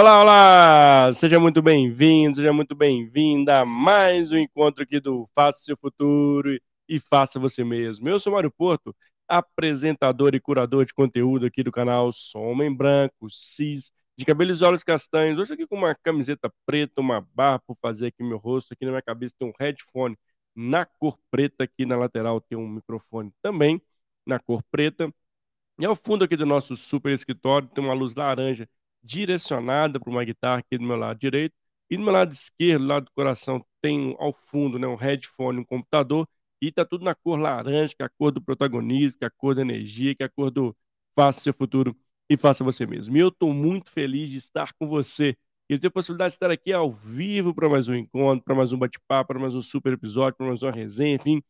Olá, 0.00 0.22
olá! 0.22 1.12
Seja 1.12 1.38
muito 1.38 1.60
bem-vindo, 1.60 2.36
seja 2.36 2.54
muito 2.54 2.74
bem-vinda 2.74 3.60
a 3.60 3.66
mais 3.66 4.32
um 4.32 4.38
encontro 4.38 4.82
aqui 4.82 4.98
do 4.98 5.26
Faça 5.34 5.58
Seu 5.60 5.76
Futuro 5.76 6.58
e 6.88 6.98
Faça 6.98 7.38
Você 7.38 7.62
Mesmo. 7.62 8.08
Eu 8.08 8.18
sou 8.18 8.32
Mário 8.32 8.50
Porto, 8.50 8.96
apresentador 9.28 10.34
e 10.34 10.40
curador 10.40 10.86
de 10.86 10.94
conteúdo 10.94 11.44
aqui 11.44 11.62
do 11.62 11.70
canal 11.70 12.10
Sou 12.12 12.40
Homem 12.42 12.74
Branco, 12.74 13.28
cis, 13.28 13.92
de 14.16 14.24
cabelos 14.24 14.62
e 14.62 14.64
olhos 14.64 14.82
castanhos. 14.82 15.38
Hoje 15.38 15.52
aqui 15.52 15.66
com 15.66 15.76
uma 15.76 15.94
camiseta 15.94 16.50
preta, 16.64 17.02
uma 17.02 17.20
barra 17.34 17.58
por 17.58 17.76
fazer 17.82 18.06
aqui 18.06 18.22
meu 18.24 18.38
rosto. 18.38 18.72
Aqui 18.72 18.86
na 18.86 18.92
minha 18.92 19.02
cabeça 19.02 19.34
tem 19.38 19.46
um 19.48 19.52
headphone 19.60 20.16
na 20.56 20.86
cor 20.86 21.18
preta, 21.30 21.64
aqui 21.64 21.84
na 21.84 21.98
lateral 21.98 22.40
tem 22.40 22.56
um 22.56 22.66
microfone 22.66 23.30
também 23.42 23.78
na 24.26 24.38
cor 24.38 24.62
preta. 24.70 25.12
E 25.78 25.84
ao 25.84 25.94
fundo 25.94 26.24
aqui 26.24 26.36
do 26.36 26.46
nosso 26.46 26.74
super 26.74 27.12
escritório 27.12 27.68
tem 27.68 27.84
uma 27.84 27.92
luz 27.92 28.14
laranja 28.14 28.66
direcionada 29.02 29.98
para 30.00 30.10
uma 30.10 30.24
guitarra 30.24 30.60
aqui 30.60 30.78
do 30.78 30.84
meu 30.84 30.96
lado 30.96 31.18
direito. 31.18 31.54
E 31.90 31.96
do 31.96 32.02
meu 32.04 32.12
lado 32.12 32.32
esquerdo, 32.32 32.86
lado 32.86 33.04
do 33.06 33.12
coração, 33.12 33.64
tem 33.82 34.14
ao 34.18 34.32
fundo 34.32 34.78
né, 34.78 34.86
um 34.86 34.94
headphone, 34.96 35.60
um 35.60 35.64
computador. 35.64 36.28
E 36.62 36.68
está 36.68 36.84
tudo 36.84 37.04
na 37.04 37.14
cor 37.14 37.38
laranja, 37.38 37.94
que 37.96 38.02
é 38.02 38.06
a 38.06 38.08
cor 38.08 38.30
do 38.30 38.40
protagonismo, 38.42 39.18
que 39.18 39.24
é 39.24 39.28
a 39.28 39.30
cor 39.30 39.54
da 39.54 39.62
energia, 39.62 40.14
que 40.14 40.22
é 40.22 40.26
a 40.26 40.28
cor 40.28 40.50
do 40.50 40.76
faça 41.14 41.40
seu 41.40 41.54
futuro 41.54 41.96
e 42.28 42.36
faça 42.36 42.62
você 42.62 42.86
mesmo. 42.86 43.16
E 43.16 43.20
eu 43.20 43.28
estou 43.28 43.52
muito 43.52 43.90
feliz 43.90 44.30
de 44.30 44.36
estar 44.38 44.72
com 44.78 44.86
você 44.86 45.36
e 45.68 45.78
ter 45.78 45.88
a 45.88 45.90
possibilidade 45.90 46.32
de 46.32 46.36
estar 46.36 46.50
aqui 46.50 46.72
ao 46.72 46.90
vivo 46.92 47.54
para 47.54 47.68
mais 47.68 47.88
um 47.88 47.94
encontro, 47.94 48.44
para 48.44 48.54
mais 48.54 48.72
um 48.72 48.78
bate-papo, 48.78 49.28
para 49.28 49.38
mais 49.40 49.54
um 49.54 49.60
super 49.60 49.92
episódio, 49.92 50.36
para 50.36 50.46
mais 50.46 50.62
uma 50.62 50.72
resenha, 50.72 51.16
enfim, 51.16 51.42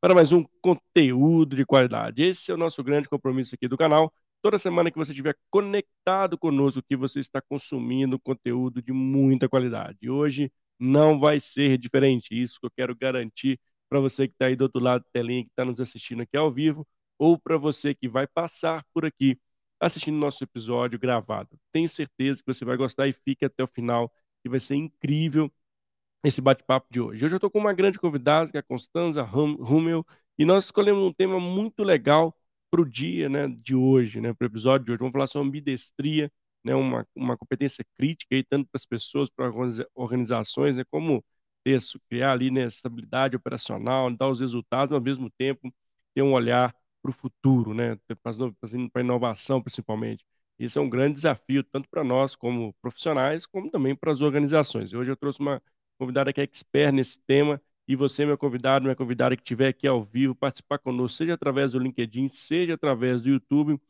para 0.00 0.14
mais 0.14 0.32
um 0.32 0.44
conteúdo 0.60 1.56
de 1.56 1.64
qualidade. 1.64 2.22
Esse 2.22 2.50
é 2.50 2.54
o 2.54 2.56
nosso 2.58 2.82
grande 2.84 3.08
compromisso 3.08 3.54
aqui 3.54 3.68
do 3.68 3.76
canal 3.76 4.12
toda 4.42 4.58
semana 4.58 4.90
que 4.90 4.98
você 4.98 5.12
estiver 5.12 5.36
conectado 5.50 6.36
conosco, 6.36 6.82
que 6.82 6.96
você 6.96 7.20
está 7.20 7.40
consumindo 7.40 8.18
conteúdo 8.18 8.82
de 8.82 8.92
muita 8.92 9.48
qualidade. 9.48 10.10
Hoje 10.10 10.52
não 10.78 11.18
vai 11.20 11.40
ser 11.40 11.78
diferente. 11.78 12.30
Isso 12.32 12.58
que 12.60 12.66
eu 12.66 12.70
quero 12.76 12.96
garantir 12.96 13.58
para 13.88 14.00
você 14.00 14.26
que 14.26 14.34
está 14.34 14.46
aí 14.46 14.56
do 14.56 14.62
outro 14.62 14.82
lado 14.82 15.02
da 15.02 15.10
telinha, 15.12 15.44
que 15.44 15.50
está 15.50 15.64
nos 15.64 15.80
assistindo 15.80 16.22
aqui 16.22 16.36
ao 16.36 16.50
vivo, 16.52 16.86
ou 17.18 17.38
para 17.38 17.56
você 17.56 17.94
que 17.94 18.08
vai 18.08 18.26
passar 18.26 18.84
por 18.92 19.04
aqui 19.04 19.38
assistindo 19.80 20.16
nosso 20.16 20.42
episódio 20.44 20.98
gravado. 20.98 21.58
Tenho 21.72 21.88
certeza 21.88 22.40
que 22.42 22.52
você 22.52 22.64
vai 22.64 22.76
gostar 22.76 23.08
e 23.08 23.12
fique 23.12 23.44
até 23.44 23.62
o 23.62 23.66
final, 23.66 24.12
que 24.42 24.48
vai 24.48 24.60
ser 24.60 24.74
incrível 24.76 25.50
esse 26.24 26.40
bate-papo 26.40 26.86
de 26.90 27.00
hoje. 27.00 27.24
Hoje 27.24 27.34
eu 27.34 27.36
estou 27.36 27.50
com 27.50 27.58
uma 27.58 27.72
grande 27.72 27.98
convidada, 27.98 28.50
que 28.50 28.56
é 28.56 28.60
a 28.60 28.62
Constanza 28.62 29.22
Rummel, 29.22 30.06
e 30.38 30.44
nós 30.44 30.66
escolhemos 30.66 31.02
um 31.02 31.12
tema 31.12 31.38
muito 31.40 31.82
legal 31.84 32.34
para 32.72 32.80
o 32.82 32.86
dia 32.86 33.28
né, 33.28 33.48
de 33.48 33.76
hoje, 33.76 34.20
né, 34.20 34.32
para 34.32 34.46
o 34.46 34.48
episódio 34.48 34.86
de 34.86 34.92
hoje. 34.92 34.98
Vamos 35.00 35.12
falar 35.12 35.26
sobre 35.26 35.48
ambidestria, 35.48 36.32
né, 36.64 36.74
uma, 36.74 37.06
uma 37.14 37.36
competência 37.36 37.84
crítica, 37.98 38.34
aí, 38.34 38.42
tanto 38.42 38.68
para 38.70 38.78
as 38.78 38.86
pessoas, 38.86 39.28
para 39.30 39.52
organizações, 39.94 40.76
né, 40.78 40.84
como 40.90 41.22
isso, 41.66 42.00
criar 42.08 42.32
ali 42.32 42.50
né, 42.50 42.64
estabilidade 42.66 43.36
operacional, 43.36 44.10
dar 44.10 44.28
os 44.28 44.40
resultados, 44.40 44.92
mas 44.92 44.98
ao 44.98 45.04
mesmo 45.04 45.30
tempo 45.38 45.72
ter 46.14 46.22
um 46.22 46.32
olhar 46.32 46.74
para 47.02 47.10
o 47.10 47.12
futuro, 47.12 47.74
né, 47.74 47.96
para 48.22 48.32
a 48.94 49.00
inovação 49.00 49.60
principalmente. 49.62 50.24
Isso 50.58 50.78
é 50.78 50.82
um 50.82 50.88
grande 50.88 51.14
desafio, 51.16 51.62
tanto 51.64 51.88
para 51.90 52.04
nós 52.04 52.36
como 52.36 52.74
profissionais, 52.80 53.46
como 53.46 53.70
também 53.70 53.94
para 53.96 54.12
as 54.12 54.20
organizações. 54.20 54.92
Hoje 54.94 55.10
eu 55.10 55.16
trouxe 55.16 55.40
uma 55.40 55.62
convidada 55.98 56.32
que 56.32 56.40
é 56.40 56.44
expert 56.44 56.92
nesse 56.94 57.20
tema, 57.26 57.60
e 57.86 57.96
você, 57.96 58.24
meu 58.24 58.38
convidado, 58.38 58.84
minha 58.84 58.96
convidada 58.96 59.36
que 59.36 59.42
estiver 59.42 59.68
aqui 59.68 59.86
ao 59.86 60.02
vivo, 60.02 60.34
participar 60.34 60.78
conosco, 60.78 61.16
seja 61.18 61.34
através 61.34 61.72
do 61.72 61.78
LinkedIn, 61.78 62.28
seja 62.28 62.74
através 62.74 63.22
do 63.22 63.30
YouTube. 63.30 63.80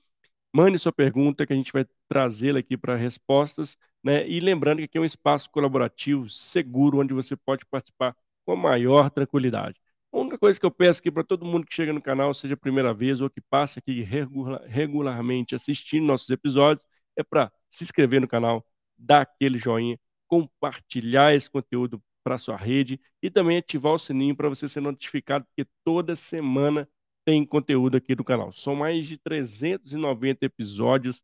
Mande 0.54 0.78
sua 0.78 0.92
pergunta 0.92 1.47
que 1.47 1.53
a 1.53 1.56
gente 1.56 1.72
vai 1.72 1.86
trazê-la 2.08 2.60
aqui 2.60 2.76
para 2.76 2.97
respostas. 2.97 3.76
Né? 4.03 4.28
E 4.28 4.41
lembrando 4.41 4.78
que 4.78 4.84
aqui 4.84 4.98
é 4.98 5.00
um 5.00 5.04
espaço 5.04 5.50
colaborativo, 5.50 6.28
seguro, 6.28 7.00
onde 7.00 7.14
você 7.14 7.36
pode 7.36 7.64
participar 7.66 8.16
com 8.44 8.53
a 8.53 8.56
maior 8.56 9.10
tranquilidade. 9.10 9.76
A 10.12 10.19
única 10.19 10.38
coisa 10.38 10.59
que 10.60 10.66
eu 10.66 10.70
peço 10.70 11.00
aqui 11.00 11.10
para 11.10 11.24
todo 11.24 11.47
mundo 11.47 11.66
que 11.66 11.74
chega 11.74 11.92
no 11.92 12.03
canal, 12.03 12.34
seja 12.34 12.54
a 12.54 12.56
primeira 12.56 12.92
vez 12.92 13.20
ou 13.20 13.30
que 13.30 13.41
passa 13.41 13.78
aqui 13.80 14.03
regular, 14.03 14.62
regularmente 14.66 15.54
assistindo 15.54 16.04
nossos 16.04 16.28
episódios, 16.28 16.86
é 17.16 17.22
para 17.22 17.50
se 17.70 17.84
inscrever 17.84 18.20
no 18.20 18.28
canal, 18.28 18.66
dar 18.98 19.22
aquele 19.22 19.56
joinha, 19.56 19.98
compartilhar 20.28 21.34
esse 21.34 21.50
conteúdo 21.50 22.03
para 22.22 22.38
sua 22.38 22.56
rede 22.56 23.00
e 23.22 23.31
também 23.31 23.59
ativar 23.59 23.93
o 23.93 23.99
sininho 23.99 24.37
para 24.37 24.49
você 24.49 24.69
ser 24.69 24.81
notificado, 24.81 25.44
porque 25.47 25.69
toda 25.84 26.16
semana 26.16 26.88
tem 27.25 27.44
conteúdo 27.44 27.97
aqui 27.97 28.15
do 28.15 28.25
canal. 28.25 28.53
São 28.53 28.75
mais 28.75 29.06
de 29.06 29.16
390 29.19 30.44
episódios 30.47 31.22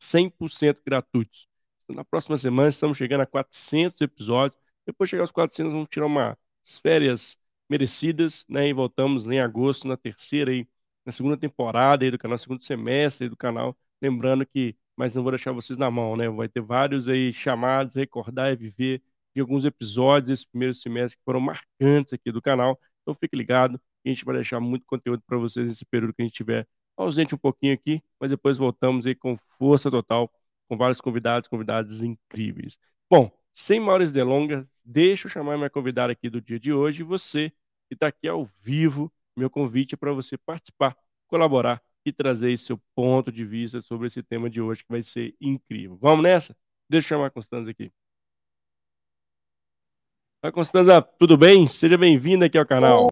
100% 0.00 0.80
gratuitos. 0.86 1.48
Na 1.88 2.04
próxima 2.04 2.36
semana 2.36 2.68
estamos 2.68 2.96
chegando 2.96 3.22
a 3.22 3.26
400 3.26 4.00
episódios. 4.00 4.60
Depois 4.86 5.08
de 5.08 5.12
chegar 5.12 5.22
aos 5.22 5.32
400, 5.32 5.72
vamos 5.72 5.88
tirar 5.88 6.06
umas 6.06 6.36
férias 6.82 7.38
merecidas, 7.68 8.44
né? 8.48 8.68
E 8.68 8.72
voltamos 8.72 9.26
em 9.26 9.40
agosto, 9.40 9.88
na 9.88 9.96
terceira 9.96 10.50
aí, 10.50 10.66
na 11.04 11.12
segunda 11.12 11.36
temporada 11.36 12.04
aí 12.04 12.10
do 12.10 12.18
canal, 12.18 12.38
segundo 12.38 12.64
semestre 12.64 13.28
do 13.28 13.36
canal. 13.36 13.76
Lembrando 14.00 14.46
que, 14.46 14.76
mas 14.96 15.14
não 15.14 15.22
vou 15.22 15.32
deixar 15.32 15.52
vocês 15.52 15.78
na 15.78 15.90
mão, 15.90 16.16
né? 16.16 16.28
Vai 16.28 16.48
ter 16.48 16.60
vários 16.60 17.08
aí 17.08 17.32
chamados, 17.32 17.94
recordar 17.94 18.52
e 18.52 18.56
viver 18.56 19.02
de 19.34 19.40
alguns 19.40 19.64
episódios 19.64 20.28
desse 20.30 20.48
primeiro 20.48 20.74
semestre 20.74 21.18
que 21.18 21.24
foram 21.24 21.40
marcantes 21.40 22.12
aqui 22.12 22.32
do 22.32 22.42
canal. 22.42 22.78
Então 23.02 23.14
fique 23.14 23.36
ligado, 23.36 23.80
a 24.04 24.08
gente 24.08 24.24
vai 24.24 24.34
deixar 24.36 24.60
muito 24.60 24.84
conteúdo 24.86 25.22
para 25.26 25.38
vocês 25.38 25.68
nesse 25.68 25.84
período 25.84 26.14
que 26.14 26.22
a 26.22 26.24
gente 26.24 26.32
estiver 26.32 26.66
ausente 26.96 27.34
um 27.34 27.38
pouquinho 27.38 27.74
aqui, 27.74 28.02
mas 28.18 28.30
depois 28.30 28.58
voltamos 28.58 29.06
aí 29.06 29.14
com 29.14 29.36
força 29.36 29.90
total, 29.90 30.30
com 30.68 30.76
vários 30.76 31.00
convidados, 31.00 31.48
convidadas 31.48 32.02
incríveis. 32.02 32.78
Bom, 33.10 33.30
sem 33.52 33.80
maiores 33.80 34.12
delongas, 34.12 34.68
deixa 34.84 35.26
eu 35.26 35.30
chamar 35.30 35.56
minha 35.56 35.70
convidada 35.70 36.12
aqui 36.12 36.28
do 36.30 36.40
dia 36.40 36.58
de 36.60 36.72
hoje, 36.72 37.02
você 37.02 37.50
que 37.88 37.94
está 37.94 38.06
aqui 38.06 38.28
ao 38.28 38.44
vivo, 38.62 39.12
meu 39.36 39.50
convite 39.50 39.94
é 39.94 39.98
para 39.98 40.12
você 40.12 40.38
participar, 40.38 40.96
colaborar 41.26 41.82
e 42.04 42.12
trazer 42.12 42.56
seu 42.56 42.80
ponto 42.94 43.32
de 43.32 43.44
vista 43.44 43.80
sobre 43.80 44.06
esse 44.06 44.22
tema 44.22 44.48
de 44.48 44.60
hoje, 44.60 44.82
que 44.82 44.90
vai 44.90 45.02
ser 45.02 45.34
incrível. 45.40 45.98
Vamos 46.00 46.22
nessa? 46.22 46.56
Deixa 46.88 47.06
eu 47.06 47.08
chamar 47.16 47.26
a 47.26 47.30
Constança 47.30 47.70
aqui. 47.70 47.92
Oi, 50.42 50.50
Constanza, 50.50 51.02
tudo 51.02 51.36
bem? 51.36 51.66
Seja 51.66 51.98
bem-vinda 51.98 52.46
aqui 52.46 52.56
ao 52.56 52.64
canal. 52.64 53.08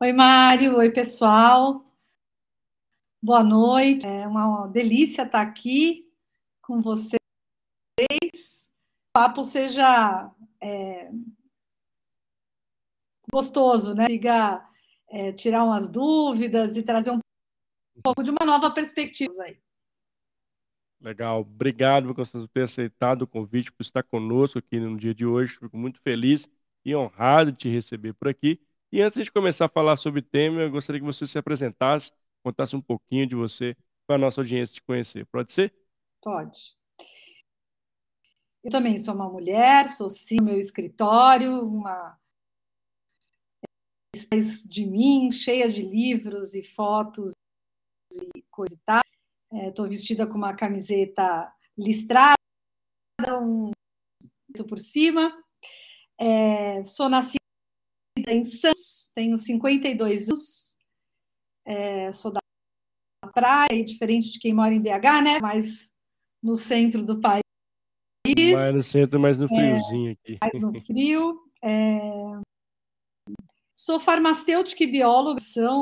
Oi, 0.00 0.10
Mário. 0.10 0.78
Oi, 0.78 0.90
pessoal. 0.90 1.84
Boa 3.22 3.44
noite. 3.44 4.06
É 4.06 4.26
uma 4.26 4.66
delícia 4.68 5.24
estar 5.24 5.42
aqui 5.42 6.10
com 6.62 6.80
vocês. 6.80 7.20
O 8.00 9.12
papo 9.12 9.44
seja 9.44 10.32
é, 10.62 11.10
gostoso, 13.30 13.94
né? 13.94 14.06
Siga 14.06 14.66
é, 15.10 15.32
tirar 15.32 15.62
umas 15.62 15.90
dúvidas 15.90 16.74
e 16.74 16.82
trazer 16.82 17.10
um 17.10 17.20
pouco 18.02 18.22
de 18.22 18.30
uma 18.30 18.46
nova 18.46 18.70
perspectiva 18.70 19.42
aí. 19.42 19.60
Legal. 21.00 21.40
Obrigado, 21.40 22.14
Constância, 22.14 22.46
por 22.46 22.52
ter 22.52 22.62
aceitado 22.62 23.22
o 23.22 23.26
convite, 23.26 23.72
por 23.72 23.82
estar 23.82 24.02
conosco 24.02 24.58
aqui 24.58 24.78
no 24.78 24.96
dia 24.96 25.14
de 25.14 25.24
hoje. 25.24 25.56
Fico 25.58 25.76
muito 25.76 26.00
feliz 26.00 26.48
e 26.84 26.94
honrado 26.94 27.52
de 27.52 27.58
te 27.58 27.68
receber 27.68 28.12
por 28.12 28.28
aqui. 28.28 28.60
E 28.92 29.00
antes 29.00 29.24
de 29.24 29.30
começar 29.30 29.66
a 29.66 29.68
falar 29.68 29.96
sobre 29.96 30.20
o 30.20 30.22
tema, 30.22 30.60
eu 30.60 30.70
gostaria 30.70 31.00
que 31.00 31.06
você 31.06 31.26
se 31.26 31.38
apresentasse, 31.38 32.12
contasse 32.42 32.76
um 32.76 32.80
pouquinho 32.80 33.26
de 33.26 33.34
você 33.34 33.76
para 34.06 34.16
a 34.16 34.18
nossa 34.18 34.40
audiência 34.40 34.74
te 34.74 34.82
conhecer. 34.82 35.24
Pode 35.26 35.52
ser? 35.52 35.72
Pode. 36.20 36.76
Eu 38.62 38.70
também 38.70 38.98
sou 38.98 39.14
uma 39.14 39.28
mulher, 39.28 39.88
sou 39.88 40.10
sim 40.10 40.36
meu 40.42 40.58
escritório, 40.58 41.66
uma 41.66 42.18
de 44.66 44.84
mim, 44.84 45.30
cheia 45.32 45.70
de 45.70 45.82
livros 45.82 46.54
e 46.54 46.62
fotos 46.62 47.32
e 48.12 48.42
coisa 48.50 48.74
e 48.74 48.78
tal. 48.84 49.09
Estou 49.52 49.86
é, 49.86 49.88
vestida 49.88 50.26
com 50.26 50.34
uma 50.34 50.54
camiseta 50.54 51.52
listrada, 51.76 52.34
um 53.40 53.70
por 54.68 54.78
cima. 54.78 55.32
É, 56.18 56.84
sou 56.84 57.08
nascida 57.08 57.38
em 58.28 58.44
Santos, 58.44 59.10
tenho 59.14 59.38
52 59.38 60.28
anos. 60.28 60.78
É, 61.64 62.12
sou 62.12 62.32
da 62.32 62.40
praia, 63.32 63.84
diferente 63.84 64.32
de 64.32 64.38
quem 64.38 64.52
mora 64.52 64.72
em 64.72 64.80
BH, 64.80 65.22
né? 65.22 65.40
Mas 65.40 65.90
no 66.42 66.56
centro 66.56 67.04
do 67.04 67.20
país. 67.20 67.42
Mais 68.54 68.74
no 68.74 68.82
centro, 68.82 69.20
mais 69.20 69.38
no 69.38 69.46
é, 69.46 69.48
friozinho 69.48 70.12
aqui. 70.12 70.38
Mais 70.40 70.60
no 70.60 70.72
frio. 70.84 71.40
É... 71.62 72.40
Sou 73.74 73.98
farmacêutica 73.98 74.84
e 74.84 74.90
bióloga, 74.90 75.40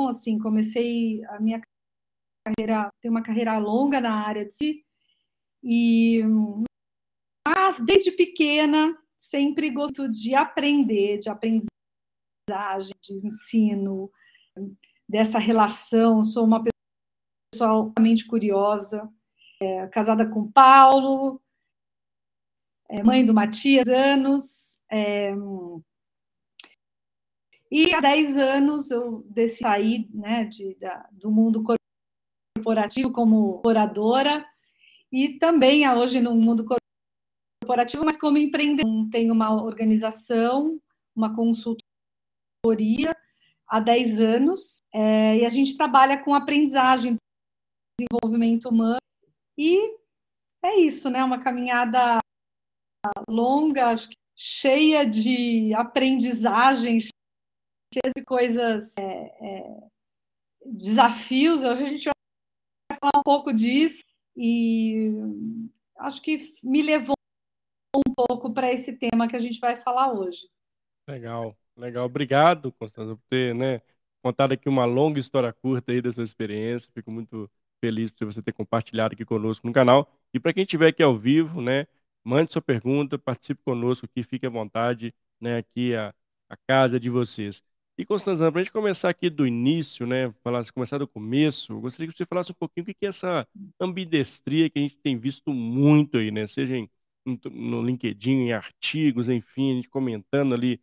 assim, 0.09 0.39
comecei 0.39 1.23
a 1.25 1.39
minha 1.39 1.61
carreira, 2.53 2.89
tenho 3.01 3.13
uma 3.13 3.23
carreira 3.23 3.57
longa 3.57 3.99
na 4.01 4.25
área 4.25 4.45
de 4.45 4.83
e 5.63 6.23
mas 7.47 7.79
desde 7.79 8.11
pequena 8.11 8.97
sempre 9.17 9.69
gosto 9.69 10.09
de 10.09 10.33
aprender, 10.33 11.19
de 11.19 11.29
aprendizagem, 11.29 12.95
de 13.01 13.27
ensino, 13.27 14.11
dessa 15.07 15.39
relação. 15.39 16.23
Sou 16.23 16.45
uma 16.45 16.63
pessoa 17.53 17.69
altamente 17.71 18.25
curiosa, 18.25 19.11
é, 19.61 19.87
casada 19.87 20.29
com 20.29 20.49
Paulo, 20.51 21.41
é, 22.87 23.03
mãe 23.03 23.25
do 23.25 23.33
Matias, 23.33 23.87
anos. 23.87 24.77
É, 24.89 25.33
e 27.71 27.93
há 27.93 27.99
10 27.99 28.37
anos 28.37 28.89
eu 28.89 29.23
decidi 29.29 29.59
sair 29.59 30.09
né, 30.11 30.45
de, 30.45 30.75
da, 30.75 31.07
do 31.11 31.29
mundo 31.29 31.61
corporativo 32.59 33.11
como 33.11 33.61
oradora 33.65 34.45
e 35.11 35.39
também 35.39 35.89
hoje 35.89 36.19
no 36.19 36.35
mundo 36.35 36.65
corporativo, 37.63 38.05
mas 38.05 38.17
como 38.17 38.37
empreendedor. 38.37 39.09
Tenho 39.09 39.33
uma 39.33 39.51
organização, 39.63 40.79
uma 41.15 41.35
consultoria 41.35 43.15
há 43.67 43.79
10 43.79 44.19
anos 44.21 44.77
é, 44.93 45.37
e 45.37 45.45
a 45.45 45.49
gente 45.49 45.77
trabalha 45.77 46.23
com 46.23 46.33
aprendizagem, 46.33 47.15
desenvolvimento 47.99 48.69
humano 48.69 48.99
e 49.57 49.97
é 50.63 50.79
isso, 50.79 51.09
né? 51.09 51.23
Uma 51.23 51.39
caminhada 51.39 52.19
longa, 53.29 53.95
cheia 54.35 55.05
de 55.05 55.73
aprendizagens, 55.73 57.09
cheia 57.93 58.13
de 58.15 58.23
coisas, 58.23 58.93
é, 58.97 59.03
é, 59.03 59.89
desafios. 60.65 61.63
Hoje 61.63 61.83
a 61.83 61.87
gente 61.87 62.09
falar 62.99 63.19
um 63.19 63.23
pouco 63.23 63.53
disso 63.53 64.03
e 64.35 65.11
acho 65.97 66.21
que 66.21 66.53
me 66.63 66.81
levou 66.81 67.15
um 67.95 68.13
pouco 68.13 68.53
para 68.53 68.71
esse 68.71 68.97
tema 68.97 69.27
que 69.27 69.35
a 69.35 69.39
gente 69.39 69.59
vai 69.59 69.75
falar 69.77 70.13
hoje. 70.13 70.47
Legal, 71.07 71.57
legal. 71.75 72.05
Obrigado, 72.05 72.71
Constança, 72.73 73.15
por 73.15 73.23
ter 73.29 73.55
né, 73.55 73.81
contado 74.21 74.53
aqui 74.53 74.69
uma 74.69 74.85
longa 74.85 75.19
história 75.19 75.51
curta 75.51 75.91
aí 75.91 76.01
da 76.01 76.11
sua 76.11 76.23
experiência. 76.23 76.91
Fico 76.93 77.11
muito 77.11 77.49
feliz 77.81 78.11
por 78.11 78.25
você 78.25 78.41
ter 78.41 78.51
compartilhado 78.53 79.13
aqui 79.13 79.25
conosco 79.25 79.65
no 79.65 79.73
canal. 79.73 80.07
E 80.33 80.39
para 80.39 80.53
quem 80.53 80.63
estiver 80.63 80.87
aqui 80.87 81.01
ao 81.01 81.17
vivo, 81.17 81.61
né, 81.61 81.87
mande 82.23 82.51
sua 82.51 82.61
pergunta, 82.61 83.17
participe 83.17 83.61
conosco 83.63 84.05
aqui, 84.05 84.21
fique 84.23 84.45
à 84.45 84.49
vontade, 84.49 85.13
né, 85.39 85.57
aqui 85.57 85.95
a, 85.95 86.13
a 86.49 86.57
casa 86.67 86.99
de 86.99 87.09
vocês. 87.09 87.63
E, 87.99 88.05
Constanzana, 88.05 88.49
para 88.49 88.61
a 88.61 88.63
gente 88.63 88.71
começar 88.71 89.09
aqui 89.09 89.29
do 89.29 89.45
início, 89.45 90.07
né, 90.07 90.31
falar, 90.41 90.63
começar 90.71 90.97
do 90.97 91.05
começo, 91.05 91.73
eu 91.73 91.81
gostaria 91.81 92.09
que 92.09 92.17
você 92.17 92.25
falasse 92.25 92.49
um 92.49 92.55
pouquinho 92.55 92.83
o 92.83 92.85
que 92.85 93.05
é 93.05 93.09
essa 93.09 93.45
ambidestria 93.77 94.69
que 94.69 94.79
a 94.79 94.81
gente 94.81 94.95
tem 94.99 95.17
visto 95.17 95.51
muito 95.51 96.17
aí, 96.17 96.31
né, 96.31 96.47
seja 96.47 96.77
em, 96.77 96.89
no 97.51 97.81
LinkedIn, 97.81 98.31
em 98.47 98.53
artigos, 98.53 99.27
enfim, 99.27 99.73
a 99.73 99.75
gente 99.75 99.89
comentando 99.89 100.53
ali 100.53 100.79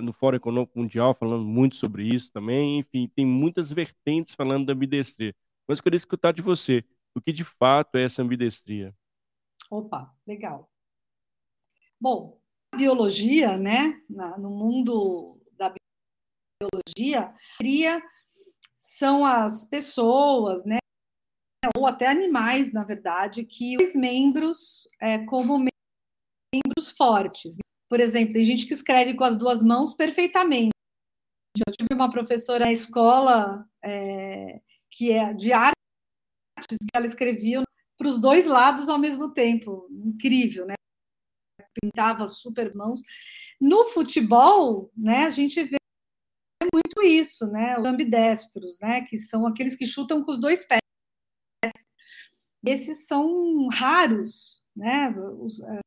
no 0.00 0.12
Fórum 0.12 0.36
Econômico 0.36 0.78
Mundial, 0.78 1.12
falando 1.12 1.44
muito 1.44 1.74
sobre 1.74 2.04
isso 2.06 2.30
também, 2.30 2.78
enfim, 2.78 3.10
tem 3.16 3.26
muitas 3.26 3.72
vertentes 3.72 4.36
falando 4.36 4.64
da 4.64 4.74
ambidestria. 4.74 5.34
Mas 5.66 5.78
eu 5.78 5.82
queria 5.82 5.96
escutar 5.96 6.30
de 6.30 6.40
você, 6.40 6.84
o 7.16 7.20
que 7.20 7.32
de 7.32 7.42
fato 7.42 7.96
é 7.96 8.04
essa 8.04 8.22
ambidestria? 8.22 8.94
Opa, 9.68 10.14
legal. 10.24 10.70
Bom, 12.00 12.40
a 12.70 12.76
biologia, 12.76 13.56
né, 13.58 14.00
no 14.38 14.50
mundo 14.50 15.40
biologia, 16.64 17.32
são 18.78 19.24
as 19.24 19.64
pessoas, 19.64 20.64
né, 20.64 20.78
ou 21.76 21.86
até 21.86 22.06
animais, 22.06 22.72
na 22.72 22.84
verdade, 22.84 23.44
que 23.44 23.76
os 23.82 23.94
membros 23.94 24.88
é, 25.00 25.24
como 25.24 25.58
membros 25.58 26.90
fortes. 26.96 27.56
Por 27.88 28.00
exemplo, 28.00 28.34
tem 28.34 28.44
gente 28.44 28.66
que 28.66 28.74
escreve 28.74 29.14
com 29.14 29.24
as 29.24 29.36
duas 29.36 29.62
mãos 29.62 29.94
perfeitamente. 29.94 30.74
Eu 31.66 31.72
tive 31.72 31.94
uma 31.94 32.10
professora 32.10 32.64
na 32.64 32.72
escola 32.72 33.66
é, 33.82 34.60
que 34.90 35.12
é 35.12 35.32
de 35.32 35.52
artes, 35.52 35.74
que 36.68 36.96
ela 36.96 37.06
escrevia 37.06 37.62
para 37.96 38.08
os 38.08 38.20
dois 38.20 38.46
lados 38.46 38.88
ao 38.88 38.98
mesmo 38.98 39.32
tempo. 39.32 39.88
Incrível, 39.90 40.66
né? 40.66 40.74
Pintava 41.80 42.26
super 42.26 42.74
mãos. 42.74 43.00
No 43.60 43.86
futebol, 43.86 44.90
né, 44.96 45.24
a 45.24 45.30
gente 45.30 45.62
vê 45.62 45.76
muito 46.74 47.02
isso, 47.02 47.46
né? 47.46 47.78
Os 47.78 47.86
ambidestros, 47.86 48.78
né? 48.80 49.02
Que 49.02 49.16
são 49.16 49.46
aqueles 49.46 49.76
que 49.76 49.86
chutam 49.86 50.24
com 50.24 50.32
os 50.32 50.40
dois 50.40 50.64
pés. 50.66 50.80
Esses 52.66 53.06
são 53.06 53.68
raros, 53.68 54.64
né? 54.74 55.08
Os, 55.38 55.60
uh, 55.60 55.80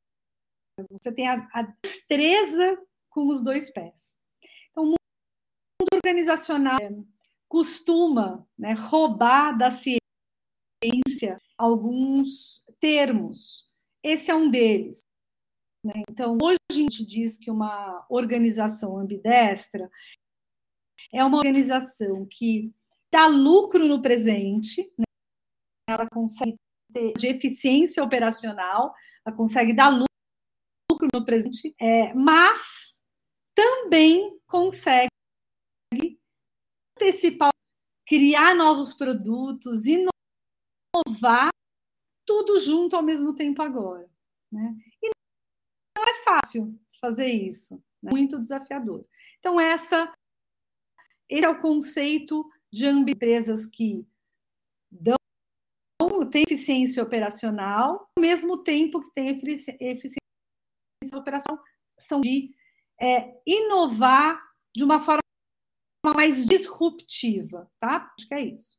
você 0.92 1.12
tem 1.12 1.28
a, 1.28 1.48
a, 1.54 1.64
destreza 1.84 2.82
com 3.10 3.28
os 3.28 3.44
dois 3.44 3.70
pés. 3.70 4.18
Então, 4.72 4.84
o 4.84 4.88
mundo 4.88 4.98
organizacional 5.94 6.78
costuma 7.50 8.48
né, 8.58 8.74
roubar 8.74 9.58
da 9.58 9.72
ciência 9.72 10.00
alguns 11.58 12.64
termos. 12.80 13.72
Esse 14.04 14.30
é 14.30 14.36
um 14.36 14.50
deles. 14.50 15.00
Né? 15.84 16.04
Então, 16.10 16.38
hoje 16.42 16.58
a 16.72 16.74
gente 16.74 17.06
diz 17.06 17.38
que 17.38 17.50
uma 17.50 18.06
organização 18.10 18.98
ambidestra 18.98 19.90
é 21.14 21.24
uma 21.24 21.38
organização 21.38 22.28
que 22.30 22.74
dá 23.12 23.28
lucro 23.28 23.88
no 23.88 24.02
presente, 24.02 24.82
né? 24.98 25.06
ela 25.90 26.08
consegue 26.10 26.58
ter 26.94 27.14
de 27.14 27.28
eficiência 27.28 28.04
operacional, 28.04 28.94
ela 29.26 29.36
consegue 29.36 29.74
dar 29.74 29.90
lucro 29.90 31.08
no 31.14 31.26
presente, 31.26 31.76
é, 31.80 32.14
mas 32.14 33.02
também 33.56 34.40
consegue 34.48 35.10
antecipar, 36.96 37.52
criar 38.06 38.56
novos 38.56 38.94
produtos, 38.94 39.86
inovar, 39.86 41.50
tudo 42.26 42.60
junto 42.60 42.96
ao 42.96 43.04
mesmo 43.04 43.34
tempo 43.34 43.62
agora. 43.62 44.10
Né? 44.52 44.76
E 45.02 45.10
não 45.98 46.04
é 46.04 46.14
fácil 46.24 46.78
fazer 47.00 47.28
isso, 47.28 47.76
né? 48.02 48.12
muito 48.12 48.40
desafiador. 48.40 49.06
Então, 49.40 49.60
essa 49.60 50.14
esse 51.30 51.46
é 51.46 51.50
o 51.50 51.60
conceito 51.60 52.50
de 52.72 52.86
empresas 52.86 53.66
que 53.66 54.06
dão 54.92 55.18
tem 56.30 56.44
eficiência 56.44 57.02
operacional, 57.02 58.10
ao 58.16 58.22
mesmo 58.22 58.64
tempo 58.64 59.02
que 59.02 59.12
tem 59.14 59.30
eficiência 59.30 60.20
operacional, 61.14 61.64
são 61.98 62.22
de 62.22 62.54
é, 63.00 63.34
inovar 63.46 64.42
de 64.76 64.84
uma 64.84 65.00
forma 65.00 65.22
mais 66.16 66.46
disruptiva, 66.46 67.70
tá? 67.80 68.14
Acho 68.18 68.28
que 68.28 68.34
é 68.34 68.42
isso. 68.42 68.78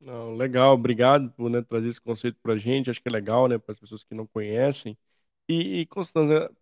Não, 0.00 0.34
legal, 0.34 0.74
obrigado 0.74 1.30
por 1.30 1.48
né, 1.48 1.62
trazer 1.62 1.88
esse 1.88 2.00
conceito 2.00 2.38
para 2.42 2.54
a 2.54 2.58
gente. 2.58 2.90
Acho 2.90 3.00
que 3.00 3.08
é 3.08 3.12
legal, 3.12 3.46
né, 3.46 3.56
para 3.56 3.72
as 3.72 3.78
pessoas 3.78 4.02
que 4.02 4.14
não 4.14 4.26
conhecem. 4.26 4.98
E, 5.48 5.82
e 5.82 5.88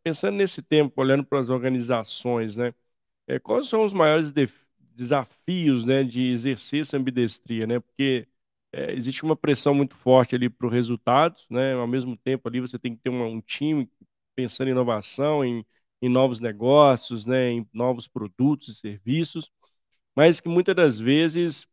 pensando 0.03 0.37
nesse 0.37 0.63
tempo, 0.63 1.01
olhando 1.01 1.25
para 1.25 1.39
as 1.39 1.49
organizações, 1.49 2.57
né, 2.57 2.75
é, 3.31 3.39
quais 3.39 3.69
são 3.69 3.85
os 3.85 3.93
maiores 3.93 4.33
desafios, 4.95 5.85
né, 5.85 6.03
de 6.03 6.33
exercer 6.33 6.81
essa 6.83 6.97
ambidestria, 6.97 7.67
né? 7.67 7.79
Porque 7.81 8.27
é, 8.73 8.93
existe 8.95 9.23
uma 9.23 9.37
pressão 9.37 9.73
muito 9.75 9.95
forte 9.97 10.35
ali 10.35 10.51
para 10.51 10.67
o 10.67 10.71
resultado, 10.71 11.37
né? 11.49 11.75
Ao 11.75 11.87
mesmo 11.87 12.17
tempo 12.17 12.49
ali 12.49 12.61
você 12.61 12.79
tem 12.79 12.95
que 12.97 13.03
ter 13.03 13.11
uma, 13.11 13.27
um 13.27 13.41
time 13.41 13.89
pensando 14.35 14.69
em 14.69 14.73
inovação, 14.73 15.45
em, 15.45 15.65
em 16.03 16.09
novos 16.09 16.41
negócios, 16.41 17.25
né, 17.27 17.51
em 17.53 17.69
novos 17.73 18.09
produtos 18.09 18.69
e 18.69 18.75
serviços, 18.75 19.51
mas 20.17 20.41
que 20.41 20.49
muitas 20.49 20.75
das 20.75 20.99
vezes 21.01 21.69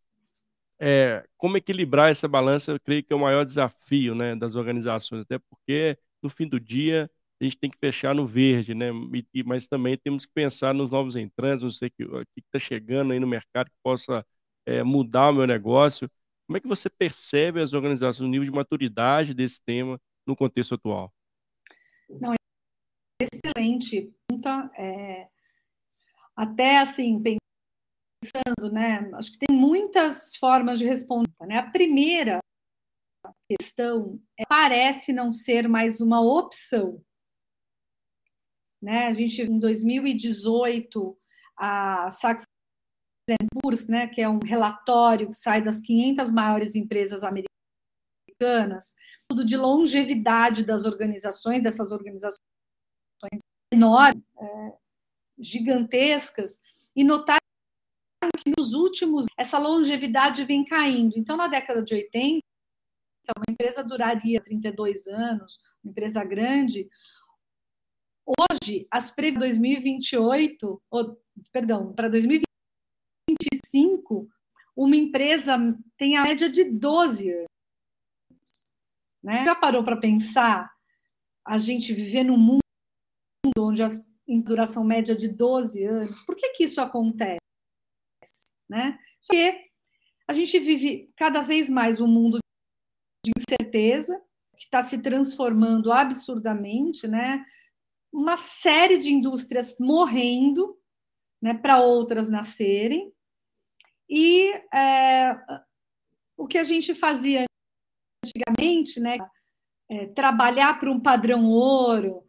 é, 0.79 1.25
como 1.37 1.57
equilibrar 1.57 2.11
essa 2.11 2.27
balança, 2.27 2.71
eu 2.71 2.79
creio 2.79 3.03
que 3.03 3.13
é 3.13 3.15
o 3.15 3.19
maior 3.19 3.45
desafio, 3.45 4.13
né, 4.15 4.35
das 4.35 4.55
organizações, 4.55 5.23
até 5.23 5.39
porque 5.39 5.97
no 6.21 6.29
fim 6.29 6.47
do 6.47 6.59
dia 6.59 7.09
a 7.39 7.43
gente 7.43 7.57
tem 7.57 7.69
que 7.69 7.77
fechar 7.77 8.15
no 8.15 8.25
verde, 8.25 8.73
né? 8.73 8.87
E, 9.33 9.43
mas 9.43 9.67
também 9.67 9.97
temos 9.97 10.25
que 10.25 10.33
pensar 10.33 10.73
nos 10.73 10.89
novos 10.89 11.15
entrantes, 11.15 11.63
não 11.63 11.71
sei 11.71 11.89
o 11.89 11.91
que 12.25 12.41
está 12.45 12.59
chegando 12.59 13.13
aí 13.13 13.19
no 13.19 13.27
mercado 13.27 13.69
que 13.69 13.77
possa 13.83 14.25
é, 14.65 14.83
mudar 14.83 15.29
o 15.29 15.33
meu 15.33 15.45
negócio. 15.45 16.09
Como 16.47 16.57
é 16.57 16.59
que 16.59 16.67
você 16.67 16.89
percebe 16.89 17.61
as 17.61 17.73
organizações, 17.73 18.27
o 18.27 18.31
nível 18.31 18.45
de 18.45 18.51
maturidade 18.51 19.33
desse 19.33 19.61
tema 19.63 19.99
no 20.25 20.35
contexto 20.35 20.75
atual? 20.75 21.13
Não, 22.09 22.33
excelente 23.21 24.11
pergunta. 24.27 24.71
É, 24.77 25.27
até 26.35 26.79
assim, 26.79 27.21
pensando, 27.21 28.71
né? 28.71 29.09
Acho 29.13 29.31
que 29.31 29.39
tem 29.39 29.55
muitas 29.55 30.35
formas 30.37 30.79
de 30.79 30.85
responder. 30.85 31.29
Né? 31.41 31.57
A 31.57 31.69
primeira 31.69 32.39
questão 33.49 34.19
é, 34.37 34.45
parece 34.45 35.13
não 35.13 35.31
ser 35.31 35.67
mais 35.67 36.01
uma 36.01 36.21
opção. 36.21 37.01
Né? 38.81 39.07
A 39.07 39.13
gente, 39.13 39.41
em 39.41 39.59
2018, 39.59 41.17
a 41.57 42.11
Sachs 42.11 42.45
Poor's, 43.61 43.87
né, 43.87 44.07
que 44.07 44.21
é 44.21 44.29
um 44.29 44.39
relatório 44.39 45.27
que 45.27 45.35
sai 45.35 45.61
das 45.61 45.81
500 45.81 46.31
maiores 46.31 46.75
empresas 46.75 47.23
americanas, 47.23 48.95
tudo 49.27 49.43
de 49.43 49.57
longevidade 49.57 50.63
das 50.63 50.85
organizações, 50.85 51.61
dessas 51.61 51.91
organizações 51.91 52.37
enormes, 53.73 54.23
é, 54.39 54.73
gigantescas, 55.37 56.61
e 56.95 57.03
notar 57.03 57.37
que 58.37 58.51
nos 58.57 58.73
últimos 58.73 59.25
essa 59.37 59.57
longevidade 59.57 60.43
vem 60.45 60.63
caindo. 60.63 61.13
Então, 61.17 61.35
na 61.35 61.47
década 61.47 61.83
de 61.83 61.93
80, 61.93 62.41
uma 63.35 63.45
empresa 63.49 63.83
duraria 63.83 64.41
32 64.41 65.07
anos, 65.07 65.59
uma 65.83 65.91
empresa 65.91 66.23
grande, 66.23 66.89
hoje, 68.27 68.85
as 68.91 69.09
previsões 69.09 69.57
2028, 69.57 70.81
ou, 70.91 71.17
perdão, 71.51 71.93
para 71.93 72.09
2025, 72.09 74.29
uma 74.75 74.95
empresa 74.95 75.57
tem 75.97 76.15
a 76.17 76.23
média 76.23 76.49
de 76.49 76.65
12 76.65 77.31
anos. 77.31 77.47
Né? 79.23 79.45
Já 79.45 79.55
parou 79.55 79.83
para 79.83 79.97
pensar 79.97 80.71
a 81.45 81.57
gente 81.57 81.93
viver 81.93 82.23
num 82.23 82.37
mundo 82.37 82.59
onde 83.57 83.81
a 83.81 83.87
duração 84.43 84.83
média 84.83 85.15
de 85.15 85.29
12 85.29 85.85
anos? 85.85 86.21
Por 86.21 86.35
que, 86.35 86.49
que 86.49 86.65
isso 86.65 86.81
acontece? 86.81 87.39
Né? 88.69 88.99
Porque 89.21 89.71
a 90.27 90.33
gente 90.33 90.59
vive 90.59 91.09
cada 91.15 91.41
vez 91.41 91.69
mais 91.69 92.01
um 92.01 92.07
mundo 92.07 92.39
de 93.25 93.31
incerteza, 93.37 94.21
que 94.57 94.63
está 94.63 94.83
se 94.83 95.01
transformando 95.01 95.91
absurdamente, 95.91 97.07
né? 97.07 97.45
Uma 98.11 98.37
série 98.37 98.97
de 98.97 99.11
indústrias 99.11 99.77
morrendo, 99.79 100.77
né, 101.41 101.53
para 101.53 101.79
outras 101.79 102.29
nascerem. 102.29 103.13
E 104.09 104.49
é, 104.73 105.35
o 106.37 106.47
que 106.47 106.57
a 106.57 106.63
gente 106.63 106.95
fazia 106.95 107.45
antigamente, 108.23 108.99
né, 108.99 109.17
é, 109.89 110.07
trabalhar 110.07 110.79
para 110.79 110.91
um 110.91 110.99
padrão 110.99 111.49
ouro, 111.49 112.27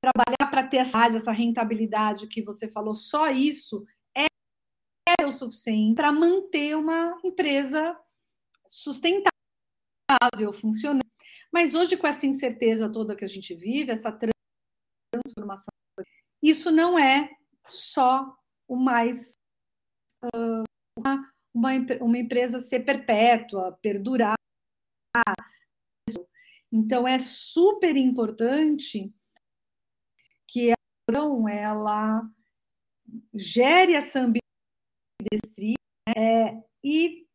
trabalhar 0.00 0.50
para 0.50 0.66
ter 0.66 0.78
essa, 0.78 1.06
essa 1.06 1.32
rentabilidade 1.32 2.26
que 2.28 2.42
você 2.42 2.68
falou, 2.68 2.94
só 2.94 3.30
isso 3.30 3.84
é, 4.16 4.26
o 5.24 5.32
suficiente 5.32 5.94
para 5.94 6.12
manter 6.12 6.76
uma 6.76 7.18
empresa 7.24 7.98
sustentável, 8.66 9.32
funcionando. 10.52 11.04
Mas 11.52 11.74
hoje, 11.74 11.96
com 11.96 12.06
essa 12.06 12.26
incerteza 12.26 12.90
toda 12.90 13.16
que 13.16 13.24
a 13.24 13.28
gente 13.28 13.54
vive, 13.54 13.92
essa 13.92 14.10
transformação, 15.20 15.72
isso 16.42 16.70
não 16.70 16.98
é 16.98 17.30
só 17.66 18.36
o 18.68 18.76
mais 18.76 19.32
uh, 20.24 20.64
uma, 20.98 21.32
uma, 21.54 21.70
uma 22.00 22.18
empresa 22.18 22.58
ser 22.58 22.80
perpétua, 22.80 23.78
perdurar. 23.80 24.34
Então, 26.72 27.06
é 27.06 27.18
super 27.18 27.96
importante 27.96 29.12
que 30.48 30.72
a 30.72 30.74
ação 31.08 31.48
ela 31.48 32.28
gere 33.32 33.94
essa 33.94 34.20
ambidestria 34.20 35.76
é, 36.16 36.62
e 36.82 37.26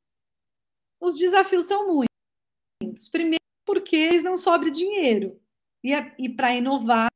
os 1.02 1.16
desafios 1.16 1.66
são 1.66 1.88
muitos. 1.88 3.10
Primeiro, 3.10 3.40
porque 3.66 3.96
eles 3.96 4.24
não 4.24 4.36
sobram 4.36 4.72
dinheiro. 4.72 5.42
E, 5.84 5.92
e 6.18 6.30
para 6.30 6.54
inovar, 6.54 7.10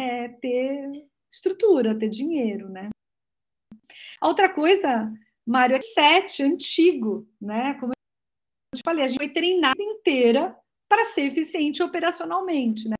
é, 0.00 0.28
ter 0.28 0.90
estrutura, 1.30 1.98
ter 1.98 2.08
dinheiro, 2.08 2.68
né? 2.68 2.88
A 4.20 4.28
outra 4.28 4.52
coisa, 4.52 5.12
Mário, 5.46 5.76
é 5.76 5.80
sete, 5.80 6.42
antigo, 6.42 7.28
né? 7.40 7.74
Como 7.74 7.92
eu 7.92 8.78
te 8.78 8.82
falei, 8.84 9.04
a 9.04 9.08
gente 9.08 9.18
foi 9.18 9.28
treinada 9.28 9.82
inteira 9.82 10.56
para 10.88 11.04
ser 11.06 11.22
eficiente 11.22 11.82
operacionalmente, 11.82 12.88
né? 12.88 12.96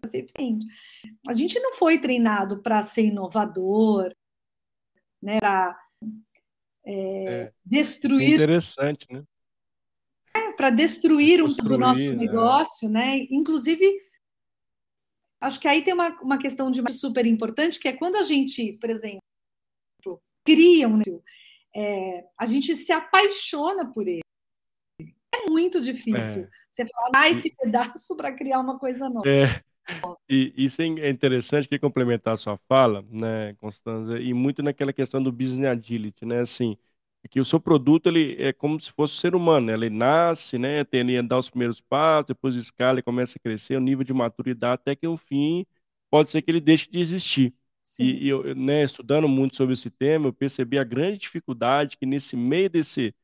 Para 0.00 0.10
ser 0.10 0.18
eficiente. 0.18 0.66
A 1.28 1.32
gente 1.32 1.58
não 1.60 1.74
foi 1.74 2.00
treinado 2.00 2.62
para 2.62 2.82
ser 2.82 3.06
inovador, 3.06 4.12
né? 5.22 5.38
Para 5.38 5.78
é, 6.84 6.94
é, 6.94 7.52
destruir. 7.64 8.32
É 8.32 8.34
interessante, 8.34 9.06
né? 9.10 9.24
É, 10.34 10.52
para 10.52 10.70
destruir 10.70 11.42
um 11.42 11.46
do 11.46 11.78
nosso 11.78 12.10
né? 12.10 12.16
negócio, 12.16 12.88
né? 12.88 13.18
Inclusive, 13.30 14.05
acho 15.40 15.60
que 15.60 15.68
aí 15.68 15.82
tem 15.82 15.94
uma, 15.94 16.10
uma 16.22 16.38
questão 16.38 16.70
de 16.70 16.82
super 16.92 17.26
importante, 17.26 17.78
que 17.78 17.88
é 17.88 17.92
quando 17.92 18.16
a 18.16 18.22
gente, 18.22 18.74
por 18.74 18.90
exemplo, 18.90 19.20
cria 20.44 20.88
um 20.88 20.98
negócio, 20.98 21.22
é, 21.74 22.24
a 22.38 22.46
gente 22.46 22.74
se 22.76 22.92
apaixona 22.92 23.92
por 23.92 24.06
ele. 24.06 24.22
É 25.34 25.50
muito 25.50 25.80
difícil 25.80 26.44
é. 26.44 26.50
você 26.70 26.86
falar 26.86 27.30
esse 27.30 27.54
pedaço 27.54 28.16
para 28.16 28.32
criar 28.32 28.60
uma 28.60 28.78
coisa 28.78 29.08
nova. 29.08 29.28
É. 29.28 29.62
E 30.28 30.52
isso 30.56 30.82
é 30.82 31.08
interessante 31.08 31.68
que 31.68 31.78
complementar 31.78 32.34
a 32.34 32.36
sua 32.36 32.56
fala, 32.68 33.04
né, 33.08 33.54
Constanza, 33.60 34.18
e 34.18 34.34
muito 34.34 34.62
naquela 34.62 34.92
questão 34.92 35.22
do 35.22 35.30
business 35.30 35.68
agility, 35.68 36.24
né, 36.24 36.40
assim, 36.40 36.76
que 37.26 37.40
o 37.40 37.44
seu 37.44 37.60
produto 37.60 38.08
ele 38.08 38.36
é 38.38 38.52
como 38.52 38.78
se 38.80 38.90
fosse 38.92 39.14
um 39.14 39.18
ser 39.20 39.34
humano, 39.34 39.66
né? 39.68 39.74
ele 39.74 39.90
nasce, 39.90 40.58
né, 40.58 40.84
tem 40.84 41.00
ali 41.00 41.22
dar 41.22 41.38
os 41.38 41.50
primeiros 41.50 41.80
passos, 41.80 42.26
depois 42.26 42.54
escala 42.56 42.98
e 42.98 43.02
começa 43.02 43.38
a 43.38 43.40
crescer, 43.42 43.76
o 43.76 43.80
nível 43.80 44.04
de 44.04 44.12
maturidade 44.12 44.74
até 44.74 44.96
que 44.96 45.06
no 45.06 45.16
fim 45.16 45.66
pode 46.10 46.30
ser 46.30 46.42
que 46.42 46.50
ele 46.50 46.60
deixe 46.60 46.90
de 46.90 46.98
existir. 47.00 47.54
E, 47.98 48.26
e 48.26 48.28
eu, 48.28 48.54
né, 48.54 48.82
estudando 48.84 49.28
muito 49.28 49.56
sobre 49.56 49.72
esse 49.74 49.90
tema, 49.90 50.26
eu 50.28 50.32
percebi 50.32 50.78
a 50.78 50.84
grande 50.84 51.18
dificuldade 51.18 51.96
que 51.96 52.04
nesse 52.06 52.36
meio 52.36 52.68
desse 52.70 53.14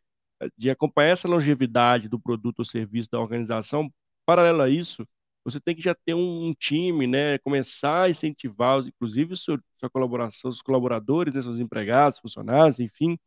de 0.57 0.71
acompanhar 0.71 1.11
essa 1.11 1.29
longevidade 1.29 2.09
do 2.09 2.19
produto 2.19 2.61
ou 2.61 2.65
serviço 2.65 3.11
da 3.11 3.21
organização, 3.21 3.93
paralelo 4.27 4.63
a 4.63 4.69
isso, 4.69 5.07
você 5.45 5.61
tem 5.61 5.75
que 5.75 5.83
já 5.83 5.95
ter 5.95 6.15
um, 6.15 6.49
um 6.49 6.55
time, 6.55 7.07
né, 7.07 7.39
começar 7.39 8.05
a 8.05 8.11
incentivar, 8.11 8.81
inclusive 8.87 9.37
seu, 9.37 9.59
sua 9.79 9.91
colaboração, 9.91 10.51
os 10.51 10.63
colaboradores, 10.63 11.35
né, 11.35 11.43
seus 11.43 11.59
empregados, 11.59 12.19
funcionários, 12.21 12.81
enfim, 12.81 13.19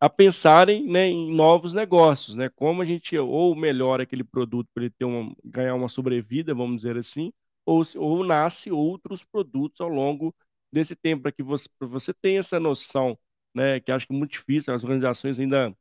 a 0.00 0.10
pensarem, 0.10 0.86
né, 0.86 1.06
em 1.08 1.32
novos 1.34 1.72
negócios, 1.72 2.36
né, 2.36 2.48
como 2.50 2.82
a 2.82 2.84
gente 2.84 3.16
ou 3.18 3.54
melhora 3.56 4.02
aquele 4.02 4.24
produto 4.24 4.68
para 4.74 4.84
ele 4.84 4.94
ter 4.98 5.04
uma, 5.04 5.34
ganhar 5.44 5.74
uma 5.74 5.88
sobrevida, 5.88 6.54
vamos 6.54 6.76
dizer 6.76 6.96
assim, 6.98 7.32
ou, 7.64 7.82
ou 7.96 8.24
nasce 8.24 8.70
outros 8.70 9.24
produtos 9.24 9.80
ao 9.80 9.88
longo 9.88 10.34
desse 10.72 10.94
tempo, 10.94 11.22
para 11.22 11.32
que 11.32 11.42
você, 11.42 11.68
você 11.80 12.12
tenha 12.14 12.40
essa 12.40 12.60
noção, 12.60 13.18
né, 13.54 13.80
que 13.80 13.90
acho 13.90 14.06
que 14.06 14.12
é 14.14 14.16
muito 14.16 14.32
difícil, 14.32 14.74
as 14.74 14.84
organizações 14.84 15.38
ainda, 15.38 15.74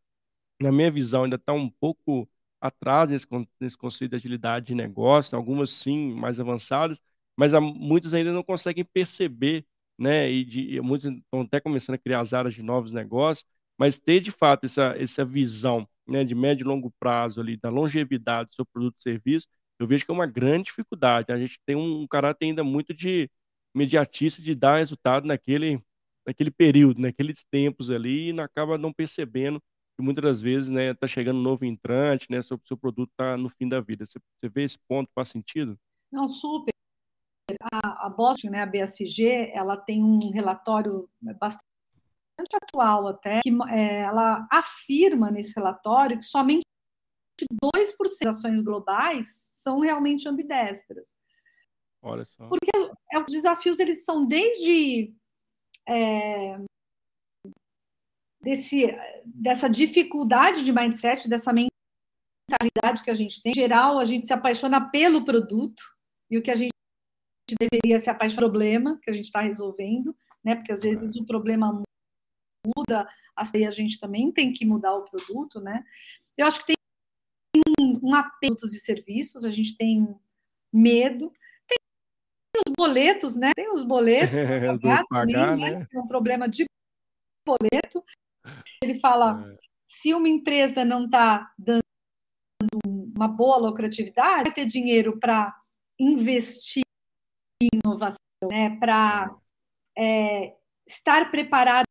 na 0.61 0.71
minha 0.71 0.91
visão, 0.91 1.23
ainda 1.23 1.35
estão 1.37 1.55
tá 1.57 1.61
um 1.61 1.69
pouco 1.69 2.29
atrás 2.61 3.09
nesse, 3.09 3.27
nesse 3.59 3.77
conceito 3.77 4.11
de 4.11 4.15
agilidade 4.17 4.67
de 4.67 4.75
negócio, 4.75 5.37
algumas 5.37 5.71
sim, 5.71 6.13
mais 6.13 6.39
avançadas, 6.39 6.99
mas 7.37 7.53
há, 7.53 7.61
muitas 7.61 8.13
ainda 8.13 8.31
não 8.31 8.43
conseguem 8.43 8.83
perceber, 8.85 9.65
né, 9.97 10.29
e, 10.31 10.43
de, 10.45 10.75
e 10.75 10.81
muitos 10.81 11.07
estão 11.11 11.41
até 11.41 11.59
começando 11.59 11.95
a 11.95 11.99
criar 11.99 12.21
as 12.21 12.33
áreas 12.33 12.53
de 12.53 12.63
novos 12.63 12.91
negócios, 12.91 13.45
mas 13.77 13.97
ter 13.97 14.19
de 14.19 14.31
fato 14.31 14.65
essa, 14.65 14.95
essa 14.97 15.25
visão 15.25 15.87
né, 16.07 16.23
de 16.23 16.35
médio 16.35 16.63
e 16.63 16.67
longo 16.67 16.91
prazo 16.99 17.41
ali, 17.41 17.57
da 17.57 17.69
longevidade 17.69 18.49
do 18.49 18.55
seu 18.55 18.65
produto 18.65 18.97
e 18.97 19.01
serviço, 19.01 19.47
eu 19.79 19.87
vejo 19.87 20.05
que 20.05 20.11
é 20.11 20.13
uma 20.13 20.25
grande 20.25 20.65
dificuldade. 20.65 21.31
A 21.31 21.37
gente 21.37 21.59
tem 21.65 21.75
um 21.75 22.07
caráter 22.07 22.45
ainda 22.45 22.63
muito 22.63 22.93
de 22.93 23.29
imediatista 23.75 24.41
de 24.41 24.55
dar 24.55 24.77
resultado 24.77 25.27
naquele, 25.27 25.81
naquele 26.25 26.51
período, 26.51 27.01
naqueles 27.01 27.43
tempos 27.43 27.91
ali, 27.91 28.31
e 28.31 28.39
acaba 28.39 28.77
não 28.77 28.93
percebendo 28.93 29.61
que 29.97 30.03
muitas 30.03 30.23
das 30.23 30.41
vezes 30.41 30.69
né, 30.69 30.93
tá 30.93 31.07
chegando 31.07 31.39
um 31.39 31.43
novo 31.43 31.65
entrante, 31.65 32.27
né, 32.29 32.41
seu, 32.41 32.59
seu 32.63 32.77
produto 32.77 33.09
está 33.11 33.37
no 33.37 33.49
fim 33.49 33.67
da 33.67 33.81
vida. 33.81 34.05
Você, 34.05 34.19
você 34.19 34.49
vê 34.49 34.63
esse 34.63 34.77
ponto, 34.87 35.11
faz 35.13 35.29
sentido? 35.29 35.77
Não, 36.11 36.29
super. 36.29 36.73
A, 37.61 38.07
a 38.07 38.09
Boston, 38.09 38.49
né, 38.49 38.61
a 38.61 38.65
BSG, 38.65 39.51
ela 39.53 39.77
tem 39.77 40.03
um 40.03 40.31
relatório 40.31 41.09
bastante 41.39 41.74
atual 42.53 43.07
até, 43.07 43.41
que 43.41 43.49
é, 43.69 44.01
ela 44.01 44.47
afirma 44.51 45.31
nesse 45.31 45.55
relatório 45.55 46.17
que 46.17 46.25
somente 46.25 46.65
2% 47.63 47.95
das 48.23 48.37
ações 48.37 48.61
globais 48.61 49.49
são 49.51 49.79
realmente 49.79 50.27
ambidestras. 50.27 51.15
Olha 52.01 52.25
só. 52.25 52.47
Porque 52.47 52.71
é, 53.11 53.19
os 53.19 53.31
desafios 53.31 53.79
eles 53.79 54.05
são 54.05 54.25
desde 54.25 55.13
é, 55.87 56.57
desse, 58.41 58.95
dessa 59.25 59.67
dificuldade 59.67 60.63
de 60.63 60.71
mindset, 60.71 61.27
dessa 61.27 61.51
mentalidade 61.51 63.03
que 63.03 63.09
a 63.09 63.15
gente 63.15 63.41
tem. 63.41 63.51
Em 63.51 63.55
geral, 63.55 63.97
a 63.97 64.05
gente 64.05 64.27
se 64.27 64.33
apaixona 64.33 64.89
pelo 64.91 65.25
produto 65.25 65.83
e 66.29 66.37
o 66.37 66.43
que 66.43 66.51
a 66.51 66.55
gente 66.55 66.71
deveria 67.59 67.99
se 67.99 68.09
apaixonar 68.09 68.41
pelo 68.41 68.51
problema 68.51 68.99
que 69.01 69.09
a 69.09 69.13
gente 69.13 69.25
está 69.25 69.41
resolvendo, 69.41 70.15
né? 70.43 70.55
Porque 70.55 70.71
às 70.71 70.83
vezes 70.83 71.15
o 71.15 71.25
problema 71.25 71.83
muda, 72.75 73.07
aí 73.35 73.65
a 73.65 73.71
gente 73.71 73.99
também 73.99 74.31
tem 74.31 74.53
que 74.53 74.65
mudar 74.65 74.95
o 74.95 75.03
produto, 75.03 75.59
né? 75.59 75.83
Eu 76.37 76.47
acho 76.47 76.59
que 76.59 76.73
tem 76.73 76.75
um, 77.79 78.09
um 78.09 78.15
apelo 78.15 78.55
de 78.55 78.79
serviços, 78.79 79.45
a 79.45 79.51
gente 79.51 79.75
tem 79.75 80.07
medo, 80.71 81.31
os 82.67 82.73
boletos, 82.75 83.35
né? 83.35 83.51
Tem 83.55 83.71
os 83.71 83.83
boletos 83.83 84.29
pagar, 84.81 85.03
pagar 85.09 85.49
também, 85.51 85.71
né? 85.71 85.79
né? 85.79 85.87
Tem 85.89 85.99
um 85.99 86.07
problema 86.07 86.47
de 86.47 86.65
boleto. 87.45 88.03
Ele 88.81 88.99
fala: 88.99 89.51
é. 89.51 89.57
se 89.85 90.13
uma 90.13 90.29
empresa 90.29 90.85
não 90.85 91.05
está 91.05 91.51
dando 91.57 91.83
uma 92.85 93.27
boa 93.27 93.57
lucratividade, 93.57 94.43
vai 94.45 94.53
ter 94.53 94.65
dinheiro 94.65 95.19
para 95.19 95.55
investir 95.99 96.83
em 97.61 97.67
inovação, 97.83 98.17
né? 98.43 98.77
Para 98.79 99.35
é, 99.97 100.55
estar 100.87 101.31
preparada 101.31 101.85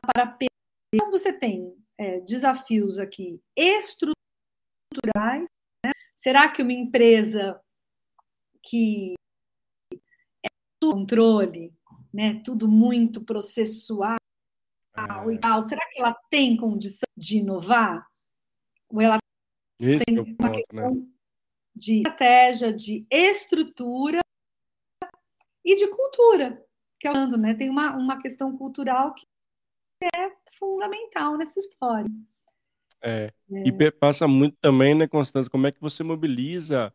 para 0.00 0.26
perder. 0.26 0.48
Então, 0.94 1.10
você 1.10 1.32
tem 1.32 1.74
é, 1.98 2.20
desafios 2.20 2.98
aqui 2.98 3.40
estruturais. 3.56 4.16
Né? 5.84 5.92
Será 6.14 6.50
que 6.50 6.62
uma 6.62 6.72
empresa 6.72 7.60
que 8.62 9.14
é 10.44 10.48
controle, 10.80 11.72
né? 12.12 12.40
Tudo 12.44 12.68
muito 12.68 13.24
processual 13.24 14.16
é. 14.96 15.34
e 15.34 15.38
tal. 15.38 15.62
Será 15.62 15.84
que 15.90 16.00
ela 16.00 16.14
tem 16.30 16.56
condição 16.56 17.08
de 17.16 17.38
inovar? 17.38 18.06
Ou 18.88 19.00
ela 19.00 19.18
Esse 19.80 20.04
tem 20.04 20.16
é 20.16 20.20
uma 20.20 20.36
ponto, 20.36 20.42
né? 20.42 20.58
questão 20.58 20.94
né? 20.94 21.06
de 21.74 21.96
estratégia, 21.96 22.72
de 22.72 23.06
estrutura 23.10 24.20
e 25.64 25.76
de 25.76 25.88
cultura, 25.88 26.64
que 26.98 27.08
é 27.08 27.26
né? 27.36 27.54
Tem 27.54 27.70
uma, 27.70 27.96
uma 27.96 28.20
questão 28.20 28.56
cultural 28.56 29.14
que 29.14 29.24
é 30.04 30.32
fundamental 30.58 31.36
nessa 31.36 31.58
história. 31.58 32.10
É. 33.02 33.32
é. 33.52 33.68
E 33.68 33.92
passa 33.92 34.28
muito 34.28 34.56
também, 34.60 34.94
né, 34.94 35.06
Constância, 35.08 35.50
como 35.50 35.66
é 35.66 35.72
que 35.72 35.80
você 35.80 36.02
mobiliza 36.02 36.92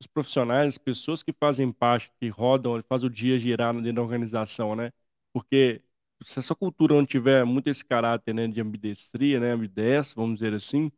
os 0.00 0.06
profissionais, 0.06 0.74
as 0.74 0.78
pessoas 0.78 1.22
que 1.22 1.32
fazem 1.32 1.70
parte, 1.72 2.10
que 2.20 2.28
rodam, 2.28 2.82
fazem 2.88 3.08
o 3.08 3.10
dia 3.12 3.38
girar 3.38 3.72
dentro 3.74 3.94
da 3.94 4.02
organização, 4.02 4.74
né? 4.74 4.92
Porque 5.32 5.82
se 6.22 6.38
essa 6.38 6.54
cultura 6.54 6.94
não 6.94 7.06
tiver 7.06 7.44
muito 7.44 7.68
esse 7.68 7.84
caráter, 7.84 8.34
né, 8.34 8.46
de 8.48 8.60
ambidestria, 8.60 9.40
né, 9.40 9.52
ambidestro, 9.52 10.20
vamos 10.22 10.40
dizer 10.40 10.54
assim, 10.54 10.90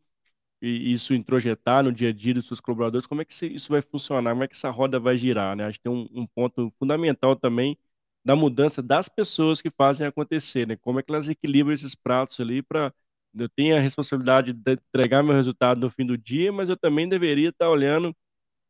e 0.62 0.92
isso 0.92 1.14
introjetar 1.14 1.84
no 1.84 1.92
dia 1.92 2.10
a 2.10 2.12
dia 2.12 2.34
dos 2.34 2.46
seus 2.46 2.60
colaboradores, 2.60 3.06
como 3.06 3.22
é 3.22 3.24
que 3.24 3.34
isso 3.46 3.70
vai 3.70 3.82
funcionar? 3.82 4.32
Como 4.32 4.44
é 4.44 4.48
que 4.48 4.54
essa 4.56 4.70
roda 4.70 4.98
vai 4.98 5.16
girar, 5.16 5.56
né? 5.56 5.66
Acho 5.66 5.78
que 5.78 5.84
tem 5.84 5.92
um, 5.92 6.08
um 6.22 6.26
ponto 6.26 6.72
fundamental 6.78 7.36
também 7.36 7.78
da 8.26 8.34
mudança 8.34 8.82
das 8.82 9.08
pessoas 9.08 9.62
que 9.62 9.70
fazem 9.70 10.04
acontecer, 10.04 10.66
né? 10.66 10.76
Como 10.76 10.98
é 10.98 11.02
que 11.02 11.12
elas 11.12 11.28
equilibram 11.28 11.72
esses 11.72 11.94
pratos 11.94 12.40
ali 12.40 12.60
para 12.60 12.92
eu 13.38 13.48
tenho 13.48 13.76
a 13.76 13.80
responsabilidade 13.80 14.52
de 14.52 14.72
entregar 14.72 15.22
meu 15.22 15.34
resultado 15.34 15.80
no 15.80 15.90
fim 15.90 16.04
do 16.04 16.18
dia, 16.18 16.50
mas 16.50 16.68
eu 16.68 16.76
também 16.76 17.08
deveria 17.08 17.50
estar 17.50 17.70
olhando 17.70 18.16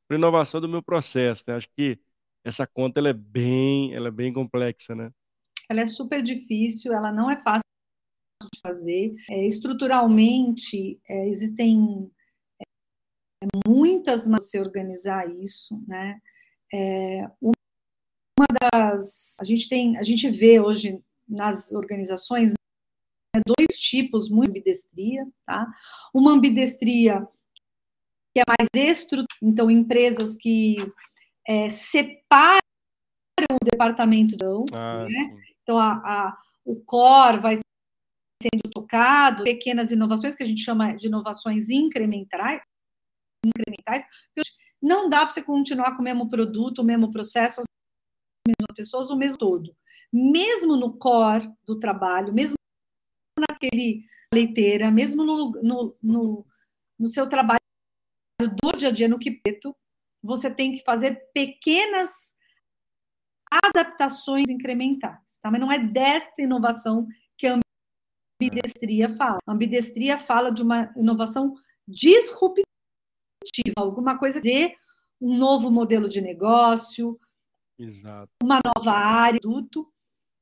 para 0.07 0.19
inovação 0.19 0.61
do 0.61 0.69
meu 0.69 0.83
processo. 0.83 1.45
Né? 1.47 1.55
Acho 1.57 1.69
que 1.75 1.99
essa 2.45 2.67
conta 2.67 3.01
ela 3.01 3.09
é 3.09 3.13
bem, 3.15 3.95
ela 3.95 4.09
é 4.09 4.11
bem 4.11 4.31
complexa, 4.31 4.95
né? 4.95 5.11
Ela 5.71 5.81
é 5.81 5.87
super 5.87 6.23
difícil, 6.23 6.93
ela 6.93 7.11
não 7.11 7.31
é 7.31 7.37
fácil 7.37 7.63
de 8.43 8.61
fazer. 8.61 9.15
É, 9.31 9.47
estruturalmente 9.47 11.01
é, 11.09 11.29
existem 11.29 12.11
é, 12.61 13.47
muitas 13.67 14.27
maneiras 14.27 14.45
de 14.45 14.51
se 14.51 14.61
organizar 14.61 15.31
isso, 15.31 15.83
né? 15.87 16.21
É, 16.75 17.31
das 18.61 19.37
a 19.41 19.45
gente 19.45 19.69
tem 19.69 19.97
a 19.97 20.03
gente 20.03 20.31
vê 20.31 20.61
hoje 20.61 21.01
nas 21.29 21.73
organizações 21.73 22.53
né, 23.35 23.43
dois 23.47 23.79
tipos 23.79 24.29
muito 24.29 24.51
ambidestria, 24.51 25.27
tá? 25.45 25.67
Uma 26.15 26.33
ambidestria 26.33 27.27
que 28.35 28.41
é 28.41 28.45
mais 28.47 28.69
estrutural, 28.75 29.27
então 29.43 29.71
empresas 29.71 30.37
que 30.37 30.77
é, 31.47 31.69
separam 31.69 32.61
o 33.51 33.65
departamento, 33.65 34.37
ah, 34.75 35.07
né? 35.09 35.37
então 35.63 35.79
a, 35.79 35.93
a, 35.93 36.39
o 36.65 36.77
core 36.77 37.39
vai 37.39 37.55
sendo 38.43 38.71
tocado, 38.71 39.45
pequenas 39.45 39.91
inovações 39.91 40.37
que 40.37 40.43
a 40.43 40.47
gente 40.47 40.63
chama 40.63 40.95
de 40.95 41.07
inovações 41.07 41.71
incrementais, 41.71 42.61
incrementais. 43.45 44.05
Não 44.83 45.09
dá 45.09 45.21
para 45.21 45.31
você 45.31 45.43
continuar 45.43 45.93
com 45.97 46.03
o 46.03 46.05
mesmo 46.05 46.29
produto, 46.29 46.81
o 46.81 46.85
mesmo 46.85 47.11
processo, 47.11 47.63
mesmas 48.47 48.77
pessoas, 48.77 49.11
o 49.11 49.17
mesmo 49.17 49.39
todo. 49.39 49.77
Mesmo 50.13 50.77
no 50.77 50.97
core 50.97 51.51
do 51.65 51.79
trabalho, 51.79 52.33
mesmo 52.33 52.55
naquele 53.39 54.05
leiteira, 54.33 54.91
mesmo 54.91 55.25
no, 55.25 55.51
no, 55.63 55.97
no, 56.03 56.47
no 56.99 57.09
seu 57.09 57.29
trabalho 57.29 57.61
do 58.41 58.77
dia 58.77 58.89
a 58.89 58.93
dia 58.93 59.09
no 59.09 59.19
Quipeto, 59.19 59.75
você 60.23 60.51
tem 60.51 60.77
que 60.77 60.85
fazer 60.85 61.17
pequenas 61.33 62.37
adaptações 63.51 64.49
incrementais, 64.49 65.39
tá? 65.41 65.51
Mas 65.51 65.61
não 65.61 65.71
é 65.71 65.79
desta 65.79 66.43
inovação 66.43 67.07
que 67.37 67.47
a 67.47 67.59
ambidestria 68.41 69.15
fala. 69.15 69.39
A 69.47 69.53
ambidestria 69.53 70.19
fala 70.19 70.51
de 70.51 70.63
uma 70.63 70.93
inovação 70.97 71.55
disruptiva, 71.87 72.67
alguma 73.77 74.19
coisa 74.19 74.41
de 74.41 74.77
um 75.21 75.37
novo 75.37 75.71
modelo 75.71 76.09
de 76.09 76.21
negócio, 76.21 77.19
Exato. 77.79 78.31
uma 78.43 78.61
nova 78.65 78.93
área, 78.93 79.41
produto. 79.41 79.93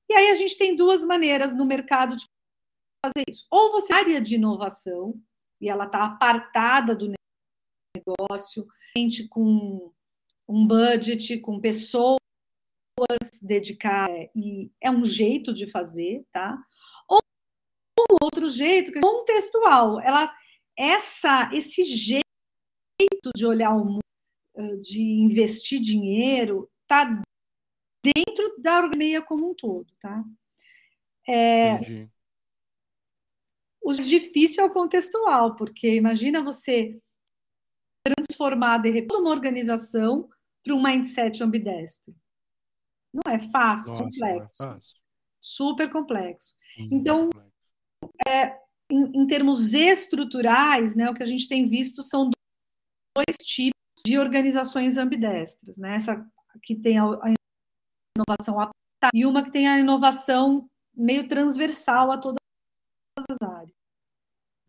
E 0.08 0.14
aí 0.14 0.30
a 0.30 0.34
gente 0.34 0.56
tem 0.56 0.76
duas 0.76 1.04
maneiras 1.04 1.54
no 1.54 1.64
mercado 1.64 2.16
de 2.16 2.24
fazer 3.04 3.24
isso. 3.28 3.46
Ou 3.50 3.72
você 3.72 3.92
área 3.92 4.20
de 4.20 4.36
inovação 4.36 5.20
e 5.60 5.68
ela 5.68 5.86
está 5.86 6.04
apartada 6.04 6.94
do 6.94 7.12
negócio, 7.96 8.66
com 9.28 9.92
um 10.48 10.66
budget, 10.66 11.38
com 11.40 11.60
pessoas 11.60 12.18
dedicadas 13.42 14.28
e 14.36 14.70
é 14.80 14.90
um 14.90 15.04
jeito 15.04 15.52
de 15.52 15.66
fazer, 15.70 16.24
tá? 16.32 16.56
Ou 17.08 17.18
um 17.98 18.16
outro 18.22 18.48
jeito 18.48 18.92
que 18.92 18.98
é 18.98 19.00
contextual. 19.00 20.00
Ela 20.00 20.32
essa 20.76 21.50
esse 21.52 21.82
jeito 21.84 22.24
de 23.34 23.46
olhar 23.46 23.74
o 23.74 23.84
mundo, 23.84 24.82
de 24.82 25.00
investir 25.00 25.80
dinheiro, 25.80 26.70
tá 26.86 27.22
dentro 28.02 28.54
da 28.58 28.78
organização 28.78 29.26
como 29.26 29.50
um 29.50 29.54
todo, 29.54 29.86
tá? 29.98 30.24
É, 31.26 31.74
Entendi. 31.74 32.10
O 33.84 33.92
difícil 33.92 34.64
é 34.64 34.66
o 34.66 34.72
contextual, 34.72 35.56
porque 35.56 35.94
imagina 35.94 36.42
você 36.42 36.98
transformar 38.02 38.78
de 38.78 38.90
repente 38.90 39.20
uma 39.20 39.30
organização 39.30 40.28
para 40.62 40.74
um 40.74 40.82
mindset 40.82 41.42
ambidestro. 41.42 42.14
Não 43.12 43.32
é 43.32 43.38
fácil, 43.50 43.92
Nossa, 43.92 44.04
complexo. 44.04 44.62
É 44.62 44.66
fácil. 44.66 45.00
Super 45.40 45.92
complexo. 45.92 46.54
Hum, 46.78 46.88
então, 46.92 47.30
é, 48.26 48.58
em, 48.90 49.22
em, 49.22 49.26
termos 49.26 49.74
estruturais, 49.74 50.96
né, 50.96 51.10
o 51.10 51.14
que 51.14 51.22
a 51.22 51.26
gente 51.26 51.46
tem 51.46 51.68
visto 51.68 52.02
são 52.02 52.30
dois 53.14 53.36
tipos 53.46 53.74
de 54.04 54.18
organizações 54.18 54.96
ambidestras. 54.96 55.76
Né? 55.76 55.96
Essa 55.96 56.26
que 56.62 56.74
tem 56.74 56.98
a, 56.98 57.04
a 57.04 57.34
inovação 58.16 58.70
e 59.12 59.26
uma 59.26 59.42
que 59.42 59.50
tem 59.50 59.68
a 59.68 59.78
inovação 59.78 60.68
meio 60.96 61.28
transversal 61.28 62.12
a 62.12 62.18
todas 62.18 62.38
as 63.28 63.48
áreas. 63.48 63.70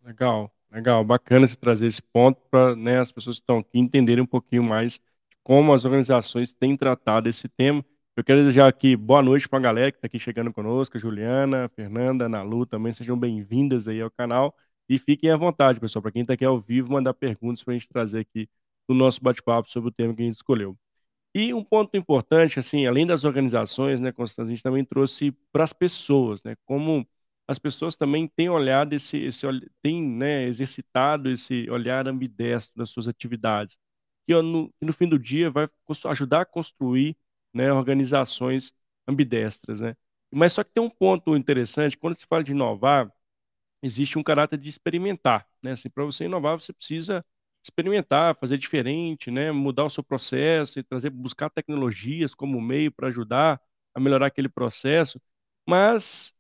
Legal, 0.04 0.52
legal, 0.72 1.04
bacana 1.04 1.48
você 1.48 1.56
trazer 1.56 1.88
esse 1.88 2.02
ponto 2.02 2.42
para 2.50 2.76
né, 2.76 3.00
as 3.00 3.12
pessoas 3.12 3.38
que 3.38 3.44
estão 3.44 3.60
aqui 3.60 3.80
entenderem 3.80 4.24
um 4.24 4.28
pouquinho 4.28 4.64
mais 4.64 5.00
como 5.44 5.74
as 5.74 5.86
organizações 5.86 6.52
têm 6.52 6.76
tratado 6.76 7.30
esse 7.30 7.48
tema. 7.48 7.86
Eu 8.16 8.24
quero 8.24 8.40
desejar 8.40 8.68
aqui 8.68 8.96
boa 8.96 9.22
noite 9.22 9.48
para 9.48 9.60
a 9.60 9.62
galera 9.62 9.92
que 9.92 9.98
está 9.98 10.08
aqui 10.08 10.18
chegando 10.18 10.52
conosco, 10.52 10.98
Juliana, 10.98 11.70
Fernanda, 11.70 12.28
Nalu 12.28 12.66
também, 12.66 12.94
sejam 12.94 13.18
bem-vindas 13.18 13.88
aí 13.88 14.02
ao 14.02 14.10
canal 14.10 14.56
e 14.88 14.98
fiquem 14.98 15.32
à 15.32 15.38
vontade, 15.38 15.80
pessoal, 15.80 16.02
para 16.02 16.12
quem 16.12 16.22
está 16.22 16.34
aqui 16.34 16.46
ao 16.46 16.60
vivo, 16.60 16.92
mandar 16.92 17.14
perguntas 17.14 17.64
para 17.64 17.74
a 17.74 17.78
gente 17.78 17.90
trazer 17.90 18.20
aqui 18.20 18.48
no 18.88 18.96
nosso 18.96 19.22
bate-papo 19.22 19.70
sobre 19.70 19.90
o 19.90 19.92
tema 19.92 20.14
que 20.14 20.22
a 20.22 20.26
gente 20.26 20.36
escolheu. 20.36 20.78
E 21.38 21.54
um 21.54 21.62
ponto 21.62 21.98
importante, 21.98 22.60
assim, 22.60 22.86
além 22.86 23.06
das 23.06 23.26
organizações, 23.26 24.00
né, 24.00 24.10
Constância, 24.14 24.50
a 24.50 24.56
gente 24.56 24.64
também 24.64 24.86
trouxe 24.86 25.34
para 25.52 25.66
as 25.66 25.74
pessoas, 25.74 26.42
né, 26.46 26.56
como 26.64 27.06
as 27.46 27.60
pessoas 27.60 27.98
também 27.98 28.26
têm 28.26 28.48
olhado 28.50 28.94
esse, 28.94 29.18
esse 29.18 29.46
têm 29.82 30.02
né, 30.02 30.46
exercitado 30.46 31.30
esse 31.30 31.70
olhar 31.70 32.08
ambidestro 32.08 32.78
das 32.78 32.90
suas 32.90 33.06
atividades, 33.10 33.78
que 34.26 34.34
no, 34.42 34.74
no 34.82 34.94
fim 34.94 35.10
do 35.10 35.20
dia 35.20 35.52
vai 35.52 35.68
ajudar 36.06 36.42
a 36.42 36.46
construir 36.46 37.18
né, 37.54 37.70
organizações 37.72 38.74
ambidestras. 39.06 39.82
Né? 39.82 39.94
Mas 40.34 40.54
só 40.54 40.64
que 40.64 40.72
tem 40.74 40.84
um 40.84 40.90
ponto 40.90 41.36
interessante, 41.36 41.98
quando 41.98 42.16
se 42.16 42.26
fala 42.26 42.46
de 42.46 42.54
inovar, 42.54 43.12
existe 43.84 44.18
um 44.18 44.24
caráter 44.24 44.58
de 44.58 44.70
experimentar. 44.70 45.46
Né? 45.62 45.72
Assim, 45.74 45.90
Para 45.90 46.06
você 46.06 46.26
inovar, 46.26 46.60
você 46.60 46.72
precisa 46.72 47.26
experimentar, 47.66 48.36
fazer 48.36 48.58
diferente, 48.58 49.32
né? 49.32 49.52
mudar 49.52 49.86
o 49.86 49.90
seu 49.90 50.04
processo 50.04 50.80
e 50.80 50.84
trazer, 50.84 51.10
buscar 51.10 51.50
tecnologias 51.50 52.36
como 52.36 52.62
meio 52.62 52.92
para 52.92 53.08
ajudar 53.08 53.60
a 53.94 54.00
melhorar 54.00 54.28
aquele 54.28 54.50
processo. 54.50 55.20
Mas 55.68 56.34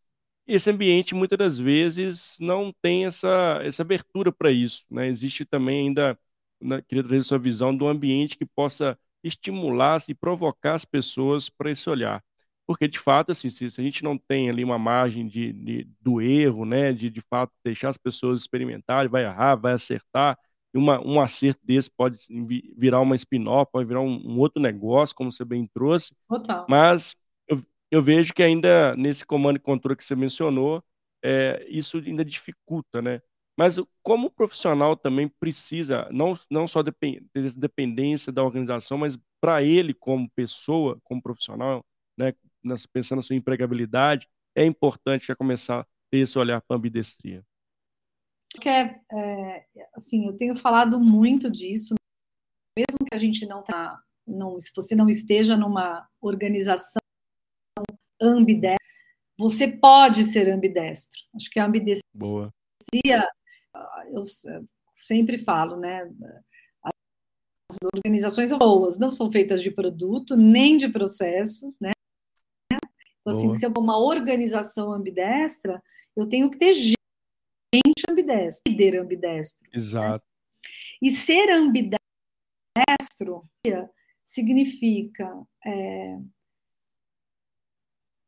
esse 0.47 0.69
ambiente 0.69 1.15
muitas 1.15 1.37
das 1.37 1.59
vezes 1.59 2.37
não 2.39 2.71
tem 2.81 3.05
essa, 3.05 3.59
essa 3.63 3.81
abertura 3.81 4.31
para 4.31 4.51
isso. 4.51 4.85
Né? 4.89 5.07
Existe 5.07 5.45
também 5.45 5.87
ainda, 5.87 6.17
né, 6.61 6.81
queria 6.87 7.03
trazer 7.03 7.21
sua 7.23 7.39
visão 7.39 7.75
do 7.75 7.87
ambiente 7.87 8.37
que 8.37 8.45
possa 8.45 8.97
estimular 9.23 10.01
e 10.07 10.13
provocar 10.13 10.75
as 10.75 10.85
pessoas 10.85 11.49
para 11.49 11.71
esse 11.71 11.89
olhar. 11.89 12.23
Porque, 12.67 12.87
de 12.87 12.99
fato, 12.99 13.31
assim, 13.31 13.49
se, 13.49 13.65
a 13.65 13.83
gente 13.83 14.03
não 14.03 14.17
tem 14.17 14.49
ali 14.49 14.63
uma 14.63 14.77
margem 14.79 15.27
de, 15.27 15.53
de, 15.53 15.87
do 16.01 16.19
erro, 16.21 16.65
né, 16.65 16.93
de, 16.93 17.09
de 17.09 17.21
fato 17.21 17.51
deixar 17.63 17.89
as 17.89 17.97
pessoas 17.97 18.41
experimentarem, 18.41 19.09
vai 19.09 19.23
errar, 19.23 19.55
vai 19.55 19.73
acertar, 19.73 20.37
uma, 20.77 20.99
um 21.05 21.21
acerto 21.21 21.59
desse 21.63 21.89
pode 21.89 22.19
virar 22.77 22.99
uma 22.99 23.15
spin-off, 23.15 23.71
pode 23.71 23.87
virar 23.87 24.01
um, 24.01 24.21
um, 24.25 24.39
outro 24.39 24.61
negócio, 24.61 25.15
como 25.15 25.31
você 25.31 25.45
bem 25.45 25.67
trouxe. 25.73 26.13
Total. 26.27 26.65
Mas 26.69 27.15
eu 27.91 28.01
vejo 28.01 28.33
que 28.33 28.43
ainda 28.43 28.93
nesse 28.95 29.25
comando 29.25 29.57
e 29.57 29.59
controle 29.59 29.95
que 29.95 30.03
você 30.03 30.15
mencionou, 30.15 30.83
é, 31.23 31.65
isso 31.69 31.97
ainda 31.97 32.25
dificulta, 32.25 33.01
né? 33.01 33.21
Mas 33.57 33.77
como 34.03 34.29
profissional 34.29 34.97
também 34.97 35.29
precisa, 35.39 36.09
não, 36.11 36.33
não 36.51 36.67
só 36.67 36.83
depend, 36.83 37.25
dependência 37.55 38.31
da 38.31 38.43
organização, 38.43 38.97
mas 38.97 39.17
para 39.39 39.63
ele 39.63 39.93
como 39.93 40.29
pessoa, 40.35 40.99
como 41.03 41.21
profissional, 41.21 41.85
né, 42.17 42.33
pensando 42.91 43.19
na 43.19 43.23
sua 43.23 43.35
empregabilidade, 43.35 44.27
é 44.53 44.65
importante 44.65 45.27
já 45.27 45.35
começar 45.35 45.81
a 45.81 45.85
ter 46.11 46.19
esse 46.19 46.37
olhar 46.37 46.61
para 46.61 46.75
a 46.75 46.77
ambidestria. 46.77 47.45
Que 48.59 48.69
é, 48.69 48.99
é, 49.11 49.65
assim, 49.93 50.27
eu 50.27 50.35
tenho 50.35 50.55
falado 50.55 50.99
muito 50.99 51.51
disso, 51.51 51.95
mesmo 52.77 53.05
que 53.07 53.15
a 53.15 53.19
gente 53.19 53.45
não 53.45 53.63
tá, 53.63 53.99
não, 54.25 54.59
se 54.59 54.71
você 54.75 54.95
não 54.95 55.07
esteja 55.07 55.55
numa 55.55 56.07
organização 56.21 57.01
ambidestra, 58.21 58.83
você 59.37 59.67
pode 59.67 60.23
ser 60.23 60.49
ambidestro. 60.51 61.19
Acho 61.35 61.49
que 61.49 61.59
a 61.59 61.65
ambidestria, 61.65 62.03
Boa. 62.13 62.53
eu 64.11 64.21
sempre 64.95 65.37
falo, 65.37 65.75
né? 65.77 66.09
As 66.83 67.77
organizações 67.93 68.51
boas 68.53 68.97
não 68.97 69.11
são 69.11 69.31
feitas 69.31 69.61
de 69.61 69.71
produto 69.71 70.35
nem 70.35 70.77
de 70.77 70.87
processos, 70.87 71.77
né? 71.79 71.91
Então, 73.19 73.33
assim, 73.33 73.53
se 73.55 73.65
eu 73.65 73.71
for 73.71 73.81
uma 73.81 73.97
organização 73.97 74.93
ambidestra, 74.93 75.81
eu 76.15 76.27
tenho 76.27 76.49
que 76.49 76.57
ter 76.57 76.73
gente 77.73 78.03
ambidestra, 78.09 78.61
líder 78.67 78.99
ambidestro. 78.99 79.69
Exato. 79.73 80.25
Né? 80.25 80.69
E 81.01 81.11
ser 81.11 81.49
ambidestro 81.49 81.99
significa 84.23 85.45
é, 85.65 86.17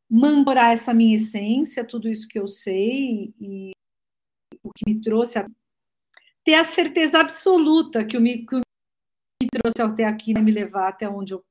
mancorar 0.09 0.73
essa 0.73 0.93
minha 0.93 1.15
essência, 1.15 1.85
tudo 1.85 2.07
isso 2.07 2.27
que 2.27 2.39
eu 2.39 2.47
sei 2.47 3.33
e 3.39 3.71
o 4.63 4.71
que 4.71 4.83
me 4.87 5.01
trouxe 5.01 5.39
a 5.39 5.47
ter 6.43 6.55
a 6.55 6.63
certeza 6.63 7.19
absoluta 7.19 8.05
que 8.05 8.17
o 8.17 8.21
me, 8.21 8.45
que 8.45 8.55
o 8.55 8.61
me 9.41 9.49
trouxe 9.49 9.81
até 9.81 10.05
aqui 10.05 10.33
vai 10.33 10.43
me 10.43 10.51
levar 10.51 10.87
até 10.87 11.09
onde 11.09 11.35
o 11.35 11.43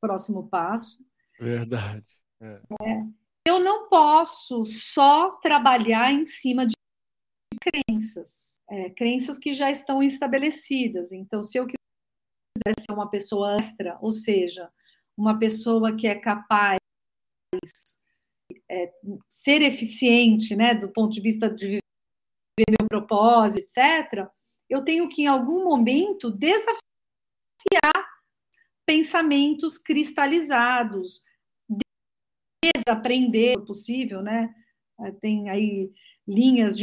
próximo 0.00 0.48
passo. 0.48 1.06
Verdade. 1.40 2.04
É. 2.40 2.60
É. 2.82 3.02
Eu 3.46 3.58
não 3.58 3.88
posso 3.88 4.64
só 4.64 5.32
trabalhar 5.42 6.12
em 6.12 6.26
cima 6.26 6.66
de 6.66 6.74
crenças, 7.62 8.60
é, 8.68 8.90
crenças 8.90 9.38
que 9.38 9.52
já 9.52 9.70
estão 9.70 10.02
estabelecidas. 10.02 11.12
Então, 11.12 11.42
se 11.42 11.58
eu 11.58 11.66
quiser 11.66 12.74
ser 12.78 12.92
uma 12.92 13.08
pessoa 13.08 13.56
extra, 13.56 13.98
ou 14.00 14.10
seja, 14.10 14.70
uma 15.16 15.38
pessoa 15.38 15.94
que 15.96 16.06
é 16.06 16.14
capaz 16.14 16.78
é, 18.68 18.92
ser 19.28 19.62
eficiente, 19.62 20.56
né, 20.56 20.74
do 20.74 20.88
ponto 20.88 21.12
de 21.12 21.20
vista 21.20 21.48
de 21.48 21.66
viver 22.58 22.76
meu 22.80 22.88
propósito, 22.88 23.66
etc., 23.66 24.28
eu 24.68 24.82
tenho 24.82 25.08
que, 25.08 25.22
em 25.22 25.26
algum 25.26 25.64
momento, 25.64 26.30
desafiar 26.30 26.80
pensamentos 28.86 29.76
cristalizados, 29.76 31.22
desaprender, 32.74 33.60
possível, 33.64 34.22
né? 34.22 34.54
Tem 35.20 35.50
aí 35.50 35.92
linhas 36.26 36.76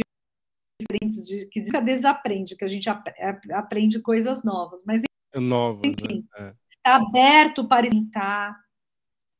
diferentes 0.80 1.26
de 1.26 1.46
que 1.46 1.60
desaprende, 1.60 2.56
que 2.56 2.64
a 2.64 2.68
gente 2.68 2.88
aprende 2.88 4.00
coisas 4.00 4.44
novas, 4.44 4.82
mas 4.84 5.02
novas, 5.34 5.82
né? 5.84 5.92
enfim, 5.92 6.26
né? 6.38 6.48
é. 6.48 6.54
está 6.68 6.96
aberto 6.96 7.66
para 7.68 7.86
experimentar, 7.86 8.58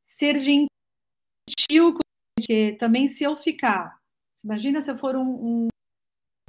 ser 0.02 0.38
gentil 0.38 1.94
com 1.94 2.00
porque 2.40 2.72
também 2.78 3.06
se 3.06 3.22
eu 3.22 3.36
ficar, 3.36 3.98
imagina 4.42 4.80
se 4.80 4.90
eu 4.90 4.96
for 4.96 5.14
um, 5.14 5.66
um 5.66 5.68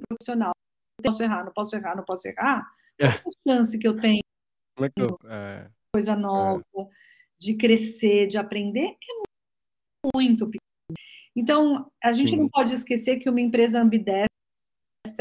profissional, 0.07 0.53
não 0.97 1.11
posso 1.11 1.23
errar, 1.23 1.43
não 1.43 1.51
posso 1.51 1.75
errar, 1.75 1.95
não 1.97 2.05
posso 2.05 2.27
errar, 2.29 2.71
é. 2.97 3.11
qual 3.19 3.33
a 3.33 3.49
chance 3.49 3.77
que 3.77 3.87
eu 3.87 3.97
tenho 3.97 4.21
é 4.79 4.89
que 4.89 5.01
eu, 5.01 5.19
é, 5.29 5.69
coisa 5.93 6.15
nova, 6.15 6.63
é. 6.77 6.85
de 7.37 7.55
crescer, 7.55 8.27
de 8.27 8.37
aprender, 8.37 8.87
é 8.87 10.15
muito 10.15 10.45
pequeno. 10.45 10.61
Então, 11.35 11.91
a 12.03 12.11
gente 12.11 12.31
Sim. 12.31 12.37
não 12.37 12.49
pode 12.49 12.73
esquecer 12.73 13.17
que 13.19 13.29
uma 13.29 13.41
empresa 13.41 13.81
ambidestra 13.81 14.30